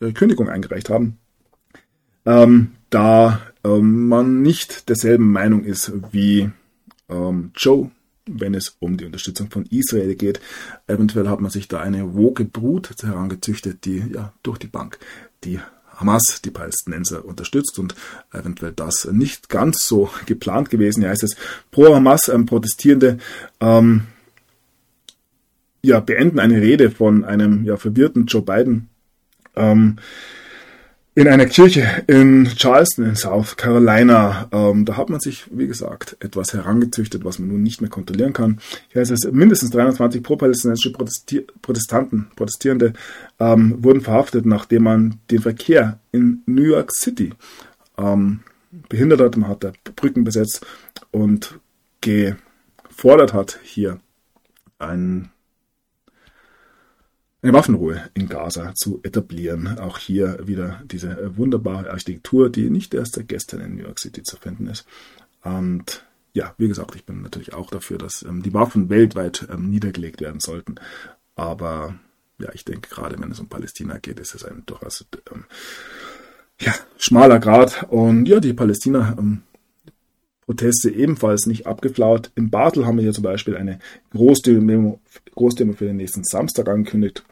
[0.00, 1.18] ihre Kündigung eingereicht haben,
[2.26, 6.50] ähm, da ähm, man nicht derselben Meinung ist wie
[7.08, 7.90] ähm, Joe,
[8.26, 10.40] wenn es um die Unterstützung von Israel geht.
[10.86, 14.98] Eventuell hat man sich da eine woke Brut herangezüchtet, die ja durch die Bank
[15.44, 15.60] die
[15.98, 17.94] Hamas, die Palästinenser, unterstützt und
[18.32, 21.00] eventuell das nicht ganz so geplant gewesen.
[21.00, 21.36] Hier heißt es,
[21.70, 23.18] pro Hamas ähm, Protestierende
[23.60, 24.02] ähm,
[25.82, 28.88] ja, beenden eine Rede von einem ja, verwirrten Joe Biden.
[29.56, 29.96] Ähm,
[31.18, 34.48] in einer Kirche in Charleston in South Carolina.
[34.52, 38.32] Ähm, da hat man sich, wie gesagt, etwas herangezüchtet, was man nun nicht mehr kontrollieren
[38.32, 38.60] kann.
[38.92, 42.92] Hier heißt es, mindestens 320 pro-palästinensische Protestanten, Protestierende
[43.40, 47.32] ähm, wurden verhaftet, nachdem man den Verkehr in New York City
[47.98, 48.44] ähm,
[48.88, 49.36] behindert hat.
[49.36, 50.64] Man hat da Brücken besetzt
[51.10, 51.58] und
[52.00, 53.98] gefordert hat, hier
[54.78, 55.30] ein
[57.48, 59.78] eine Waffenruhe in Gaza zu etablieren.
[59.78, 64.22] Auch hier wieder diese wunderbare Architektur, die nicht erst seit gestern in New York City
[64.22, 64.84] zu finden ist.
[65.42, 66.04] Und
[66.34, 70.20] ja, wie gesagt, ich bin natürlich auch dafür, dass ähm, die Waffen weltweit ähm, niedergelegt
[70.20, 70.74] werden sollten.
[71.36, 71.94] Aber
[72.38, 75.44] ja, ich denke, gerade wenn es um Palästina geht, ist es ein durchaus ähm,
[76.60, 77.84] ja, schmaler Grad.
[77.88, 79.42] Und ja, die Palästina ähm,
[80.44, 82.30] Proteste ebenfalls nicht abgeflaut.
[82.34, 83.78] In Basel haben wir hier zum Beispiel eine
[84.10, 85.00] Großdemo,
[85.34, 87.24] Großdemo für den nächsten Samstag angekündigt.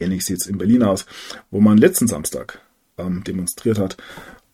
[0.00, 1.06] Ähnlich sieht es in Berlin aus,
[1.50, 2.60] wo man letzten Samstag
[2.98, 3.96] ähm, demonstriert hat.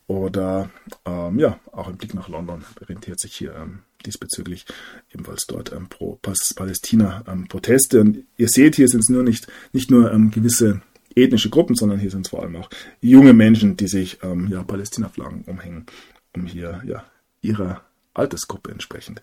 [0.07, 0.71] Oder
[1.07, 4.67] ähm, ja, auch im Blick nach London orientiert sich hier ähm, diesbezüglich
[5.13, 6.19] ebenfalls dort ähm, pro
[6.57, 8.01] Palästina ähm, Proteste.
[8.01, 10.83] Und ihr seht, hier sind es nur nicht, nicht nur ähm, gewisse
[11.17, 12.69] ethnische Gruppen, sondern hier sind es vor allem auch
[13.01, 15.87] junge Menschen, die sich ja, Palästina-Flaggen umhängen,
[16.35, 17.05] um hier ja,
[17.41, 17.83] ihrer
[18.15, 19.21] Altersgruppe entsprechend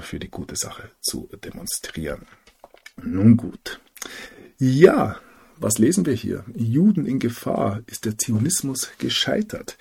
[0.00, 2.26] für die gute Sache zu demonstrieren.
[3.00, 3.78] Nun gut.
[4.58, 5.20] Ja,
[5.62, 6.44] was lesen wir hier?
[6.54, 7.82] Juden in Gefahr.
[7.86, 9.78] Ist der Zionismus gescheitert?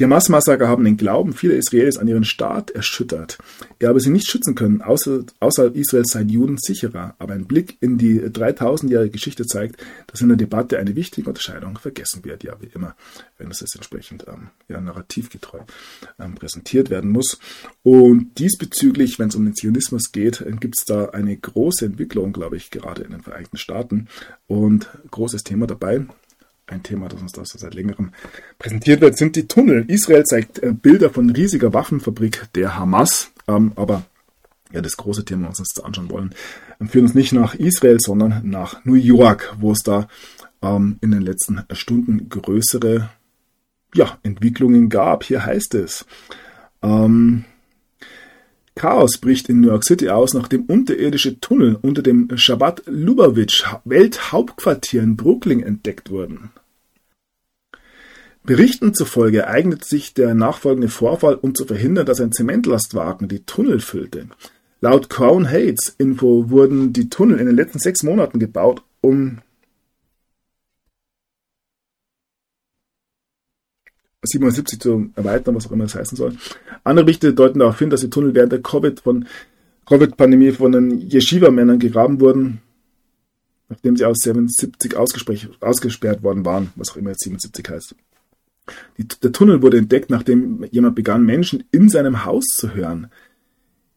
[0.00, 3.36] Die Hamas-Massaker haben den Glauben vieler Israelis an ihren Staat erschüttert.
[3.78, 4.80] Er habe sie nicht schützen können.
[4.80, 7.14] Außer, außerhalb Israels seien Juden sicherer.
[7.18, 11.76] Aber ein Blick in die 3000-jährige Geschichte zeigt, dass in der Debatte eine wichtige Unterscheidung
[11.76, 12.44] vergessen wird.
[12.44, 12.96] Ja, wie immer,
[13.36, 15.58] wenn es entsprechend ähm, ja, narrativgetreu
[16.18, 17.38] ähm, präsentiert werden muss.
[17.82, 22.32] Und diesbezüglich, wenn es um den Zionismus geht, äh, gibt es da eine große Entwicklung,
[22.32, 24.08] glaube ich, gerade in den Vereinigten Staaten.
[24.46, 26.06] Und großes Thema dabei
[26.70, 28.12] ein Thema, das uns da seit längerem
[28.58, 29.84] präsentiert wird, sind die Tunnel.
[29.88, 34.04] Israel zeigt äh, Bilder von riesiger Waffenfabrik der Hamas, ähm, aber
[34.72, 36.34] ja, das große Thema, was wir uns anschauen wollen,
[36.88, 40.08] führt uns nicht nach Israel, sondern nach New York, wo es da
[40.62, 43.10] ähm, in den letzten Stunden größere
[43.94, 45.24] ja, Entwicklungen gab.
[45.24, 46.06] Hier heißt es,
[46.82, 47.44] ähm,
[48.76, 55.02] Chaos bricht in New York City aus, nachdem unterirdische Tunnel unter dem Shabbat Lubavitch Welthauptquartier
[55.02, 56.50] in Brooklyn entdeckt wurden.
[58.42, 63.80] Berichten zufolge eignet sich der nachfolgende Vorfall, um zu verhindern, dass ein Zementlastwagen die Tunnel
[63.80, 64.26] füllte.
[64.80, 69.38] Laut Crown Hates Info wurden die Tunnel in den letzten sechs Monaten gebaut, um
[74.22, 76.36] 77 zu erweitern, was auch immer das heißen soll.
[76.84, 79.26] Andere Berichte deuten darauf hin, dass die Tunnel während der Covid von
[79.86, 82.60] Covid-Pandemie von den Yeshiva-Männern gegraben wurden,
[83.68, 87.94] nachdem sie aus 77 ausgesperrt worden waren, was auch immer jetzt 77 heißt.
[88.98, 93.08] Die, der Tunnel wurde entdeckt, nachdem jemand begann, Menschen in seinem Haus zu hören.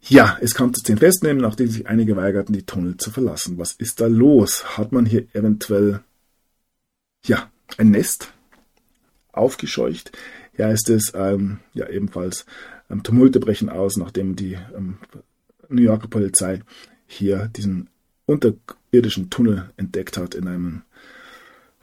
[0.02, 3.58] Ja, es kam zu zehn Festnehmen, nachdem sich einige weigerten, die Tunnel zu verlassen.
[3.58, 4.78] Was ist da los?
[4.78, 6.02] Hat man hier eventuell,
[7.26, 8.34] ja, ein Nest
[9.32, 10.12] aufgescheucht?
[10.58, 12.46] Ja, ist es ähm, ja ebenfalls
[12.90, 14.98] ähm, Tumulte brechen aus, nachdem die ähm,
[15.70, 16.62] New Yorker Polizei
[17.08, 17.90] hier diesen
[18.26, 20.82] unterirdischen Tunnel entdeckt hat in einem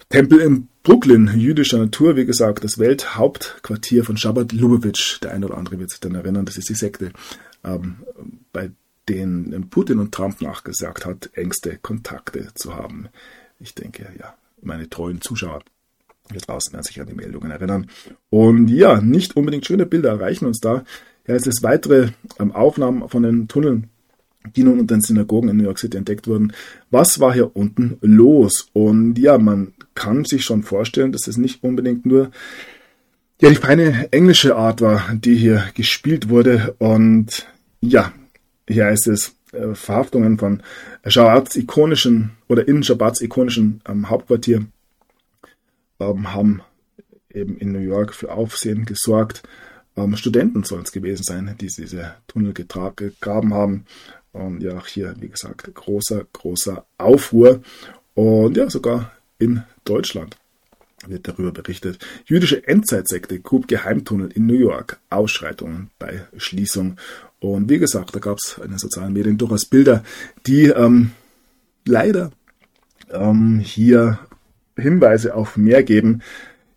[0.08, 5.20] Tempel in Brooklyn, jüdischer Natur, wie gesagt, das Welthauptquartier von Shabbat Lubavitch.
[5.20, 7.12] Der eine oder andere wird sich dann erinnern, das ist die Sekte,
[7.62, 7.96] ähm,
[8.50, 8.70] bei
[9.06, 13.08] denen Putin und Trump nachgesagt hat, engste Kontakte zu haben.
[13.58, 15.62] Ich denke, ja, meine treuen Zuschauer
[16.30, 17.90] hier draußen werden sich an die Meldungen erinnern.
[18.30, 20.84] Und ja, nicht unbedingt schöne Bilder erreichen uns da.
[21.26, 23.90] Ja, es ist weitere ähm, Aufnahmen von den Tunneln
[24.56, 26.52] die nun unter den Synagogen in New York City entdeckt wurden.
[26.90, 28.68] Was war hier unten los?
[28.72, 32.30] Und ja, man kann sich schon vorstellen, dass es nicht unbedingt nur
[33.40, 36.74] ja, die feine englische Art war, die hier gespielt wurde.
[36.78, 37.46] Und
[37.80, 38.12] ja,
[38.68, 40.62] hier heißt es, äh, Verhaftungen von
[41.06, 44.66] Shabats ikonischen oder in Shabats ikonischen ähm, Hauptquartier
[45.98, 46.62] ähm, haben
[47.32, 49.42] eben in New York für Aufsehen gesorgt.
[49.96, 53.86] Ähm, Studenten sollen es gewesen sein, die diese Tunnel gegraben haben.
[54.32, 57.62] Und ja, auch hier, wie gesagt, großer, großer Aufruhr.
[58.14, 60.36] Und ja, sogar in Deutschland
[61.06, 61.98] wird darüber berichtet.
[62.26, 65.00] Jüdische Endzeitsekte grub Geheimtunnel in New York.
[65.08, 66.96] Ausschreitungen bei Schließung.
[67.40, 70.04] Und wie gesagt, da gab es in den sozialen Medien durchaus Bilder,
[70.46, 71.12] die ähm,
[71.86, 72.30] leider
[73.10, 74.18] ähm, hier
[74.76, 76.22] Hinweise auf mehr geben.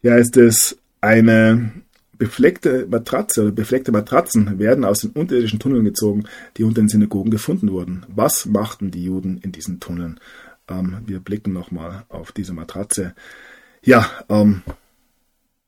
[0.02, 1.72] Ja, ist es eine
[2.18, 6.26] befleckte Matratze oder befleckte Matratzen werden aus den unterirdischen Tunneln gezogen,
[6.58, 8.06] die unter den Synagogen gefunden wurden.
[8.08, 10.20] Was machten die Juden in diesen Tunneln?
[10.68, 13.14] Ähm, wir blicken nochmal auf diese Matratze.
[13.84, 14.62] Ja, ähm,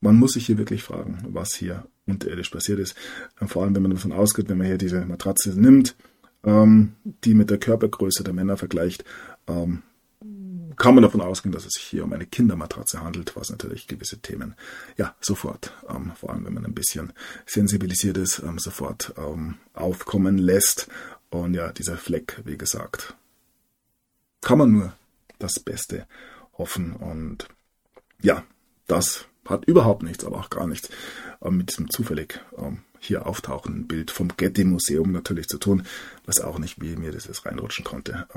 [0.01, 2.95] man muss sich hier wirklich fragen, was hier unterirdisch passiert ist.
[3.41, 5.95] Ähm, vor allem, wenn man davon ausgeht, wenn man hier diese Matratze nimmt,
[6.43, 6.93] ähm,
[7.23, 9.03] die mit der Körpergröße der Männer vergleicht,
[9.47, 9.81] ähm,
[10.76, 14.19] kann man davon ausgehen, dass es sich hier um eine Kindermatratze handelt, was natürlich gewisse
[14.19, 14.56] Themen
[14.97, 17.14] ja sofort, ähm, vor allem wenn man ein bisschen
[17.45, 20.88] sensibilisiert ist, ähm, sofort ähm, aufkommen lässt.
[21.30, 23.15] Und ja, dieser Fleck, wie gesagt,
[24.41, 24.93] kann man nur
[25.39, 26.07] das Beste
[26.57, 26.93] hoffen.
[26.93, 27.47] Und
[28.22, 28.43] ja,
[28.88, 30.89] das hat überhaupt nichts, aber auch gar nichts
[31.41, 35.84] ähm, mit diesem zufällig ähm, hier auftauchenden Bild vom Getty Museum natürlich zu tun,
[36.26, 38.27] was auch nicht wie mir das jetzt reinrutschen konnte.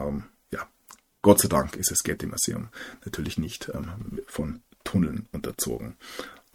[1.22, 2.68] Gott sei Dank ist das Getty Museum
[3.04, 5.96] natürlich nicht ähm, von Tunneln unterzogen.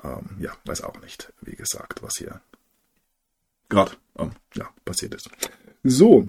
[0.03, 2.41] Ähm, ja, weiß auch nicht, wie gesagt, was hier
[3.69, 5.29] gerade ähm, ja, passiert ist.
[5.83, 6.27] So,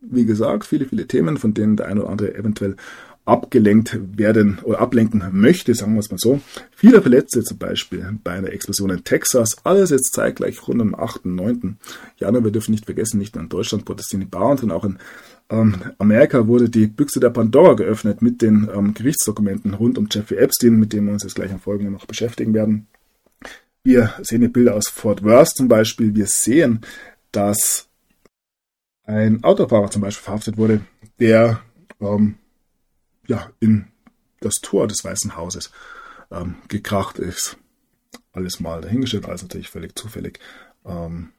[0.00, 2.76] wie gesagt, viele, viele Themen, von denen der eine oder andere eventuell
[3.24, 6.40] abgelenkt werden oder ablenken möchte, sagen wir es mal so.
[6.74, 11.26] Viele Verletzte zum Beispiel bei einer Explosion in Texas, alles jetzt zeitgleich rund am 8.
[11.26, 11.78] 9.
[12.16, 12.44] Januar.
[12.44, 14.98] Wir dürfen nicht vergessen, nicht nur in Deutschland protestieren die Bauern, sondern auch in
[15.50, 20.38] ähm, Amerika wurde die Büchse der Pandora geöffnet mit den ähm, Gerichtsdokumenten rund um Jeffrey
[20.38, 22.88] Epstein, mit dem wir uns jetzt gleich in Folgen noch beschäftigen werden.
[23.84, 26.14] Wir sehen hier Bilder aus Fort Worth zum Beispiel.
[26.14, 26.80] Wir sehen,
[27.30, 27.88] dass
[29.04, 30.80] ein Autofahrer zum Beispiel verhaftet wurde,
[31.18, 31.60] der
[32.00, 32.36] ähm,
[33.26, 33.86] ja, in
[34.40, 35.70] das Tor des Weißen Hauses
[36.30, 37.56] ähm, gekracht ist.
[38.32, 40.40] Alles mal dahingestellt, alles natürlich völlig zufällig.
[40.84, 41.30] Ähm,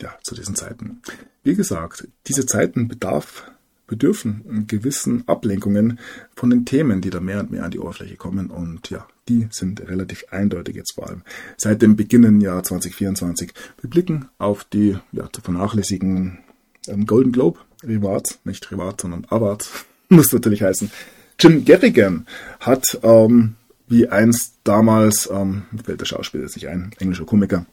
[0.00, 1.02] ja, zu diesen Zeiten.
[1.42, 3.50] Wie gesagt, diese Zeiten bedarf,
[3.88, 5.98] bedürfen gewissen Ablenkungen
[6.36, 8.50] von den Themen, die da mehr und mehr an die Oberfläche kommen.
[8.50, 11.22] Und ja, die sind relativ eindeutig jetzt vor allem
[11.56, 13.52] seit dem Beginn Jahr 2024.
[13.80, 16.38] Wir blicken auf die ja, zu vernachlässigen
[16.86, 19.86] ähm, Golden Globe Rewards, nicht Rewards, sondern Awards,
[20.16, 20.90] muss natürlich heißen.
[21.38, 22.26] Jim Gaffigan
[22.60, 23.54] hat, ähm,
[23.86, 27.66] wie einst damals, ähm, fällt der Schauspieler nicht ein, englischer Komiker,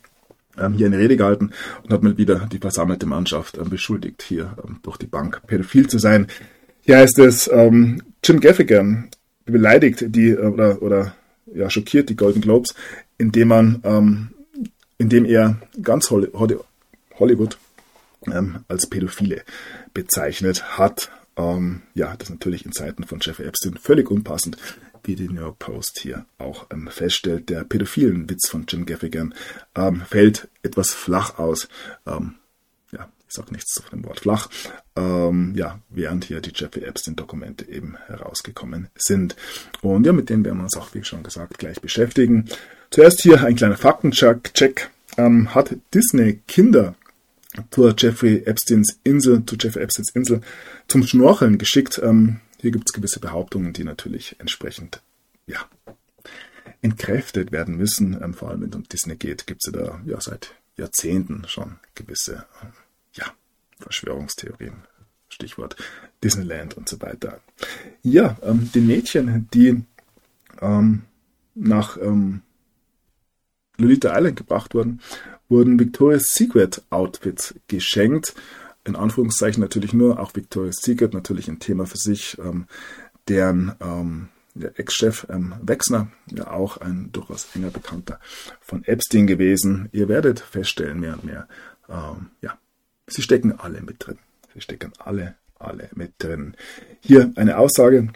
[0.57, 1.51] ähm, hier eine Rede gehalten
[1.83, 5.87] und hat mal wieder die versammelte Mannschaft ähm, beschuldigt, hier ähm, durch die Bank pädophil
[5.87, 6.27] zu sein.
[6.81, 9.09] Hier heißt es, ähm, Jim Gaffigan
[9.45, 11.15] beleidigt die äh, oder, oder
[11.53, 12.75] ja, schockiert die Golden Globes,
[13.17, 14.29] indem man, ähm,
[14.97, 17.57] indem er ganz Hollywood
[18.31, 19.41] ähm, als Pädophile
[19.93, 21.09] bezeichnet hat.
[21.37, 24.57] Ähm, ja, das natürlich in Zeiten von Jeffrey Epstein völlig unpassend
[25.07, 29.33] wie die New York Post hier auch ähm, feststellt, der pädophilen Witz von Jim Gaffigan
[29.75, 31.67] ähm, fällt etwas flach aus.
[32.05, 32.35] Ähm,
[32.91, 34.49] ja, ich sage nichts von dem Wort flach.
[34.95, 39.35] Ähm, ja, während hier die Jeffrey Epstein-Dokumente eben herausgekommen sind.
[39.81, 42.49] Und ja, mit denen werden wir uns auch, wie schon gesagt, gleich beschäftigen.
[42.89, 44.89] Zuerst hier ein kleiner Faktencheck.
[45.17, 46.95] Ähm, hat Disney Kinder
[47.71, 50.41] zur Jeffrey Epsteins Insel, zu Jeffrey Epsteins Insel
[50.87, 51.99] zum Schnorcheln geschickt.
[52.03, 55.01] Ähm, hier gibt es gewisse Behauptungen, die natürlich entsprechend
[55.47, 55.59] ja,
[56.81, 58.19] entkräftet werden müssen.
[58.21, 61.77] Ähm, vor allem, wenn es um Disney geht, gibt es da ja seit Jahrzehnten schon
[61.93, 62.71] gewisse ähm,
[63.13, 63.25] ja,
[63.79, 64.83] Verschwörungstheorien.
[65.27, 65.75] Stichwort
[66.23, 67.41] Disneyland und so weiter.
[68.03, 69.83] Ja, ähm, den Mädchen, die
[70.61, 71.01] ähm,
[71.55, 71.97] nach
[73.77, 75.01] Lolita Island gebracht wurden,
[75.49, 78.33] wurden Victoria's Secret Outfits geschenkt
[78.85, 82.67] in Anführungszeichen natürlich nur, auch Victoria's Secret natürlich ein Thema für sich, ähm,
[83.27, 88.19] deren ähm, der Ex-Chef ähm, Wexner, ja auch ein durchaus enger Bekannter
[88.61, 89.89] von Epstein gewesen.
[89.91, 91.47] Ihr werdet feststellen, mehr und mehr,
[91.89, 92.57] ähm, ja,
[93.07, 94.19] sie stecken alle mit drin.
[94.53, 96.55] Sie stecken alle, alle mit drin.
[97.01, 98.09] Hier eine Aussage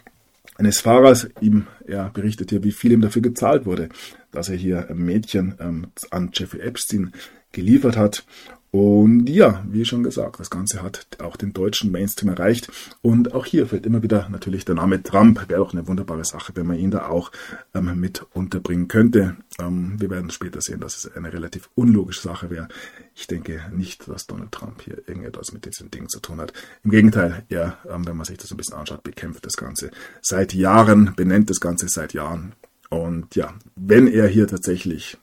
[0.60, 3.88] eines Fahrers, ihm, er berichtet hier, wie viel ihm dafür gezahlt wurde,
[4.30, 7.12] dass er hier ein Mädchen ähm, an Jeffrey Epstein
[7.50, 8.24] geliefert hat.
[8.72, 12.70] Und ja, wie schon gesagt, das Ganze hat auch den deutschen Mainstream erreicht.
[13.02, 15.48] Und auch hier fällt immer wieder natürlich der Name Trump.
[15.48, 17.32] Wäre doch eine wunderbare Sache, wenn man ihn da auch
[17.74, 19.36] ähm, mit unterbringen könnte.
[19.58, 22.68] Ähm, wir werden später sehen, dass es eine relativ unlogische Sache wäre.
[23.16, 26.52] Ich denke nicht, dass Donald Trump hier irgendetwas mit diesen Dingen zu tun hat.
[26.84, 29.90] Im Gegenteil, er, ähm, wenn man sich das ein bisschen anschaut, bekämpft das Ganze
[30.22, 32.52] seit Jahren, benennt das Ganze seit Jahren.
[32.88, 35.18] Und ja, wenn er hier tatsächlich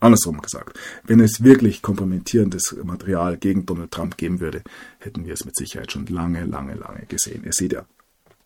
[0.00, 4.62] Andersrum gesagt, wenn es wirklich kompromittierendes Material gegen Donald Trump geben würde,
[4.98, 7.44] hätten wir es mit Sicherheit schon lange, lange, lange gesehen.
[7.44, 7.84] Ihr seht ja,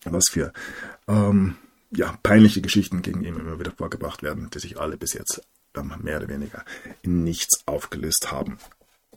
[0.05, 0.52] was für
[1.09, 1.55] ähm,
[1.90, 5.43] ja, peinliche Geschichten gegen ihn immer wieder vorgebracht werden, die sich alle bis jetzt
[5.76, 6.64] ähm, mehr oder weniger
[7.02, 8.59] in nichts aufgelöst haben.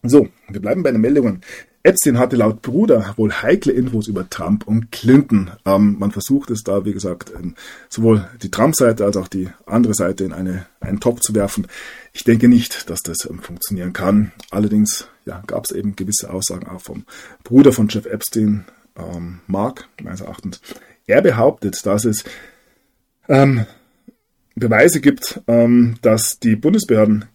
[0.04, 1.42] So, wir bleiben bei den Meldungen.
[1.88, 5.52] Epstein hatte laut Bruder wohl heikle Infos über Trump und Clinton.
[5.66, 7.56] Ähm, man versucht es da, wie gesagt, ähm,
[7.88, 11.68] sowohl die Trump-Seite als auch die andere Seite in eine, einen Topf zu werfen.
[12.12, 14.34] Ich denke nicht, dass das ähm, funktionieren kann.
[14.52, 17.06] Allerdings ja, gab es eben gewisse Aussagen auch vom
[17.44, 18.66] Bruder von Jeff Epstein,
[18.98, 20.60] ähm, Mark, meines Erachtens.
[21.06, 22.26] Er behauptet, dass es
[23.30, 23.66] ähm,
[24.56, 27.26] Beweise gibt, ähm, dass die Bundesbehörden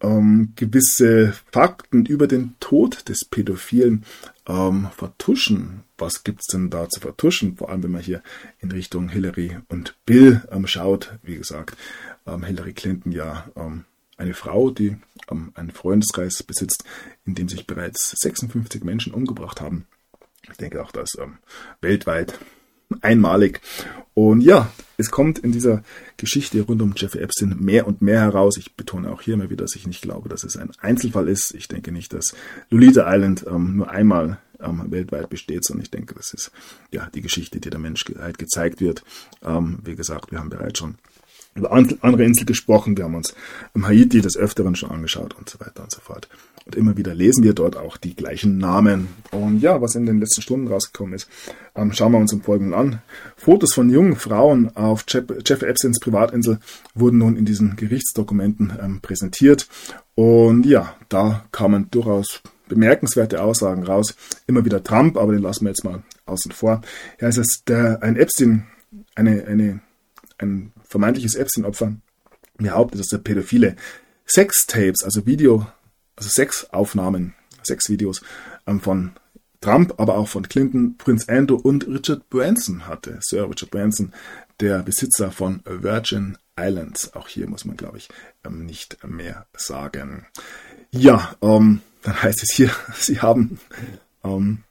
[0.00, 4.04] ähm, gewisse Fakten über den Tod des Pädophilen
[4.46, 5.84] ähm, vertuschen.
[5.98, 7.56] Was gibt's denn da zu vertuschen?
[7.56, 8.22] Vor allem, wenn man hier
[8.58, 11.18] in Richtung Hillary und Bill ähm, schaut.
[11.22, 11.76] Wie gesagt,
[12.26, 13.84] ähm, Hillary Clinton ja ähm,
[14.16, 14.96] eine Frau, die
[15.30, 16.84] ähm, einen Freundeskreis besitzt,
[17.24, 19.86] in dem sich bereits 56 Menschen umgebracht haben.
[20.50, 21.16] Ich denke auch, dass
[21.82, 22.38] weltweit
[23.00, 23.60] einmalig.
[24.14, 25.82] Und ja, es kommt in dieser
[26.16, 28.58] Geschichte rund um Jeffrey Epstein mehr und mehr heraus.
[28.58, 31.54] Ich betone auch hier immer wieder, dass ich nicht glaube, dass es ein Einzelfall ist.
[31.54, 32.34] Ich denke nicht, dass
[32.68, 36.52] Lolita Island ähm, nur einmal ähm, weltweit besteht, sondern ich denke, das ist
[36.92, 39.02] ja die Geschichte, die der Menschheit gezeigt wird.
[39.42, 40.96] Ähm, wie gesagt, wir haben bereits schon
[41.54, 43.34] über andere Inseln gesprochen, wir haben uns
[43.74, 46.28] im Haiti des Öfteren schon angeschaut und so weiter und so fort.
[46.66, 49.08] Und immer wieder lesen wir dort auch die gleichen Namen.
[49.32, 51.28] Und ja, was in den letzten Stunden rausgekommen ist,
[51.74, 53.02] ähm, schauen wir uns im Folgenden an.
[53.36, 56.60] Fotos von jungen Frauen auf Jeff, Jeff Epsteins Privatinsel
[56.94, 59.68] wurden nun in diesen Gerichtsdokumenten ähm, präsentiert.
[60.14, 64.14] Und ja, da kamen durchaus bemerkenswerte Aussagen raus.
[64.46, 66.82] Immer wieder Trump, aber den lassen wir jetzt mal außen vor.
[67.20, 68.66] Ja, es ist der, ein Epstein,
[69.14, 69.80] eine, eine,
[70.40, 71.96] ein vermeintliches Epstein-Opfer
[72.56, 73.76] behauptet, dass der Pädophile
[74.26, 75.66] Sextapes, also Video,
[76.16, 78.22] also Sexaufnahmen, Sexvideos
[78.66, 79.12] ähm, von
[79.60, 83.18] Trump, aber auch von Clinton, Prince Andrew und Richard Branson hatte.
[83.20, 84.12] Sir Richard Branson,
[84.60, 87.14] der Besitzer von Virgin Islands.
[87.14, 88.08] Auch hier muss man, glaube ich,
[88.44, 90.26] ähm, nicht mehr sagen.
[90.90, 93.60] Ja, ähm, dann heißt es hier, sie haben
[94.24, 94.64] ähm,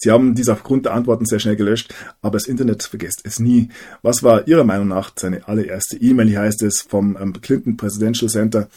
[0.00, 1.92] Sie haben dies aufgrund der Antworten sehr schnell gelöscht,
[2.22, 3.68] aber das Internet vergesst es nie.
[4.02, 6.28] Was war Ihrer Meinung nach seine allererste E-Mail?
[6.28, 8.68] Hier heißt es vom ähm, Clinton Presidential Center.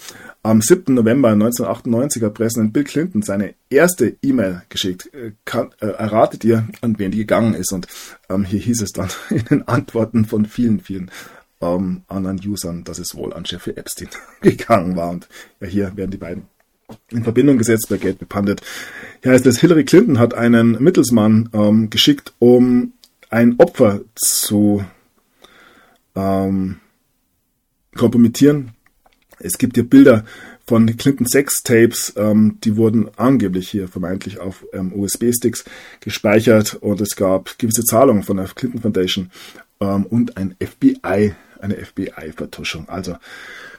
[0.41, 0.95] Am 7.
[0.95, 5.13] November 1998 hat Präsident Bill Clinton seine erste E-Mail geschickt.
[5.13, 7.71] Äh, kann, äh, erratet ihr, an wen die gegangen ist?
[7.71, 7.87] Und
[8.27, 11.11] ähm, hier hieß es dann in den Antworten von vielen, vielen
[11.61, 14.09] ähm, anderen Usern, dass es wohl an Jeffrey Epstein
[14.41, 15.11] gegangen war.
[15.11, 15.27] Und
[15.59, 16.47] ja, hier werden die beiden
[17.11, 18.61] in Verbindung gesetzt, bei Geld bepandet.
[19.23, 22.93] Hier heißt es, Hillary Clinton hat einen Mittelsmann ähm, geschickt, um
[23.29, 24.83] ein Opfer zu
[26.15, 26.77] ähm,
[27.95, 28.71] kompromittieren.
[29.39, 30.25] Es gibt hier Bilder
[30.65, 35.65] von Clinton Sex-Tapes, ähm, die wurden angeblich hier vermeintlich auf ähm, USB-Sticks
[35.99, 39.31] gespeichert und es gab gewisse Zahlungen von der Clinton Foundation
[39.79, 42.87] ähm, und ein FBI, eine FBI-Vertuschung.
[42.89, 43.17] Also,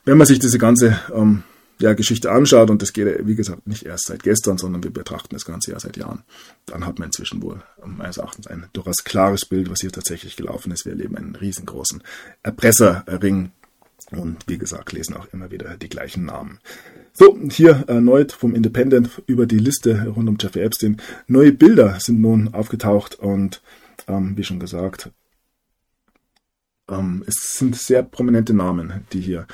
[0.05, 1.44] wenn man sich diese ganze ähm,
[1.82, 5.34] ja, Geschichte anschaut, und das geht, wie gesagt, nicht erst seit gestern, sondern wir betrachten
[5.34, 6.22] das ganze Jahr seit Jahren,
[6.66, 10.72] dann hat man inzwischen wohl meines Erachtens ein durchaus klares Bild, was hier tatsächlich gelaufen
[10.72, 10.84] ist.
[10.84, 12.02] Wir erleben einen riesengroßen
[12.42, 13.50] Erpresserring
[14.10, 16.59] und wie gesagt, lesen auch immer wieder die gleichen Namen.
[17.12, 21.00] So, hier erneut vom Independent über die Liste rund um Jeffrey Epstein.
[21.26, 23.62] Neue Bilder sind nun aufgetaucht und
[24.09, 25.10] ähm, wie schon gesagt,
[26.88, 29.46] ähm, es sind sehr prominente Namen, die hier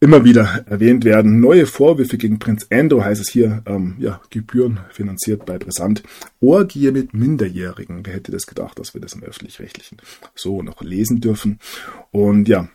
[0.00, 1.40] immer wieder erwähnt werden.
[1.40, 6.02] Neue Vorwürfe gegen Prinz Andrew heißt es hier, ähm, ja, Gebühren finanziert bei Brisant.
[6.40, 8.04] Orgie mit Minderjährigen.
[8.04, 9.98] Wer hätte das gedacht, dass wir das im Öffentlich-Rechtlichen
[10.34, 11.58] so noch lesen dürfen?
[12.10, 12.68] Und ja,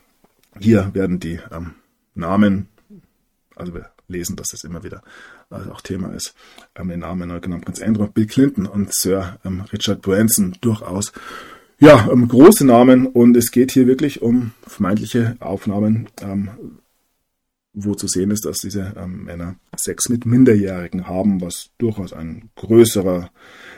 [0.59, 1.75] hier werden die ähm,
[2.15, 2.67] Namen,
[3.55, 5.03] also wir lesen, dass das immer wieder
[5.49, 6.33] also auch Thema ist,
[6.75, 11.11] ähm, den Namen neu genannt, Prinz Andrew, Bill Clinton und Sir ähm, Richard Branson durchaus
[11.79, 16.49] ja, ähm, große Namen und es geht hier wirklich um vermeintliche Aufnahmen ähm,
[17.73, 22.49] wo zu sehen ist, dass diese ähm, Männer Sex mit Minderjährigen haben, was durchaus ein
[22.55, 23.29] größerer,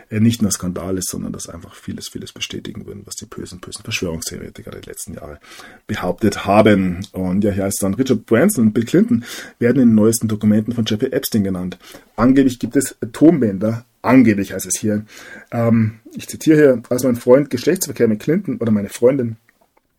[0.10, 3.60] äh, nicht nur Skandal ist, sondern das einfach vieles, vieles bestätigen würden, was die bösen,
[3.60, 5.40] bösen Verschwörungstheoretiker der letzten Jahre
[5.88, 7.06] behauptet haben.
[7.12, 9.26] Und ja, hier heißt dann, Richard Branson und Bill Clinton
[9.60, 11.78] werden in den neuesten Dokumenten von Jeffrey Epstein genannt.
[12.16, 15.06] Angeblich gibt es Atombänder, angeblich heißt es hier.
[15.52, 19.36] Ähm, ich zitiere hier, als mein Freund Geschlechtsverkehr mit Clinton oder meine Freundin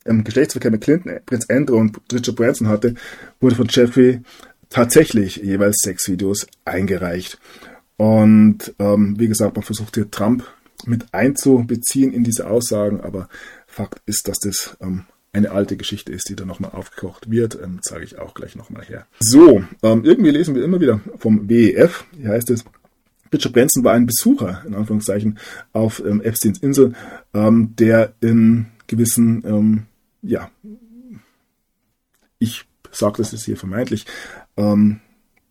[0.07, 2.95] ähm, Geschlechtsverkehr mit Clinton, Prinz Andrew und Richard Branson hatte,
[3.41, 4.21] wurde von Jeffrey
[4.71, 7.39] tatsächlich jeweils sechs Videos eingereicht.
[7.97, 10.45] Und ähm, wie gesagt, man versucht hier Trump
[10.87, 13.29] mit einzubeziehen in diese Aussagen, aber
[13.67, 17.79] Fakt ist, dass das ähm, eine alte Geschichte ist, die da nochmal aufgekocht wird, ähm,
[17.83, 19.07] zeige ich auch gleich nochmal her.
[19.21, 22.65] So, ähm, irgendwie lesen wir immer wieder vom WEF, hier heißt es,
[23.33, 25.39] Richard Branson war ein Besucher, in Anführungszeichen,
[25.73, 26.93] auf ähm, Epsteins Insel,
[27.33, 29.87] ähm, der in gewissen ähm,
[30.23, 30.51] ja,
[32.39, 34.07] ich sage das jetzt hier vermeintlich,
[34.57, 35.01] ähm,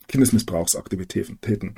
[0.08, 1.76] Kindesmissbrauchsaktivitäten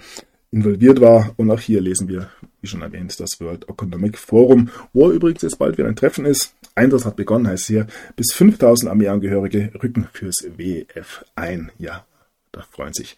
[0.51, 1.33] involviert war.
[1.37, 2.29] Und auch hier lesen wir,
[2.61, 6.55] wie schon erwähnt, das World Economic Forum, wo übrigens jetzt bald wieder ein Treffen ist.
[6.75, 11.71] Einsatz hat begonnen, heißt hier, bis 5000 Armeeangehörige rücken fürs WF ein.
[11.77, 12.05] Ja,
[12.51, 13.15] da freuen sich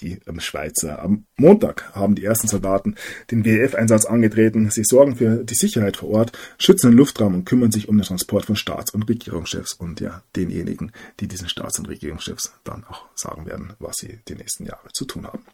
[0.00, 1.02] die ähm, Schweizer.
[1.02, 2.96] Am Montag haben die ersten Soldaten
[3.30, 4.70] den WF-Einsatz angetreten.
[4.70, 8.04] Sie sorgen für die Sicherheit vor Ort, schützen den Luftraum und kümmern sich um den
[8.04, 13.06] Transport von Staats- und Regierungschefs und ja, denjenigen, die diesen Staats- und Regierungschefs dann auch
[13.14, 15.44] sagen werden, was sie die nächsten Jahre zu tun haben.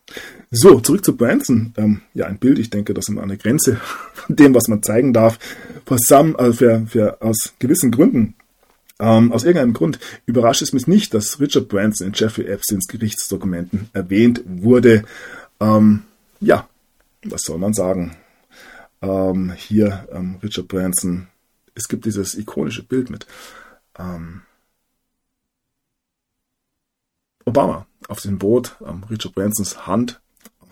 [0.51, 1.75] So, zurück zu Branson.
[1.77, 3.77] Ähm, ja, ein Bild, ich denke, das ist eine Grenze
[4.15, 5.39] von dem, was man zeigen darf.
[5.89, 8.35] Some, äh, für, für, aus gewissen Gründen
[8.99, 13.91] ähm, aus irgendeinem Grund überrascht es mich nicht, dass Richard Branson in Jeffrey Epsteins Gerichtsdokumenten
[13.93, 15.05] erwähnt wurde.
[15.61, 16.03] Ähm,
[16.41, 16.69] ja,
[17.25, 18.17] was soll man sagen?
[19.03, 21.29] Ähm, hier ähm, Richard Branson.
[21.75, 23.27] Es gibt dieses ikonische Bild mit
[23.99, 24.43] ähm,
[27.45, 30.21] Obama auf dem Boot, ähm, Richard Bransons Hand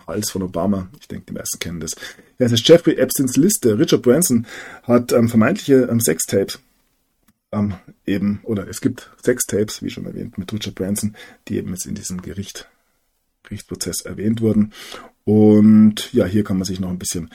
[0.07, 0.87] Hals von Obama.
[0.99, 1.95] Ich denke, die meisten kennen das.
[2.37, 3.77] Ja, es ist Jeffrey Epsteins Liste.
[3.77, 4.45] Richard Branson
[4.83, 6.59] hat ähm, vermeintliche ähm, Sextapes
[7.55, 7.75] ähm,
[8.05, 11.15] eben, oder es gibt sechs Tapes, wie schon erwähnt, mit Richard Branson,
[11.47, 12.67] die eben jetzt in diesem Gericht,
[13.43, 14.73] Gerichtsprozess erwähnt wurden.
[15.23, 17.31] Und ja, hier kann man sich noch ein bisschen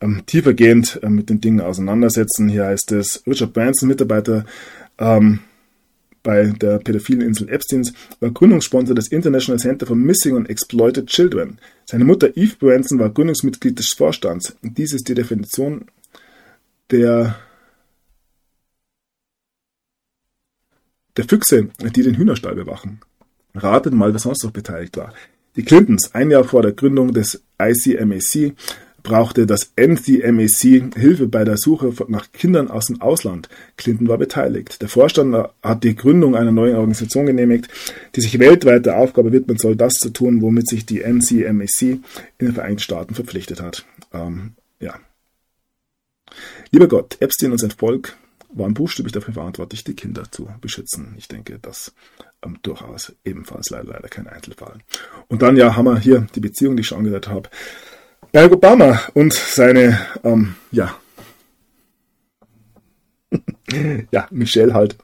[0.00, 2.48] ähm, tiefergehend äh, mit den Dingen auseinandersetzen.
[2.48, 4.44] Hier heißt es, Richard Branson, Mitarbeiter
[4.98, 5.40] ähm,
[6.22, 11.58] bei der pädophilen Insel Epsteins, war Gründungssponsor des International Center for Missing and Exploited Children.
[11.84, 14.54] Seine Mutter Eve Branson war Gründungsmitglied des Vorstands.
[14.62, 15.86] Dies ist die Definition
[16.92, 17.36] der
[21.16, 23.00] der Füchse, die den Hühnerstall bewachen.
[23.54, 25.12] Ratet mal, wer sonst noch beteiligt war.
[25.56, 28.54] Die Clintons, ein Jahr vor der Gründung des ICMAC,
[29.02, 33.48] brauchte das NCMAC Hilfe bei der Suche nach Kindern aus dem Ausland.
[33.76, 34.80] Clinton war beteiligt.
[34.80, 37.68] Der Vorstand hat die Gründung einer neuen Organisation genehmigt,
[38.14, 42.02] die sich weltweit der Aufgabe widmen soll, das zu tun, womit sich die NCMAC in
[42.40, 43.84] den Vereinigten Staaten verpflichtet hat.
[44.12, 44.94] Ähm, ja.
[46.70, 48.16] Lieber Gott, Epstein und sein Volk
[48.54, 51.14] waren buchstäblich dafür verantwortlich, die Kinder zu beschützen.
[51.16, 51.92] Ich denke, das
[52.44, 54.78] ähm, durchaus ebenfalls leider, leider kein Einzelfall.
[55.28, 57.48] Und dann ja haben wir hier die Beziehung, die ich schon angedeutet habe.
[58.32, 60.96] Barack Obama und seine, ähm, ja,
[64.10, 64.96] ja, Michelle halt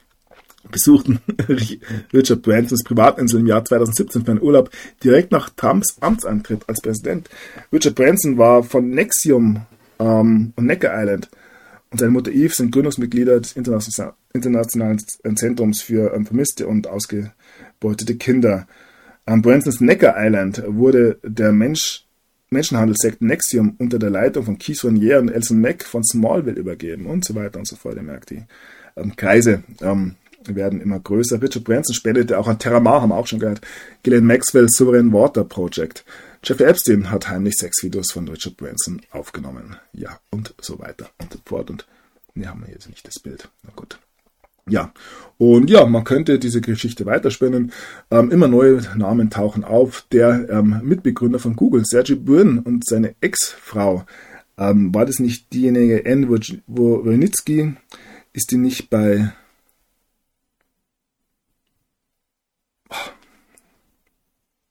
[0.71, 1.21] besuchten
[2.13, 4.71] Richard Bransons Privatinsel im Jahr 2017 für einen Urlaub
[5.03, 7.29] direkt nach Trumps Amtsantritt als Präsident.
[7.73, 9.67] Richard Branson war von Nexium
[9.99, 11.29] ähm, und Necker Island
[11.91, 14.99] und seine Mutter Eve sind Gründungsmitglieder des Internationalen
[15.37, 18.67] Zentrums für ähm, vermisste und ausgebeutete Kinder.
[19.25, 22.07] Am Bransons Necker Island wurde der Mensch,
[22.51, 27.25] Menschenhandelssekt Nexium unter der Leitung von Keith Renier und Elson Mack von Smallville übergeben und
[27.25, 27.97] so weiter und so fort.
[27.97, 28.45] Ihr merkt, die
[28.97, 31.41] ähm, Kreise ähm, werden immer größer.
[31.41, 33.61] Richard Branson spendete auch an Terramar, haben wir auch schon gehört,
[34.03, 36.05] Glenn Maxwell Sovereign Water Project.
[36.43, 39.77] Jeffrey Epstein hat heimlich Sexvideos von Richard Branson aufgenommen.
[39.93, 41.71] Ja, und so weiter und so fort.
[41.71, 41.87] Und
[42.35, 43.49] wir haben jetzt nicht das Bild.
[43.63, 43.99] Na gut.
[44.69, 44.93] Ja,
[45.39, 47.73] und ja, man könnte diese Geschichte weiterspinnen.
[48.11, 50.07] Ähm, immer neue Namen tauchen auf.
[50.13, 54.05] Der ähm, Mitbegründer von Google, Sergey Brin und seine Ex-Frau,
[54.59, 57.75] ähm, war das nicht diejenige Anne Wojnicki?
[58.33, 59.33] Ist die nicht bei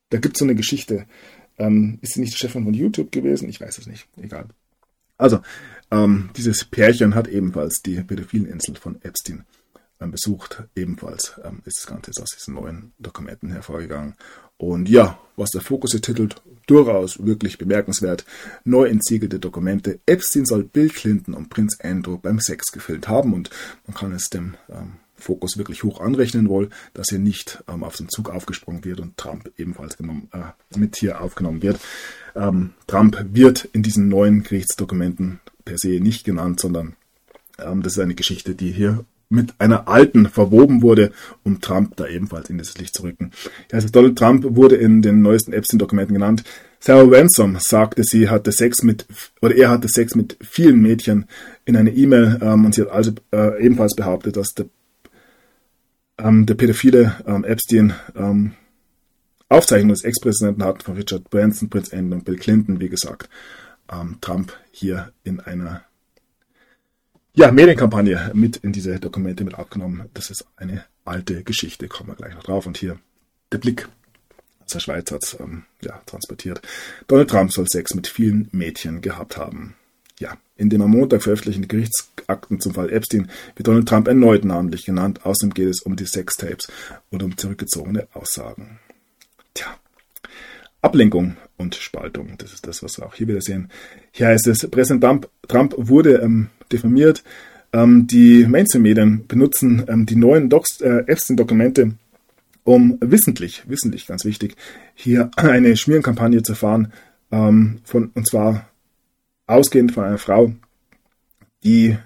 [0.10, 1.06] da gibt es so eine Geschichte.
[1.57, 3.49] Ähm, ist sie nicht Chefin von YouTube gewesen?
[3.49, 4.07] Ich weiß es nicht.
[4.17, 4.47] Egal.
[5.17, 5.39] Also,
[5.89, 9.45] ähm, dieses Pärchen hat ebenfalls die Pädophileninsel von Epstein
[9.99, 10.63] ähm, besucht.
[10.75, 14.15] Ebenfalls ähm, ist das Ganze aus diesen neuen Dokumenten hervorgegangen.
[14.57, 18.25] Und ja, was der Fokus hier titelt, durchaus wirklich bemerkenswert.
[18.63, 19.99] Neu entsiegelte Dokumente.
[20.05, 23.49] Epstein soll Bill Clinton und Prinz Andrew beim Sex gefilmt haben und
[23.85, 27.95] man kann es dem ähm, Fokus wirklich hoch anrechnen will, dass hier nicht ähm, auf
[27.95, 31.80] den Zug aufgesprungen wird und Trump ebenfalls genommen, äh, mit hier aufgenommen wird.
[32.35, 36.95] Ähm, Trump wird in diesen neuen Gerichtsdokumenten per se nicht genannt, sondern
[37.60, 41.11] ähm, das ist eine Geschichte, die hier mit einer alten verwoben wurde,
[41.44, 43.31] um Trump da ebenfalls in das Licht zu rücken.
[43.72, 46.44] Also Donald Trump wurde in den neuesten Epstein-Dokumenten genannt.
[46.80, 49.06] Sarah Ransom sagte, sie hatte Sex mit,
[49.41, 51.26] oder er hatte Sex mit vielen Mädchen
[51.65, 54.68] in einer E-Mail ähm, und sie hat also äh, ebenfalls behauptet, dass der,
[56.18, 58.53] der pädophile ähm, Epstein ähm,
[59.49, 63.30] Aufzeichnungen des Ex-Präsidenten hat von Richard Branson, Prince Andrew und Bill Clinton, wie gesagt,
[63.91, 65.84] ähm, Trump hier in einer
[67.34, 70.10] ja, Medienkampagne mit in diese Dokumente mit abgenommen.
[70.14, 72.65] Das ist eine alte Geschichte, kommen wir gleich noch drauf.
[72.65, 72.99] Und hier
[73.52, 73.88] der Blick
[74.73, 76.61] der Schweiz hat ähm, ja, transportiert.
[77.07, 79.76] Donald Trump soll Sex mit vielen Mädchen gehabt haben.
[80.19, 84.85] Ja, in dem am Montag veröffentlichten Gerichtsakten zum Fall Epstein wird Donald Trump erneut namentlich
[84.85, 85.22] genannt.
[85.23, 86.68] Außerdem geht es um die Sextapes
[87.11, 88.80] und um zurückgezogene Aussagen.
[89.53, 89.77] Tja,
[90.81, 93.69] Ablenkung und Spaltung, das ist das, was wir auch hier wieder sehen.
[94.11, 97.23] Hier heißt es, Präsident Trump, Trump wurde ähm, diffamiert.
[97.73, 101.94] Ähm, die Mainstream-Medien benutzen ähm, die neuen äh, Epstein-Dokumente,
[102.64, 104.56] um wissentlich, wissentlich, ganz wichtig,
[104.95, 106.91] hier eine Schmierenkampagne zu fahren,
[107.31, 108.68] ähm, von, und zwar
[109.48, 110.52] ausgehend von einer Frau,
[111.64, 111.98] die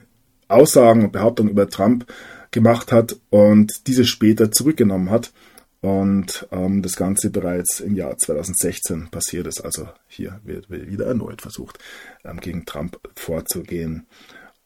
[0.48, 2.06] Aussagen und Behauptungen über Trump
[2.52, 5.34] gemacht hat und diese später zurückgenommen hat.
[5.82, 9.62] Und ähm, das Ganze bereits im Jahr 2016 passiert ist.
[9.62, 11.80] Also hier wird, wieder erneut versucht,
[12.24, 14.06] ähm, gegen Trump vorzugehen.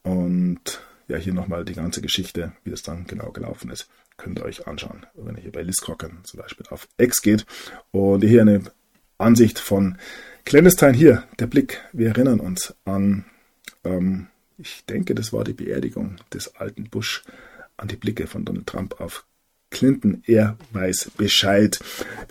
[0.04, 3.88] Und ja, hier nochmal die ganze Geschichte, wie das dann genau gelaufen ist,
[4.18, 7.46] könnt ihr euch anschauen, wenn ihr hier bei Liz Crocken zum Beispiel auf X geht.
[7.92, 8.64] Und hier eine
[9.18, 9.98] Ansicht von
[10.46, 11.82] Clandestine hier, der Blick.
[11.92, 13.26] Wir erinnern uns an,
[13.84, 14.28] ähm,
[14.60, 17.24] ich denke, das war die Beerdigung des alten Bush,
[17.78, 19.26] an die Blicke von Donald Trump auf
[19.76, 21.78] Clinton, er weiß Bescheid.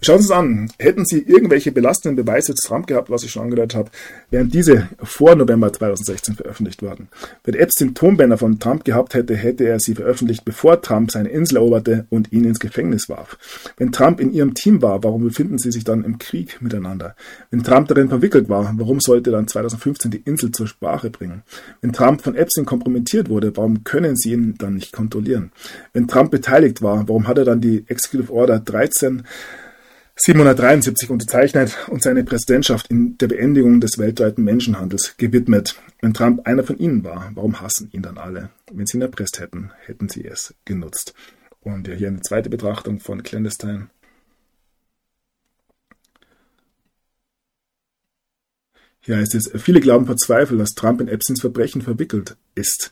[0.01, 0.73] Schauen Sie es an.
[0.79, 3.91] Hätten Sie irgendwelche belastenden Beweise zu Trump gehabt, was ich schon angedeutet habe,
[4.31, 7.09] wären diese vor November 2016 veröffentlicht worden.
[7.45, 11.59] Wenn Epstein Tonbänder von Trump gehabt hätte, hätte er sie veröffentlicht, bevor Trump seine Insel
[11.59, 13.37] eroberte und ihn ins Gefängnis warf.
[13.77, 17.15] Wenn Trump in Ihrem Team war, warum befinden Sie sich dann im Krieg miteinander?
[17.51, 21.43] Wenn Trump darin verwickelt war, warum sollte dann 2015 die Insel zur Sprache bringen?
[21.83, 25.53] Wenn Trump von Epstein kompromittiert wurde, warum können Sie ihn dann nicht kontrollieren?
[25.93, 29.24] Wenn Trump beteiligt war, warum hat hat er dann die Executive Order 13
[30.16, 35.74] 773 unterzeichnet und seine Präsidentschaft in der Beendigung des weltweiten Menschenhandels gewidmet.
[36.01, 38.51] Wenn Trump einer von ihnen war, warum hassen ihn dann alle?
[38.73, 41.15] Wenn sie ihn erpresst hätten, hätten sie es genutzt.
[41.62, 43.89] Und hier eine zweite Betrachtung von Clandestine.
[49.05, 52.90] Hier heißt es, viele glauben verzweifelt, dass Trump in Epsteins Verbrechen verwickelt ist.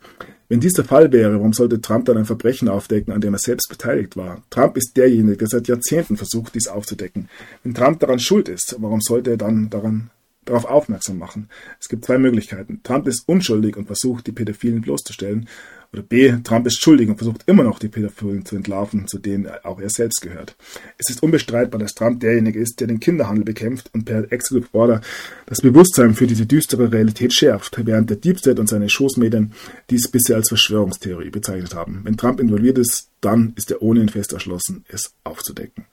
[0.49, 3.39] Wenn dies der Fall wäre, warum sollte Trump dann ein Verbrechen aufdecken, an dem er
[3.39, 4.43] selbst beteiligt war?
[4.51, 7.31] Trump ist derjenige, der seit Jahrzehnten versucht, dies aufzudecken.
[7.63, 10.11] Wenn Trump daran schuld ist, warum sollte er dann daran
[10.45, 11.49] darauf aufmerksam machen?
[11.81, 12.83] Es gibt zwei Möglichkeiten.
[12.83, 15.49] Trump ist unschuldig und versucht, die Pädophilen bloßzustellen,
[15.93, 19.47] oder B, Trump ist schuldig und versucht immer noch die Pädophilen zu entlarven, zu denen
[19.63, 20.57] auch er selbst gehört.
[20.97, 25.03] Es ist unbestreitbar, dass Trump derjenige ist, der den Kinderhandel bekämpft und per Executive Order
[25.47, 29.53] das Bewusstsein für diese düstere Realität schärft, während der Deep State und seine Schoßmedien
[29.91, 32.01] dies bisher als Verschwörungstheorie bezeichnet haben.
[32.05, 35.85] Wenn Trump involviert ist, dann ist er ohnehin fest erschlossen, es aufzudecken.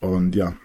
[0.00, 0.56] Und ja,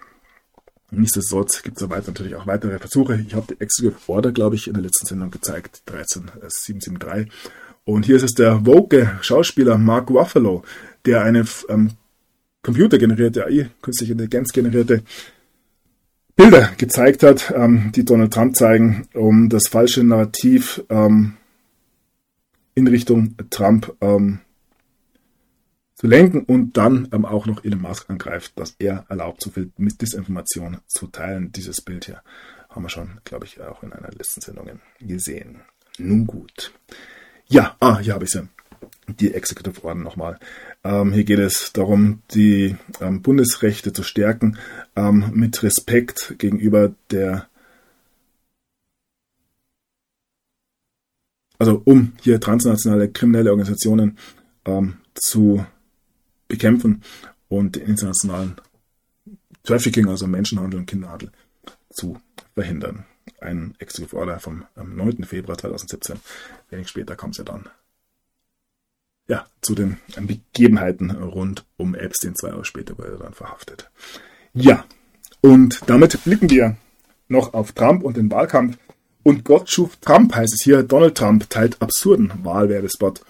[0.90, 3.20] Nichtsdestotrotz gibt es weiter natürlich auch weitere Versuche.
[3.28, 7.30] Ich habe die Executive Order, glaube ich, in der letzten Sendung gezeigt, 13773.
[7.88, 10.62] Und hier ist es der woke Schauspieler Mark Ruffalo,
[11.06, 11.92] der eine ähm,
[12.62, 15.04] computergenerierte AI, künstliche Intelligenz generierte
[16.36, 21.38] Bilder gezeigt hat, ähm, die Donald Trump zeigen, um das falsche Narrativ ähm,
[22.76, 24.42] in Richtung Trump ähm,
[25.96, 29.72] zu lenken und dann ähm, auch noch Elon Musk angreift, dass er erlaubt, so viel
[29.78, 31.54] mit Disinformation zu teilen.
[31.54, 32.22] Dieses Bild hier
[32.70, 34.70] haben wir schon, glaube ich, auch in einer letzten Sendung
[35.00, 35.62] gesehen.
[35.98, 36.74] Nun gut.
[37.50, 38.48] Ja, ah, hier habe ich sie.
[39.08, 40.38] Die Executive Order nochmal.
[40.84, 44.58] Ähm, hier geht es darum, die ähm, Bundesrechte zu stärken
[44.98, 47.48] ähm, mit Respekt gegenüber der,
[51.58, 54.18] also um hier transnationale kriminelle Organisationen
[54.66, 55.66] ähm, zu
[56.50, 57.02] bekämpfen
[57.48, 58.58] und den internationalen
[59.64, 61.32] Trafficking, also Menschenhandel und Kinderhandel,
[61.90, 62.20] zu
[62.56, 63.06] verhindern
[63.40, 65.24] ein Executive Order vom 9.
[65.24, 66.20] Februar 2017.
[66.70, 67.70] Wenig später kommt es ja dann
[69.28, 72.36] ja, zu den Begebenheiten rund um Epstein.
[72.36, 73.90] Zwei Jahre später wurde er dann verhaftet.
[74.54, 74.86] Ja,
[75.42, 76.78] und damit blicken wir
[77.28, 78.78] noch auf Trump und den Wahlkampf
[79.24, 80.84] Und Gott schuf Trump, heißt es hier.
[80.84, 83.22] Donald Trump teilt absurden Wahlwerbespot.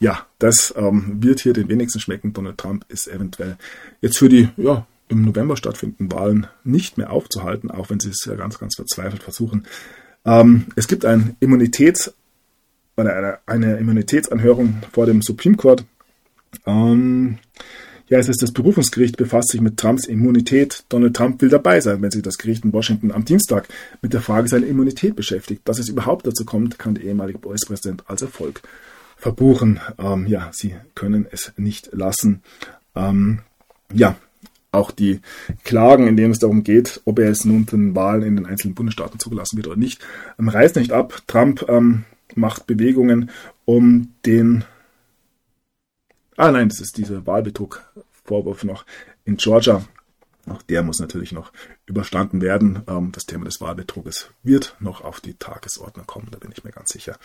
[0.00, 2.32] Ja, das ähm, wird hier den wenigsten schmecken.
[2.32, 3.56] Donald Trump ist eventuell
[4.00, 8.24] jetzt für die ja, im November stattfindenden Wahlen nicht mehr aufzuhalten, auch wenn sie es
[8.24, 9.66] ja ganz, ganz verzweifelt versuchen.
[10.24, 12.12] Ähm, es gibt ein Immunitäts-
[12.96, 15.84] eine, eine Immunitätsanhörung vor dem Supreme Court.
[16.66, 17.38] Ähm,
[18.08, 20.84] ja, es ist das Berufungsgericht befasst sich mit Trumps Immunität.
[20.90, 23.66] Donald Trump will dabei sein, wenn sich das Gericht in Washington am Dienstag
[24.02, 25.62] mit der Frage seiner Immunität beschäftigt.
[25.64, 28.62] Dass es überhaupt dazu kommt, kann der ehemalige US-Präsident als Erfolg
[29.16, 29.80] verbuchen.
[29.98, 32.42] Ähm, ja, sie können es nicht lassen.
[32.94, 33.40] Ähm,
[33.92, 34.16] ja,
[34.74, 35.20] auch die
[35.64, 38.74] Klagen, in denen es darum geht, ob er es nun von Wahlen in den einzelnen
[38.74, 40.04] Bundesstaaten zugelassen wird oder nicht,
[40.38, 41.22] ähm, reißt nicht ab.
[41.26, 43.30] Trump ähm, macht Bewegungen,
[43.64, 44.64] um den
[46.36, 48.84] Ah nein, das ist dieser Wahlbetrug-Vorwurf noch
[49.24, 49.84] in Georgia.
[50.46, 51.52] Auch der muss natürlich noch
[51.86, 52.82] überstanden werden.
[52.88, 56.70] Ähm, das Thema des Wahlbetruges wird noch auf die Tagesordnung kommen, da bin ich mir
[56.70, 57.18] ganz sicher.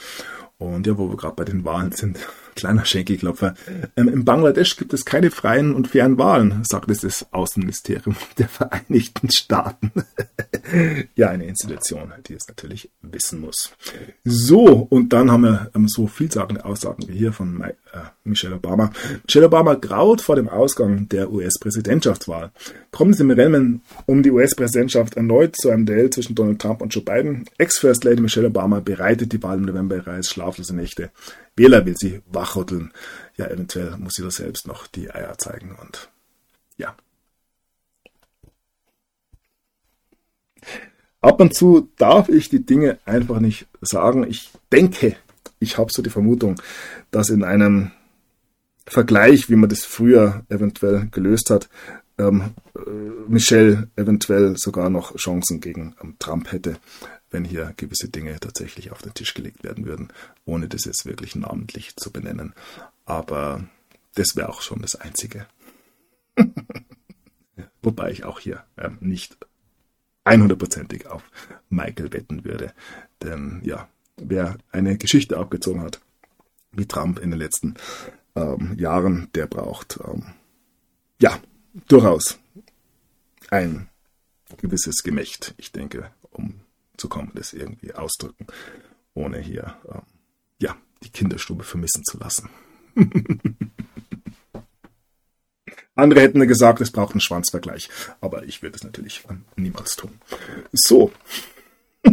[0.57, 2.19] Und ja, wo wir gerade bei den Wahlen sind,
[2.55, 3.53] kleiner Schenkelklopfer.
[3.95, 8.49] Ähm, in Bangladesch gibt es keine freien und fairen Wahlen, sagt es das Außenministerium der
[8.49, 9.91] Vereinigten Staaten.
[11.15, 13.71] ja, eine Institution, die es natürlich wissen muss.
[14.23, 17.73] So, und dann haben wir ähm, so vielsagende Aussagen wie hier von äh,
[18.23, 18.91] Michelle Obama.
[19.25, 22.51] Michelle Obama graut vor dem Ausgang der US-Präsidentschaftswahl.
[22.91, 26.93] Kommen Sie im Rennen um die US-Präsidentschaft erneut zu einem Duell zwischen Donald Trump und
[26.93, 27.45] Joe Biden.
[27.57, 31.11] Ex-First Lady Michelle Obama bereitet die Wahl im November bereits schlaflose Nächte.
[31.55, 32.91] Wähler will sie wachrütteln.
[33.37, 36.09] Ja, eventuell muss sie da selbst noch die Eier zeigen und
[36.77, 36.95] ja.
[41.21, 44.25] Ab und zu darf ich die Dinge einfach nicht sagen.
[44.29, 45.15] Ich denke,
[45.59, 46.61] ich habe so die Vermutung,
[47.11, 47.91] dass in einem
[48.87, 51.69] Vergleich, wie man das früher eventuell gelöst hat,
[52.19, 52.89] ähm, äh,
[53.27, 56.77] Michelle eventuell sogar noch Chancen gegen ähm, Trump hätte,
[57.31, 60.09] wenn hier gewisse Dinge tatsächlich auf den Tisch gelegt werden würden,
[60.45, 62.53] ohne das jetzt wirklich namentlich zu benennen.
[63.05, 63.63] Aber
[64.15, 65.47] das wäre auch schon das Einzige.
[67.81, 69.37] Wobei ich auch hier ähm, nicht
[70.25, 71.23] 100%ig auf
[71.69, 72.73] Michael wetten würde.
[73.23, 73.87] Denn ja,
[74.17, 76.01] wer eine Geschichte abgezogen hat,
[76.71, 77.75] wie Trump in den letzten
[78.35, 80.33] ähm, Jahren, der braucht ähm,
[81.21, 81.39] ja
[81.87, 82.39] durchaus
[83.49, 83.89] ein
[84.57, 86.61] gewisses Gemächt, ich denke, um
[86.97, 88.47] zu kommen, das irgendwie ausdrücken,
[89.13, 90.01] ohne hier ähm,
[90.59, 92.49] ja die Kinderstube vermissen zu lassen.
[95.95, 97.89] Andere hätten gesagt, es braucht einen Schwanzvergleich,
[98.21, 100.11] aber ich würde es natürlich ähm, niemals tun.
[100.71, 101.11] So.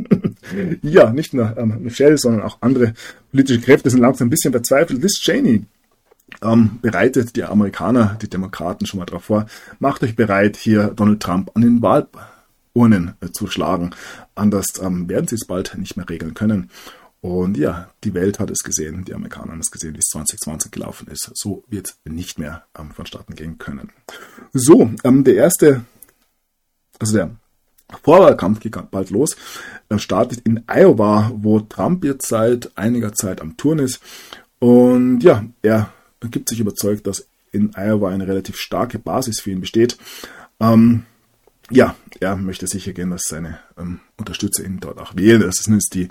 [0.83, 2.95] ja, nicht nur ähm, Michelle, sondern auch andere
[3.31, 5.01] politische Kräfte sind langsam ein bisschen verzweifelt.
[5.01, 5.65] Liz Cheney
[6.43, 9.47] ähm, bereitet die Amerikaner, die Demokraten schon mal darauf vor,
[9.79, 13.91] macht euch bereit, hier Donald Trump an den Wahlurnen äh, zu schlagen.
[14.35, 16.71] Anders ähm, werden sie es bald nicht mehr regeln können.
[17.21, 20.71] Und ja, die Welt hat es gesehen, die Amerikaner haben es gesehen, wie es 2020
[20.71, 21.31] gelaufen ist.
[21.35, 23.91] So wird es nicht mehr ähm, vonstatten gehen können.
[24.53, 25.85] So, ähm, der erste,
[27.01, 27.31] also der
[28.03, 29.37] Vorwahlkampf geht bald los,
[29.89, 34.01] Er startet in Iowa, wo Trump jetzt seit einiger Zeit am Turn ist.
[34.59, 39.61] Und ja, er gibt sich überzeugt, dass in Iowa eine relativ starke Basis für ihn
[39.61, 39.97] besteht.
[40.61, 41.05] Ähm,
[41.71, 45.41] ja, er möchte sicher gehen, dass seine ähm, Unterstützer ihn dort auch wählen.
[45.41, 46.09] Das sind jetzt die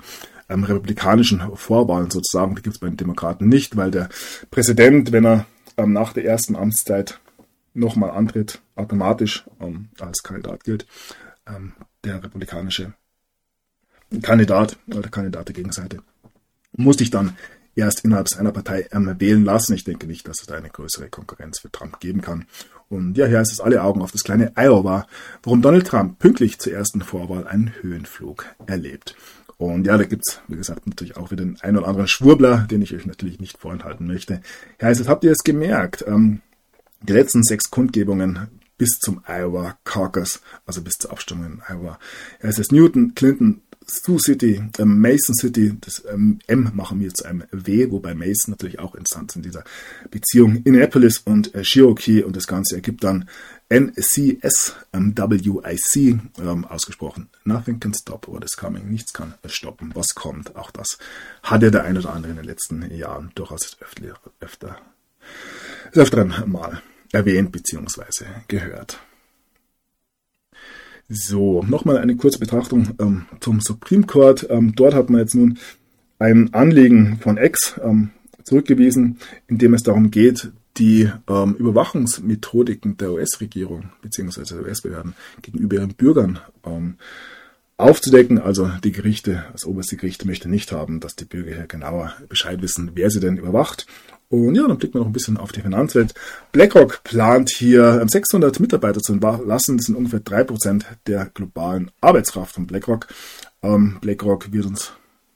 [0.48, 2.54] ähm, republikanischen Vorwahlen sozusagen.
[2.54, 4.08] Die gibt es bei den Demokraten nicht, weil der
[4.50, 5.46] Präsident, wenn er
[5.76, 7.20] ähm, nach der ersten Amtszeit
[7.74, 10.86] nochmal antritt, automatisch ähm, als Kandidat gilt.
[11.46, 11.72] Ähm,
[12.04, 12.92] der republikanische
[14.22, 15.98] Kandidat oder der Kandidat der Gegenseite
[16.72, 17.36] muss sich dann
[17.76, 19.74] erst innerhalb seiner Partei ähm, wählen lassen.
[19.74, 22.46] Ich denke nicht, dass es da eine größere Konkurrenz für Trump geben kann.
[22.88, 25.06] Und ja, hier ist es alle Augen auf das kleine Iowa,
[25.42, 29.16] warum Donald Trump pünktlich zur ersten Vorwahl einen Höhenflug erlebt.
[29.58, 32.82] Und ja, da gibt's wie gesagt, natürlich auch wieder den einen oder anderen Schwurbler, den
[32.82, 34.40] ich euch natürlich nicht vorenthalten möchte.
[34.78, 36.04] Hier heißt es, habt ihr es gemerkt?
[36.06, 36.40] Ähm,
[37.02, 38.48] die letzten sechs Kundgebungen
[38.78, 41.98] bis zum Iowa Caucus, also bis zur Abstimmung in Iowa.
[42.40, 47.14] Hier heißt es, Newton, Clinton, Sioux City, ähm, Mason City, das ähm, M machen wir
[47.14, 49.62] zu einem W, wobei Mason natürlich auch interessant in dieser
[50.10, 50.56] Beziehung.
[50.56, 53.28] Indianapolis und äh, Cherokee und das Ganze ergibt dann
[53.68, 54.74] NCSWIC,
[56.38, 57.28] ähm, ausgesprochen.
[57.44, 58.90] Nothing can stop what is coming.
[58.90, 60.56] Nichts kann stoppen, was kommt.
[60.56, 60.98] Auch das
[61.42, 64.78] hatte der ein oder andere in den letzten Jahren durchaus öfter, öfter,
[65.92, 66.82] öfteren Mal
[67.12, 68.24] erwähnt bzw.
[68.48, 69.00] gehört.
[71.08, 74.46] So, nochmal eine kurze Betrachtung ähm, zum Supreme Court.
[74.50, 75.58] Ähm, dort hat man jetzt nun
[76.18, 78.10] ein Anliegen von Ex ähm,
[78.42, 84.42] zurückgewiesen, in dem es darum geht, die ähm, Überwachungsmethodiken der US-Regierung bzw.
[84.44, 86.96] der US-Behörden gegenüber ihren Bürgern ähm,
[87.76, 88.40] aufzudecken.
[88.40, 92.60] Also die Gerichte, das oberste Gericht möchte nicht haben, dass die Bürger hier genauer Bescheid
[92.62, 93.86] wissen, wer sie denn überwacht.
[94.28, 96.14] Und ja, dann blicken wir noch ein bisschen auf die Finanzwelt.
[96.52, 99.76] BlackRock plant hier 600 Mitarbeiter zu entlassen.
[99.76, 103.06] Das sind ungefähr 3% der globalen Arbeitskraft von BlackRock.
[103.62, 104.92] Ähm, BlackRock wird uns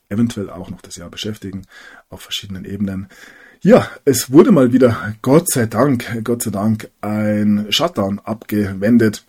[0.09, 1.63] eventuell auch noch das Jahr beschäftigen
[2.09, 3.09] auf verschiedenen Ebenen.
[3.63, 9.25] Ja, es wurde mal wieder, Gott sei Dank, Gott sei Dank, ein Shutdown abgewendet.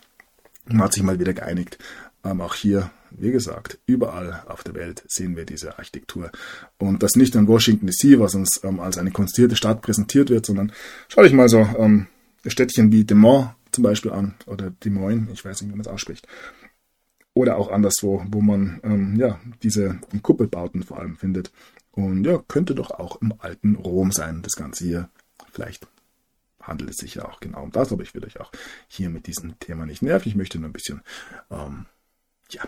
[0.66, 1.78] Man hat sich mal wieder geeinigt.
[2.24, 6.32] Ähm, auch hier wie gesagt, überall auf der Welt sehen wir diese Architektur.
[6.78, 10.46] Und das nicht in Washington DC, was uns ähm, als eine konstruierte Stadt präsentiert wird,
[10.46, 10.72] sondern
[11.08, 12.08] schau dich mal so ähm,
[12.46, 15.86] Städtchen wie Des Moines zum Beispiel an oder Des Moines, ich weiß nicht, wie man
[15.86, 16.28] es ausspricht.
[17.34, 21.52] Oder auch anderswo, wo man ähm, ja, diese Kuppelbauten vor allem findet.
[21.92, 25.10] Und ja, könnte doch auch im alten Rom sein, das Ganze hier.
[25.52, 25.88] Vielleicht
[26.62, 28.52] handelt es sich ja auch genau um das, aber ich will euch auch
[28.88, 30.30] hier mit diesem Thema nicht nerven.
[30.30, 31.02] Ich möchte nur ein bisschen,
[31.50, 31.86] ähm,
[32.50, 32.64] ja,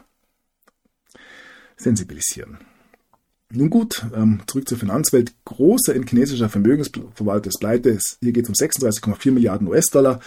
[1.83, 2.57] sensibilisieren.
[3.55, 5.33] Nun gut, ähm, zurück zur Finanzwelt.
[5.45, 7.99] Großer in chinesischer Vermögensverwalter ist pleite.
[8.19, 10.19] Hier geht es um 36,4 Milliarden US-Dollar.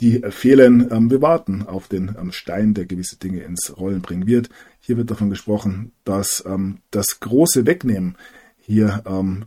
[0.00, 0.88] Die fehlen.
[0.90, 4.50] Ähm, wir warten auf den ähm, Stein, der gewisse Dinge ins Rollen bringen wird.
[4.80, 6.44] Hier wird davon gesprochen, dass
[6.92, 8.16] das große Wegnehmen
[8.58, 9.02] hier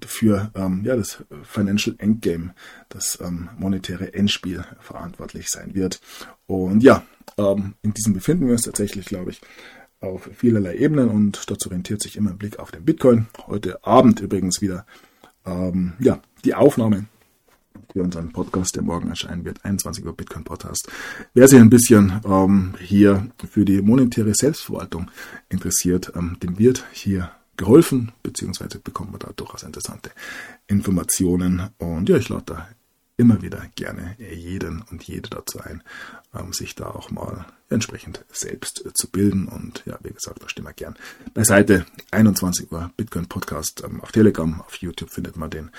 [0.06, 2.54] für das Financial Endgame,
[2.90, 3.20] das
[3.58, 6.02] monetäre Endspiel verantwortlich sein wird.
[6.46, 7.04] Und ja,
[7.38, 9.40] in diesem befinden wir uns tatsächlich, glaube ich
[10.02, 13.28] auf vielerlei Ebenen und dazu orientiert sich immer ein Blick auf den Bitcoin.
[13.48, 14.86] Heute Abend übrigens wieder
[15.46, 17.06] ähm, ja, die Aufnahme
[17.92, 20.90] für unseren Podcast, der morgen erscheinen wird, 21 Uhr Bitcoin Podcast.
[21.34, 25.10] Wer sich ein bisschen ähm, hier für die monetäre Selbstverwaltung
[25.50, 30.12] interessiert, ähm, dem wird hier geholfen, beziehungsweise bekommt man da durchaus interessante
[30.68, 31.70] Informationen.
[31.78, 32.70] Und ja, ich lade da
[33.18, 35.84] immer wieder gerne jeden und jede dazu ein,
[36.52, 39.48] sich da auch mal entsprechend selbst äh, zu bilden.
[39.48, 40.96] Und ja, wie gesagt, da stehen wir gern
[41.34, 41.86] beiseite.
[42.12, 45.72] 21 Uhr Bitcoin Podcast ähm, auf Telegram, auf YouTube findet man den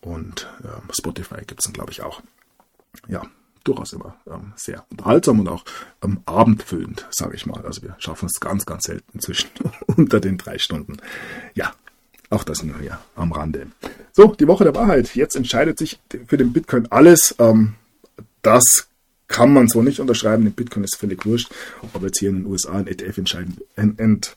[0.00, 2.22] und ähm, Spotify gibt es dann, glaube ich, auch.
[3.08, 3.22] Ja,
[3.64, 5.64] durchaus immer ähm, sehr unterhaltsam und auch
[6.02, 7.64] ähm, abendfüllend, sage ich mal.
[7.64, 9.50] Also wir schaffen es ganz, ganz selten inzwischen
[9.86, 10.96] unter den drei Stunden.
[11.54, 11.72] Ja,
[12.30, 13.68] auch das nur hier am Rande.
[14.12, 15.14] So, die Woche der Wahrheit.
[15.14, 17.34] Jetzt entscheidet sich für den Bitcoin alles.
[17.38, 17.74] Ähm,
[18.42, 18.88] das
[19.32, 20.44] kann man so nicht unterschreiben.
[20.44, 21.52] Den Bitcoin ist völlig wurscht,
[21.94, 24.36] ob jetzt hier in den USA ein ETF entscheiden, ent,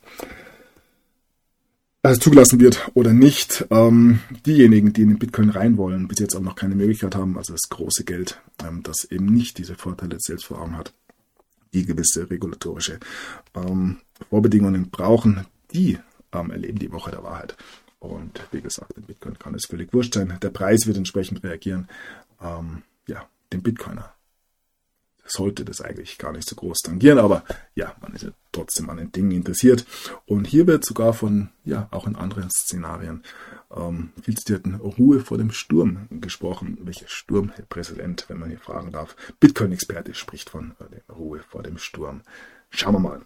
[2.02, 3.66] also zugelassen wird oder nicht.
[3.70, 7.38] Ähm, diejenigen, die in den Bitcoin rein wollen, bis jetzt auch noch keine Möglichkeit haben,
[7.38, 10.94] also das große Geld, ähm, das eben nicht diese Vorteile selbst vor Augen hat,
[11.74, 13.00] die gewisse regulatorische
[13.54, 13.98] ähm,
[14.30, 16.00] Vorbedingungen brauchen, die
[16.32, 17.58] ähm, erleben die Woche der Wahrheit.
[18.00, 20.38] Und wie gesagt, im Bitcoin kann es völlig wurscht sein.
[20.42, 21.88] Der Preis wird entsprechend reagieren.
[22.40, 24.15] Ähm, ja, dem Bitcoiner
[25.26, 27.44] sollte das eigentlich gar nicht so groß tangieren, aber
[27.74, 29.86] ja, man ist ja trotzdem an den Dingen interessiert.
[30.26, 33.24] Und hier wird sogar von, ja, auch in anderen Szenarien,
[33.76, 36.78] ähm, viel zitierten Ruhe vor dem Sturm gesprochen.
[36.82, 39.16] Welcher Sturm, Herr Präsident, wenn man hier fragen darf?
[39.40, 42.22] Bitcoin-Experte spricht von äh, Ruhe vor dem Sturm.
[42.70, 43.22] Schauen wir mal,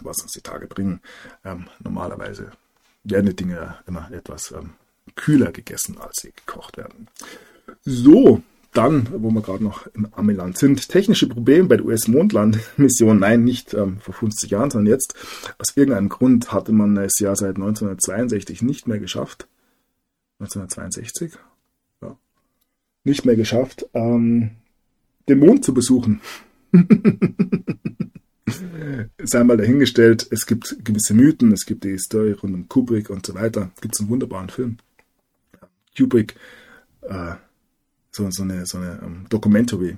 [0.00, 1.00] was uns die Tage bringen.
[1.44, 2.50] Ähm, normalerweise
[3.04, 4.74] werden die Dinge immer etwas ähm,
[5.14, 7.08] kühler gegessen, als sie gekocht werden.
[7.84, 8.42] So,
[8.72, 13.18] dann, wo wir gerade noch im Ameland sind, technische Probleme bei der US-Mondland-Mission.
[13.20, 15.14] Nein, nicht ähm, vor 50 Jahren, sondern jetzt.
[15.58, 19.48] Aus irgendeinem Grund hatte man es ja seit 1962 nicht mehr geschafft.
[20.40, 21.32] 1962?
[22.02, 22.16] Ja.
[23.04, 24.50] Nicht mehr geschafft, ähm,
[25.28, 26.20] den Mond zu besuchen.
[29.22, 33.26] sei mal dahingestellt, es gibt gewisse Mythen, es gibt die Story rund um Kubrick und
[33.26, 33.70] so weiter.
[33.80, 34.78] Gibt es einen wunderbaren Film.
[35.96, 36.34] Kubrick,
[37.02, 37.34] äh,
[38.18, 39.96] so, so eine, so eine um, ähm, Documentary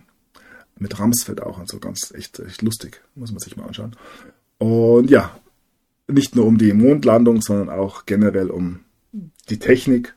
[0.79, 3.03] mit Ramsfeld auch und so ganz echt, echt lustig.
[3.15, 3.97] Muss man sich mal anschauen.
[4.59, 5.39] Und ja,
[6.07, 8.81] nicht nur um die Mondlandung, sondern auch generell um
[9.49, 10.15] die Technik,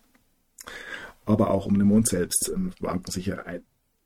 [1.25, 2.51] aber auch um den Mond selbst.
[2.53, 3.61] Ähm, wanken sich ja ein,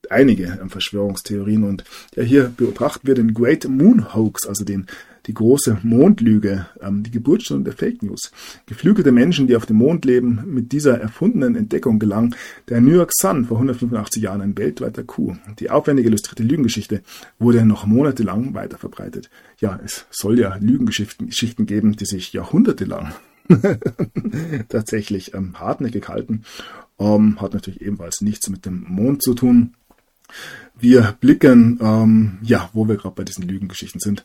[0.09, 1.83] einige ähm, Verschwörungstheorien und
[2.15, 4.87] ja, hier betrachten wir den Great Moon Hoax, also den,
[5.27, 8.31] die große Mondlüge, ähm, die Geburtsstunde der Fake News.
[8.65, 12.35] Geflügelte Menschen, die auf dem Mond leben, mit dieser erfundenen Entdeckung gelang
[12.69, 15.37] der New York Sun vor 185 Jahren ein weltweiter Coup.
[15.59, 17.01] Die aufwendig illustrierte Lügengeschichte
[17.39, 19.29] wurde noch monatelang weiter verbreitet.
[19.59, 23.13] Ja, es soll ja Lügengeschichten geben, die sich jahrhundertelang
[24.69, 26.43] tatsächlich ähm, hartnäckig halten.
[26.99, 29.75] Ähm, hat natürlich ebenfalls nichts mit dem Mond zu tun.
[30.79, 34.23] Wir blicken, ähm, ja, wo wir gerade bei diesen Lügengeschichten sind,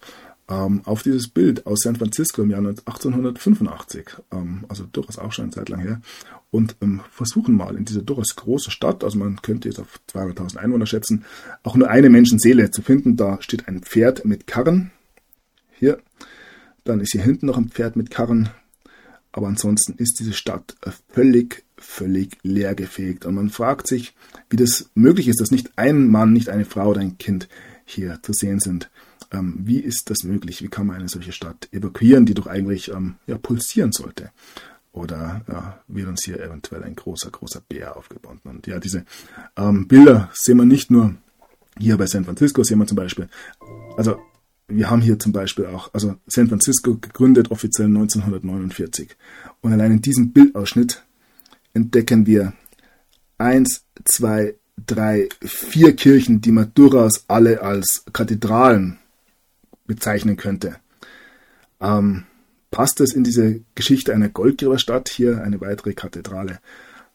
[0.48, 5.44] ähm, auf dieses Bild aus San Francisco im Jahr 1885, ähm, also durchaus auch schon
[5.44, 6.00] eine Zeit lang her,
[6.50, 10.58] und ähm, versuchen mal in dieser durchaus großen Stadt, also man könnte jetzt auf 200.000
[10.58, 11.24] Einwohner schätzen,
[11.62, 13.16] auch nur eine Menschenseele zu finden.
[13.16, 14.90] Da steht ein Pferd mit Karren.
[15.78, 15.98] Hier,
[16.84, 18.50] Dann ist hier hinten noch ein Pferd mit Karren.
[19.32, 20.76] Aber ansonsten ist diese Stadt
[21.08, 23.24] völlig, völlig leergefegt.
[23.24, 24.14] Und man fragt sich,
[24.50, 27.48] wie das möglich ist, dass nicht ein Mann, nicht eine Frau oder ein Kind
[27.84, 28.90] hier zu sehen sind.
[29.32, 30.62] Ähm, wie ist das möglich?
[30.62, 34.30] Wie kann man eine solche Stadt evakuieren, die doch eigentlich ähm, ja, pulsieren sollte?
[34.92, 38.48] Oder ja, wird uns hier eventuell ein großer, großer Bär aufgebunden?
[38.48, 39.06] Und ja, diese
[39.56, 41.14] ähm, Bilder sehen wir nicht nur
[41.78, 43.28] hier bei San Francisco, sehen wir zum Beispiel,
[43.96, 44.20] also
[44.76, 49.16] wir haben hier zum Beispiel auch, also San Francisco gegründet offiziell 1949.
[49.60, 51.04] Und allein in diesem Bildausschnitt
[51.74, 52.52] entdecken wir
[53.38, 54.54] eins, zwei,
[54.86, 58.98] drei, vier Kirchen, die man durchaus alle als Kathedralen
[59.86, 60.76] bezeichnen könnte.
[61.80, 62.24] Ähm,
[62.70, 65.08] passt es in diese Geschichte einer Goldgräberstadt?
[65.08, 66.60] Hier eine weitere Kathedrale.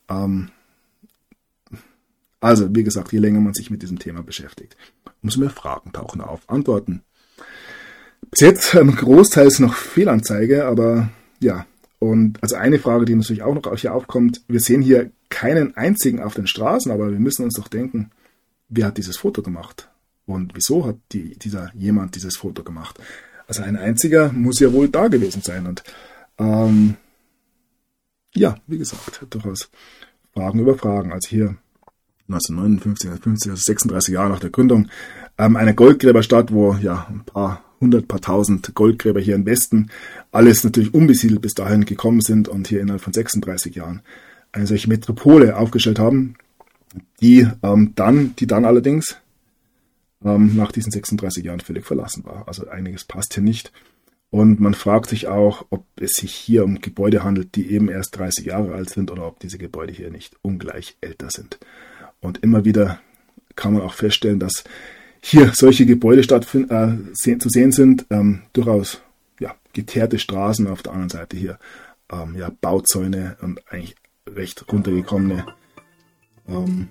[0.10, 0.50] Ähm,
[2.40, 4.78] also, wie gesagt, je länger man sich mit diesem Thema beschäftigt,
[5.24, 6.48] umso mehr Fragen tauchen auf.
[6.48, 7.02] Antworten
[8.32, 11.10] bis jetzt ähm, großteils noch Fehlanzeige, aber
[11.40, 11.66] ja.
[11.99, 16.22] Und also eine Frage, die natürlich auch noch hier aufkommt, wir sehen hier keinen einzigen
[16.22, 18.12] auf den Straßen, aber wir müssen uns doch denken,
[18.70, 19.90] wer hat dieses Foto gemacht?
[20.26, 22.99] Und wieso hat die, dieser jemand dieses Foto gemacht?
[23.48, 25.66] Also ein einziger muss ja wohl da gewesen sein.
[25.66, 25.84] Und
[26.38, 26.98] ähm,
[28.36, 29.70] ja, wie gesagt, durchaus
[30.34, 31.14] Fragen über Fragen.
[31.14, 31.56] Also hier
[32.30, 34.90] 1959, 50, also 36 Jahre nach der Gründung,
[35.38, 39.90] ähm, eine Goldgräberstadt, wo ja ein paar hundert, paar tausend Goldgräber hier im Westen,
[40.32, 44.02] alles natürlich unbesiedelt bis dahin gekommen sind und hier innerhalb von 36 Jahren
[44.52, 46.36] eine solche Metropole aufgestellt haben,
[47.22, 49.18] die ähm, dann, die dann allerdings
[50.24, 52.48] ähm, nach diesen 36 Jahren völlig verlassen war.
[52.48, 53.72] Also einiges passt hier nicht.
[54.30, 58.18] Und man fragt sich auch, ob es sich hier um Gebäude handelt, die eben erst
[58.18, 61.60] 30 Jahre alt sind oder ob diese Gebäude hier nicht ungleich älter sind.
[62.20, 62.99] Und immer wieder
[63.56, 64.66] kann man auch feststellen, dass
[65.22, 69.02] hier solche Gebäude äh, zu sehen sind, ähm, durchaus
[69.39, 71.60] ja, geteerte Straßen, auf der anderen Seite hier
[72.11, 73.95] ähm, ja, Bauzäune und eigentlich
[74.27, 75.45] recht runtergekommene,
[76.48, 76.89] ähm,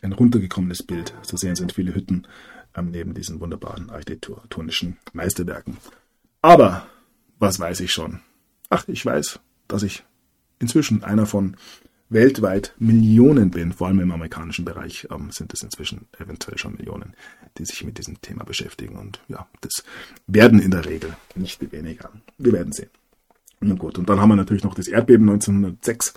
[0.00, 1.14] ein runtergekommenes Bild.
[1.22, 2.26] Zu sehen sind viele Hütten
[2.76, 5.76] ähm, neben diesen wunderbaren architektonischen Meisterwerken.
[6.40, 6.86] Aber
[7.38, 8.20] was weiß ich schon?
[8.70, 10.04] Ach, ich weiß, dass ich
[10.58, 11.56] inzwischen einer von
[12.12, 17.14] weltweit Millionen bin, vor allem im amerikanischen Bereich ähm, sind es inzwischen eventuell schon Millionen,
[17.58, 18.96] die sich mit diesem Thema beschäftigen.
[18.96, 19.84] Und ja, das
[20.26, 22.10] werden in der Regel nicht weniger.
[22.38, 22.90] Wir werden sehen.
[23.60, 26.14] Na gut, und dann haben wir natürlich noch das Erdbeben 1906,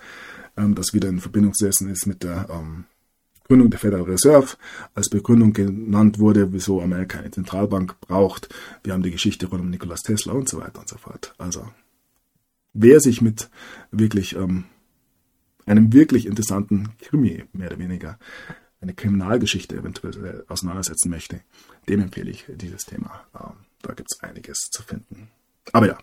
[0.57, 2.85] ähm, das wieder in Verbindung gesessen ist mit der ähm,
[3.47, 4.57] Gründung der Federal Reserve,
[4.95, 8.49] als Begründung genannt wurde, wieso Amerika eine Zentralbank braucht.
[8.83, 11.35] Wir haben die Geschichte rund um Nikolaus Tesla und so weiter und so fort.
[11.37, 11.69] Also,
[12.73, 13.49] wer sich mit
[13.91, 14.65] wirklich ähm,
[15.65, 18.19] einem wirklich interessanten Krimi, mehr oder weniger,
[18.81, 21.41] eine Kriminalgeschichte eventuell auseinandersetzen möchte,
[21.89, 23.25] dem empfehle ich dieses Thema.
[23.33, 25.29] Ähm, da gibt es einiges zu finden.
[25.71, 25.97] Aber ja,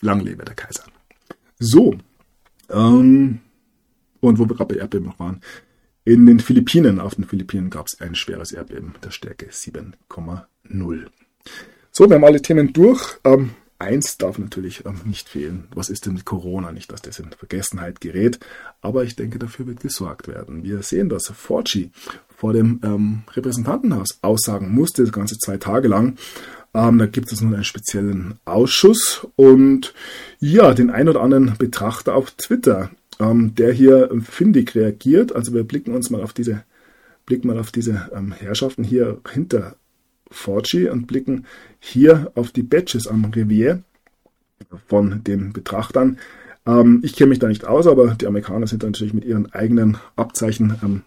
[0.00, 0.84] lang lebe der Kaiser.
[1.58, 1.96] So,
[2.68, 3.40] ähm,
[4.20, 5.40] und wo wir gerade bei Erdbeben noch waren,
[6.04, 11.06] in den Philippinen, auf den Philippinen gab es ein schweres Erdbeben der Stärke 7,0.
[11.90, 13.18] So, wir haben alle Themen durch.
[13.24, 13.50] Ähm,
[13.80, 15.68] Eins darf natürlich ähm, nicht fehlen.
[15.72, 16.72] Was ist denn mit Corona?
[16.72, 18.40] Nicht, dass das in Vergessenheit gerät,
[18.80, 20.64] aber ich denke, dafür wird gesorgt werden.
[20.64, 21.92] Wir sehen, dass Forci
[22.28, 26.16] vor dem ähm, Repräsentantenhaus aussagen musste, das ganze zwei Tage lang.
[26.74, 29.94] Ähm, da gibt es nun einen speziellen Ausschuss und
[30.40, 32.90] ja, den ein oder anderen Betrachter auf Twitter,
[33.20, 35.34] ähm, der hier findig reagiert.
[35.34, 36.64] Also wir blicken uns mal auf diese,
[37.26, 39.76] blicken mal auf diese ähm, Herrschaften hier hinter
[40.32, 41.46] 4G und blicken
[41.80, 43.82] hier auf die Badges am Revier
[44.86, 46.18] von den Betrachtern.
[46.66, 49.98] Ähm, ich kenne mich da nicht aus, aber die Amerikaner sind natürlich mit ihren eigenen
[50.16, 51.02] Abzeichen ähm,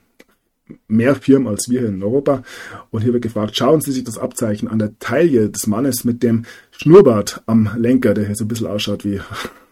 [0.87, 2.43] mehr Firmen als wir hier in Europa.
[2.89, 6.23] Und hier wird gefragt, schauen Sie sich das Abzeichen an der Taille des Mannes mit
[6.23, 9.19] dem Schnurrbart am Lenker, der hier so ein bisschen ausschaut wie,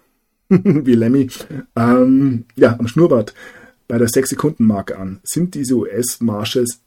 [0.50, 1.30] wie Lemmy.
[1.76, 3.34] Ähm, ja, am Schnurrbart
[3.88, 5.20] bei der 6-Sekunden-Marke an.
[5.24, 6.82] Sind diese US-Marshals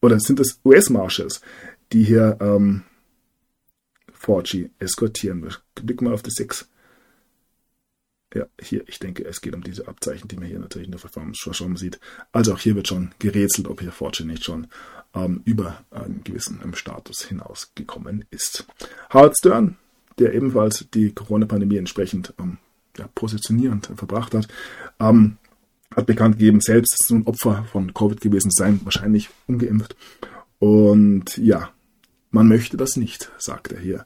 [0.00, 1.40] oder sind das US-Marshals,
[1.92, 2.82] die hier ähm,
[4.20, 5.42] 4G eskortieren.
[5.42, 5.52] Wir
[5.82, 6.68] blicken mal auf die 6.
[8.34, 10.98] Ja, hier, ich denke, es geht um diese Abzeichen, die man hier natürlich in der
[10.98, 12.00] Performance schon sieht.
[12.32, 14.68] Also auch hier wird schon gerätselt, ob hier 4G nicht schon
[15.14, 18.66] ähm, über einen gewissen ähm, Status hinausgekommen ist.
[19.12, 19.76] Howard Stern,
[20.18, 22.56] der ebenfalls die Corona-Pandemie entsprechend ähm,
[22.96, 24.48] ja, positionierend verbracht hat,
[24.98, 25.36] ähm,
[25.94, 29.94] hat bekannt gegeben, selbst ein Opfer von Covid gewesen sein, wahrscheinlich ungeimpft.
[30.58, 31.70] Und ja,
[32.32, 34.04] man möchte das nicht, sagt er hier.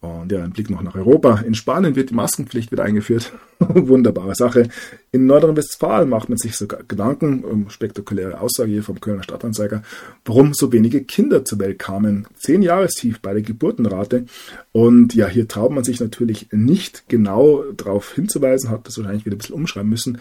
[0.00, 1.40] Und ja, ein Blick noch nach Europa.
[1.40, 3.32] In Spanien wird die Maskenpflicht wieder eingeführt.
[3.58, 4.70] Wunderbare Sache.
[5.12, 9.82] In Nordrhein-Westfalen macht man sich sogar Gedanken, um spektakuläre Aussage hier vom Kölner Stadtanzeiger,
[10.24, 12.26] warum so wenige Kinder zur Welt kamen.
[12.38, 14.24] Zehn Jahrestief bei der Geburtenrate.
[14.72, 19.36] Und ja, hier traut man sich natürlich nicht genau darauf hinzuweisen, hat das wahrscheinlich wieder
[19.36, 20.18] ein bisschen umschreiben müssen.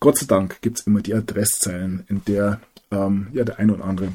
[0.00, 2.60] Gott sei Dank gibt es immer die Adresszeilen, in der
[2.90, 4.08] ähm, ja, der eine oder andere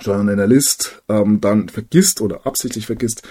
[0.00, 3.22] Journalist ähm, dann vergisst oder absichtlich vergisst,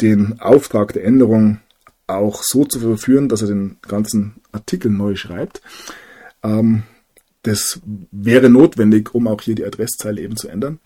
[0.00, 1.60] den Auftrag der Änderung
[2.06, 5.60] auch so zu verführen, dass er den ganzen Artikel neu schreibt.
[6.42, 6.84] Ähm,
[7.42, 7.80] das
[8.10, 10.80] wäre notwendig, um auch hier die Adresszeile eben zu ändern.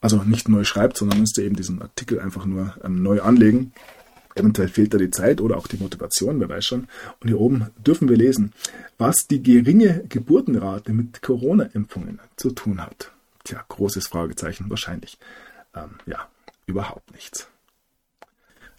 [0.00, 3.72] Also nicht neu schreibt, sondern müsste eben diesen Artikel einfach nur ähm, neu anlegen.
[4.34, 6.88] Eventuell fehlt da die Zeit oder auch die Motivation, wer weiß schon.
[7.20, 8.52] Und hier oben dürfen wir lesen,
[8.98, 13.12] was die geringe Geburtenrate mit Corona-Impfungen zu tun hat.
[13.44, 15.18] Tja, großes Fragezeichen wahrscheinlich.
[15.74, 16.28] Ähm, ja,
[16.66, 17.48] überhaupt nichts.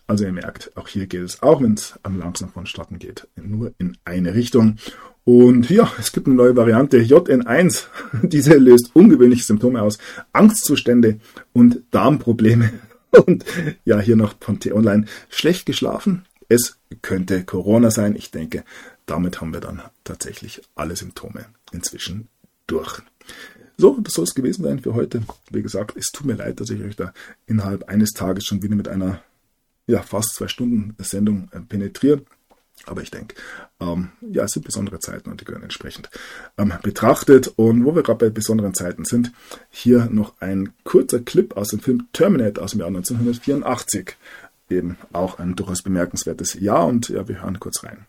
[0.08, 3.74] Also ihr merkt, auch hier geht es, auch wenn es am langsam vonstatten geht, nur
[3.80, 4.78] in eine Richtung.
[5.24, 7.86] Und ja, es gibt eine neue Variante, JN1.
[8.22, 9.98] Diese löst ungewöhnliche Symptome aus,
[10.34, 11.20] Angstzustände
[11.54, 12.74] und Darmprobleme.
[13.26, 13.46] Und
[13.86, 16.26] ja, hier noch von T-Online, schlecht geschlafen.
[16.50, 18.14] Es könnte Corona sein.
[18.14, 18.66] Ich denke,
[19.06, 22.28] damit haben wir dann tatsächlich alle Symptome inzwischen
[22.68, 23.02] durch.
[23.77, 25.23] So, das soll es gewesen sein für heute.
[25.52, 27.14] Wie gesagt, es tut mir leid, dass ich euch da
[27.45, 29.22] innerhalb eines Tages schon wieder mit einer
[29.88, 32.26] ja, fast zwei Stunden Sendung äh, penetrieren.
[32.85, 33.35] Aber ich denke,
[33.80, 36.10] ähm, ja, es sind besondere Zeiten und die gehören entsprechend
[36.57, 37.53] ähm, betrachtet.
[37.56, 39.31] Und wo wir gerade bei besonderen Zeiten sind,
[39.69, 44.15] hier noch ein kurzer Clip aus dem Film Terminator aus dem Jahr 1984.
[44.69, 48.06] Eben auch ein durchaus bemerkenswertes Jahr und ja, wir hören kurz rein.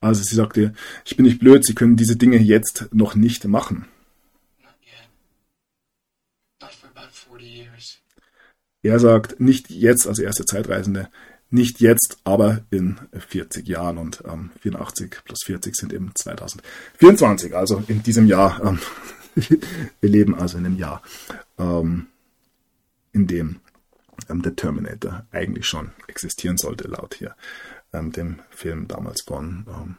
[0.00, 3.86] Also sie sagte, ich bin nicht blöd, sie können diese Dinge jetzt noch nicht machen.
[8.82, 11.08] Er sagt, nicht jetzt als erste Zeitreisende,
[11.50, 17.82] nicht jetzt, aber in 40 Jahren und ähm, 84 plus 40 sind eben 2024, also
[17.88, 18.62] in diesem Jahr.
[18.64, 18.78] Ähm,
[20.00, 21.02] wir leben also in einem Jahr,
[21.58, 22.06] ähm,
[23.12, 23.60] in dem
[24.28, 27.34] ähm, der Terminator eigentlich schon existieren sollte, laut hier
[27.92, 29.96] ähm, dem Film damals von ähm,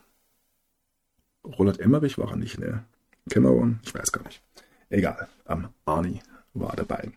[1.43, 2.83] Roland Emmerich war er nicht, ne?
[3.29, 4.41] Cameron, ich weiß gar nicht.
[4.89, 6.21] Egal, ähm, Arnie
[6.53, 7.11] war dabei.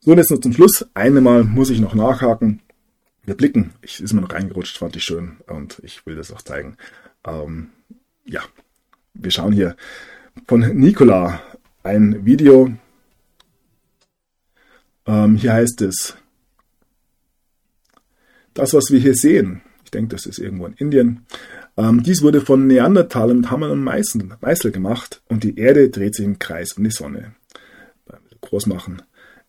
[0.00, 0.86] So, und jetzt noch zum Schluss.
[0.94, 2.60] Einmal muss ich noch nachhaken.
[3.24, 3.72] Wir blicken.
[3.82, 6.76] Ich ist mir noch reingerutscht, fand ich schön und ich will das auch zeigen.
[7.24, 7.70] Ähm,
[8.24, 8.42] ja,
[9.14, 9.76] wir schauen hier
[10.48, 11.40] von Nicola
[11.84, 12.72] ein Video.
[15.06, 16.16] Ähm, hier heißt es,
[18.54, 21.26] das, was wir hier sehen, ich denke, das ist irgendwo in Indien,
[21.76, 26.24] ähm, dies wurde von Neandertalern mit Hammer und Meißel, gemacht und die Erde dreht sich
[26.24, 27.34] im Kreis um die Sonne.
[28.40, 29.02] Groß machen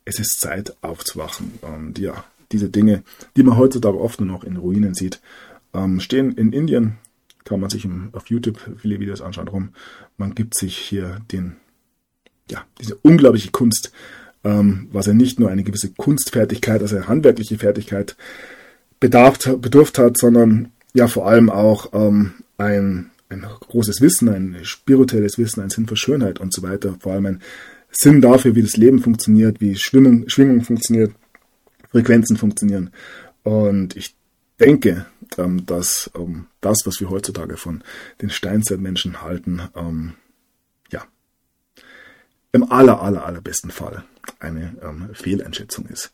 [0.06, 1.54] es ist Zeit aufzuwachen.
[1.62, 3.04] Und ja, diese Dinge,
[3.36, 5.22] die man heutzutage oft nur noch in Ruinen sieht,
[5.74, 6.98] ähm, stehen in Indien.
[7.46, 9.70] Kann man sich im, auf YouTube viele Videos anschauen rum.
[10.18, 11.58] Man gibt sich hier den,
[12.50, 13.92] ja, diese unglaubliche Kunst,
[14.46, 18.16] ähm, was er nicht nur eine gewisse Kunstfertigkeit, also eine handwerkliche Fertigkeit
[19.04, 25.38] bedarf, bedurft hat, sondern ja vor allem auch ähm, ein, ein großes Wissen, ein spirituelles
[25.38, 27.42] Wissen, ein Sinn für Schönheit und so weiter, vor allem ein
[27.92, 31.12] Sinn dafür, wie das Leben funktioniert, wie Schwingung, Schwingung funktioniert,
[31.92, 32.92] Frequenzen funktionieren.
[33.44, 34.16] Und ich
[34.58, 35.06] denke,
[35.38, 37.84] ähm, dass ähm, das, was wir heutzutage von
[38.22, 40.14] den Steinzeitmenschen halten, ähm,
[40.94, 41.04] ja,
[42.54, 44.06] im aller, aller, allerbesten Fall
[44.40, 46.14] eine ähm, Fehleinschätzung ist.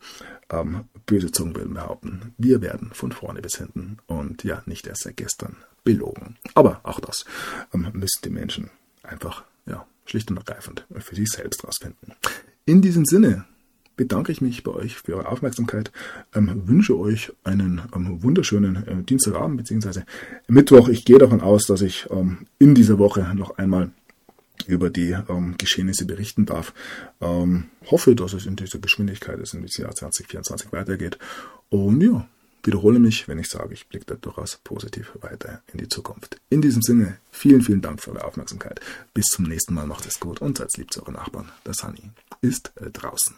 [0.52, 5.04] Ähm, böse Zungen würden behaupten, wir werden von vorne bis hinten und ja, nicht erst
[5.04, 6.38] seit gestern belogen.
[6.56, 7.26] Aber auch das
[7.74, 8.70] ähm, müssen die Menschen
[9.04, 12.14] einfach ja, schlicht und ergreifend für sich selbst rausfinden.
[12.66, 13.46] In diesem Sinne
[14.00, 15.92] bedanke ich mich bei euch für eure Aufmerksamkeit,
[16.34, 20.04] ähm, wünsche euch einen ähm, wunderschönen äh, Dienstagabend bzw.
[20.48, 20.88] Mittwoch.
[20.88, 23.92] Ich gehe davon aus, dass ich ähm, in dieser Woche noch einmal
[24.68, 26.74] über die ähm, Geschehnisse berichten darf.
[27.22, 31.18] Ähm, hoffe, dass es in dieser Geschwindigkeit es in das Jahr 2024 weitergeht.
[31.70, 32.28] Und ja,
[32.64, 36.40] wiederhole mich, wenn ich sage, ich blicke da durchaus positiv weiter in die Zukunft.
[36.50, 38.80] In diesem Sinne, vielen, vielen Dank für eure Aufmerksamkeit.
[39.14, 41.50] Bis zum nächsten Mal, macht es gut und seid lieb zu euren Nachbarn.
[41.64, 42.12] Das Honey
[42.42, 43.36] ist äh, draußen.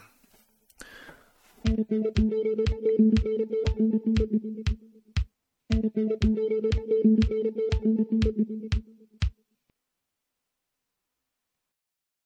[1.63, 1.91] Thank
[8.75, 8.90] you.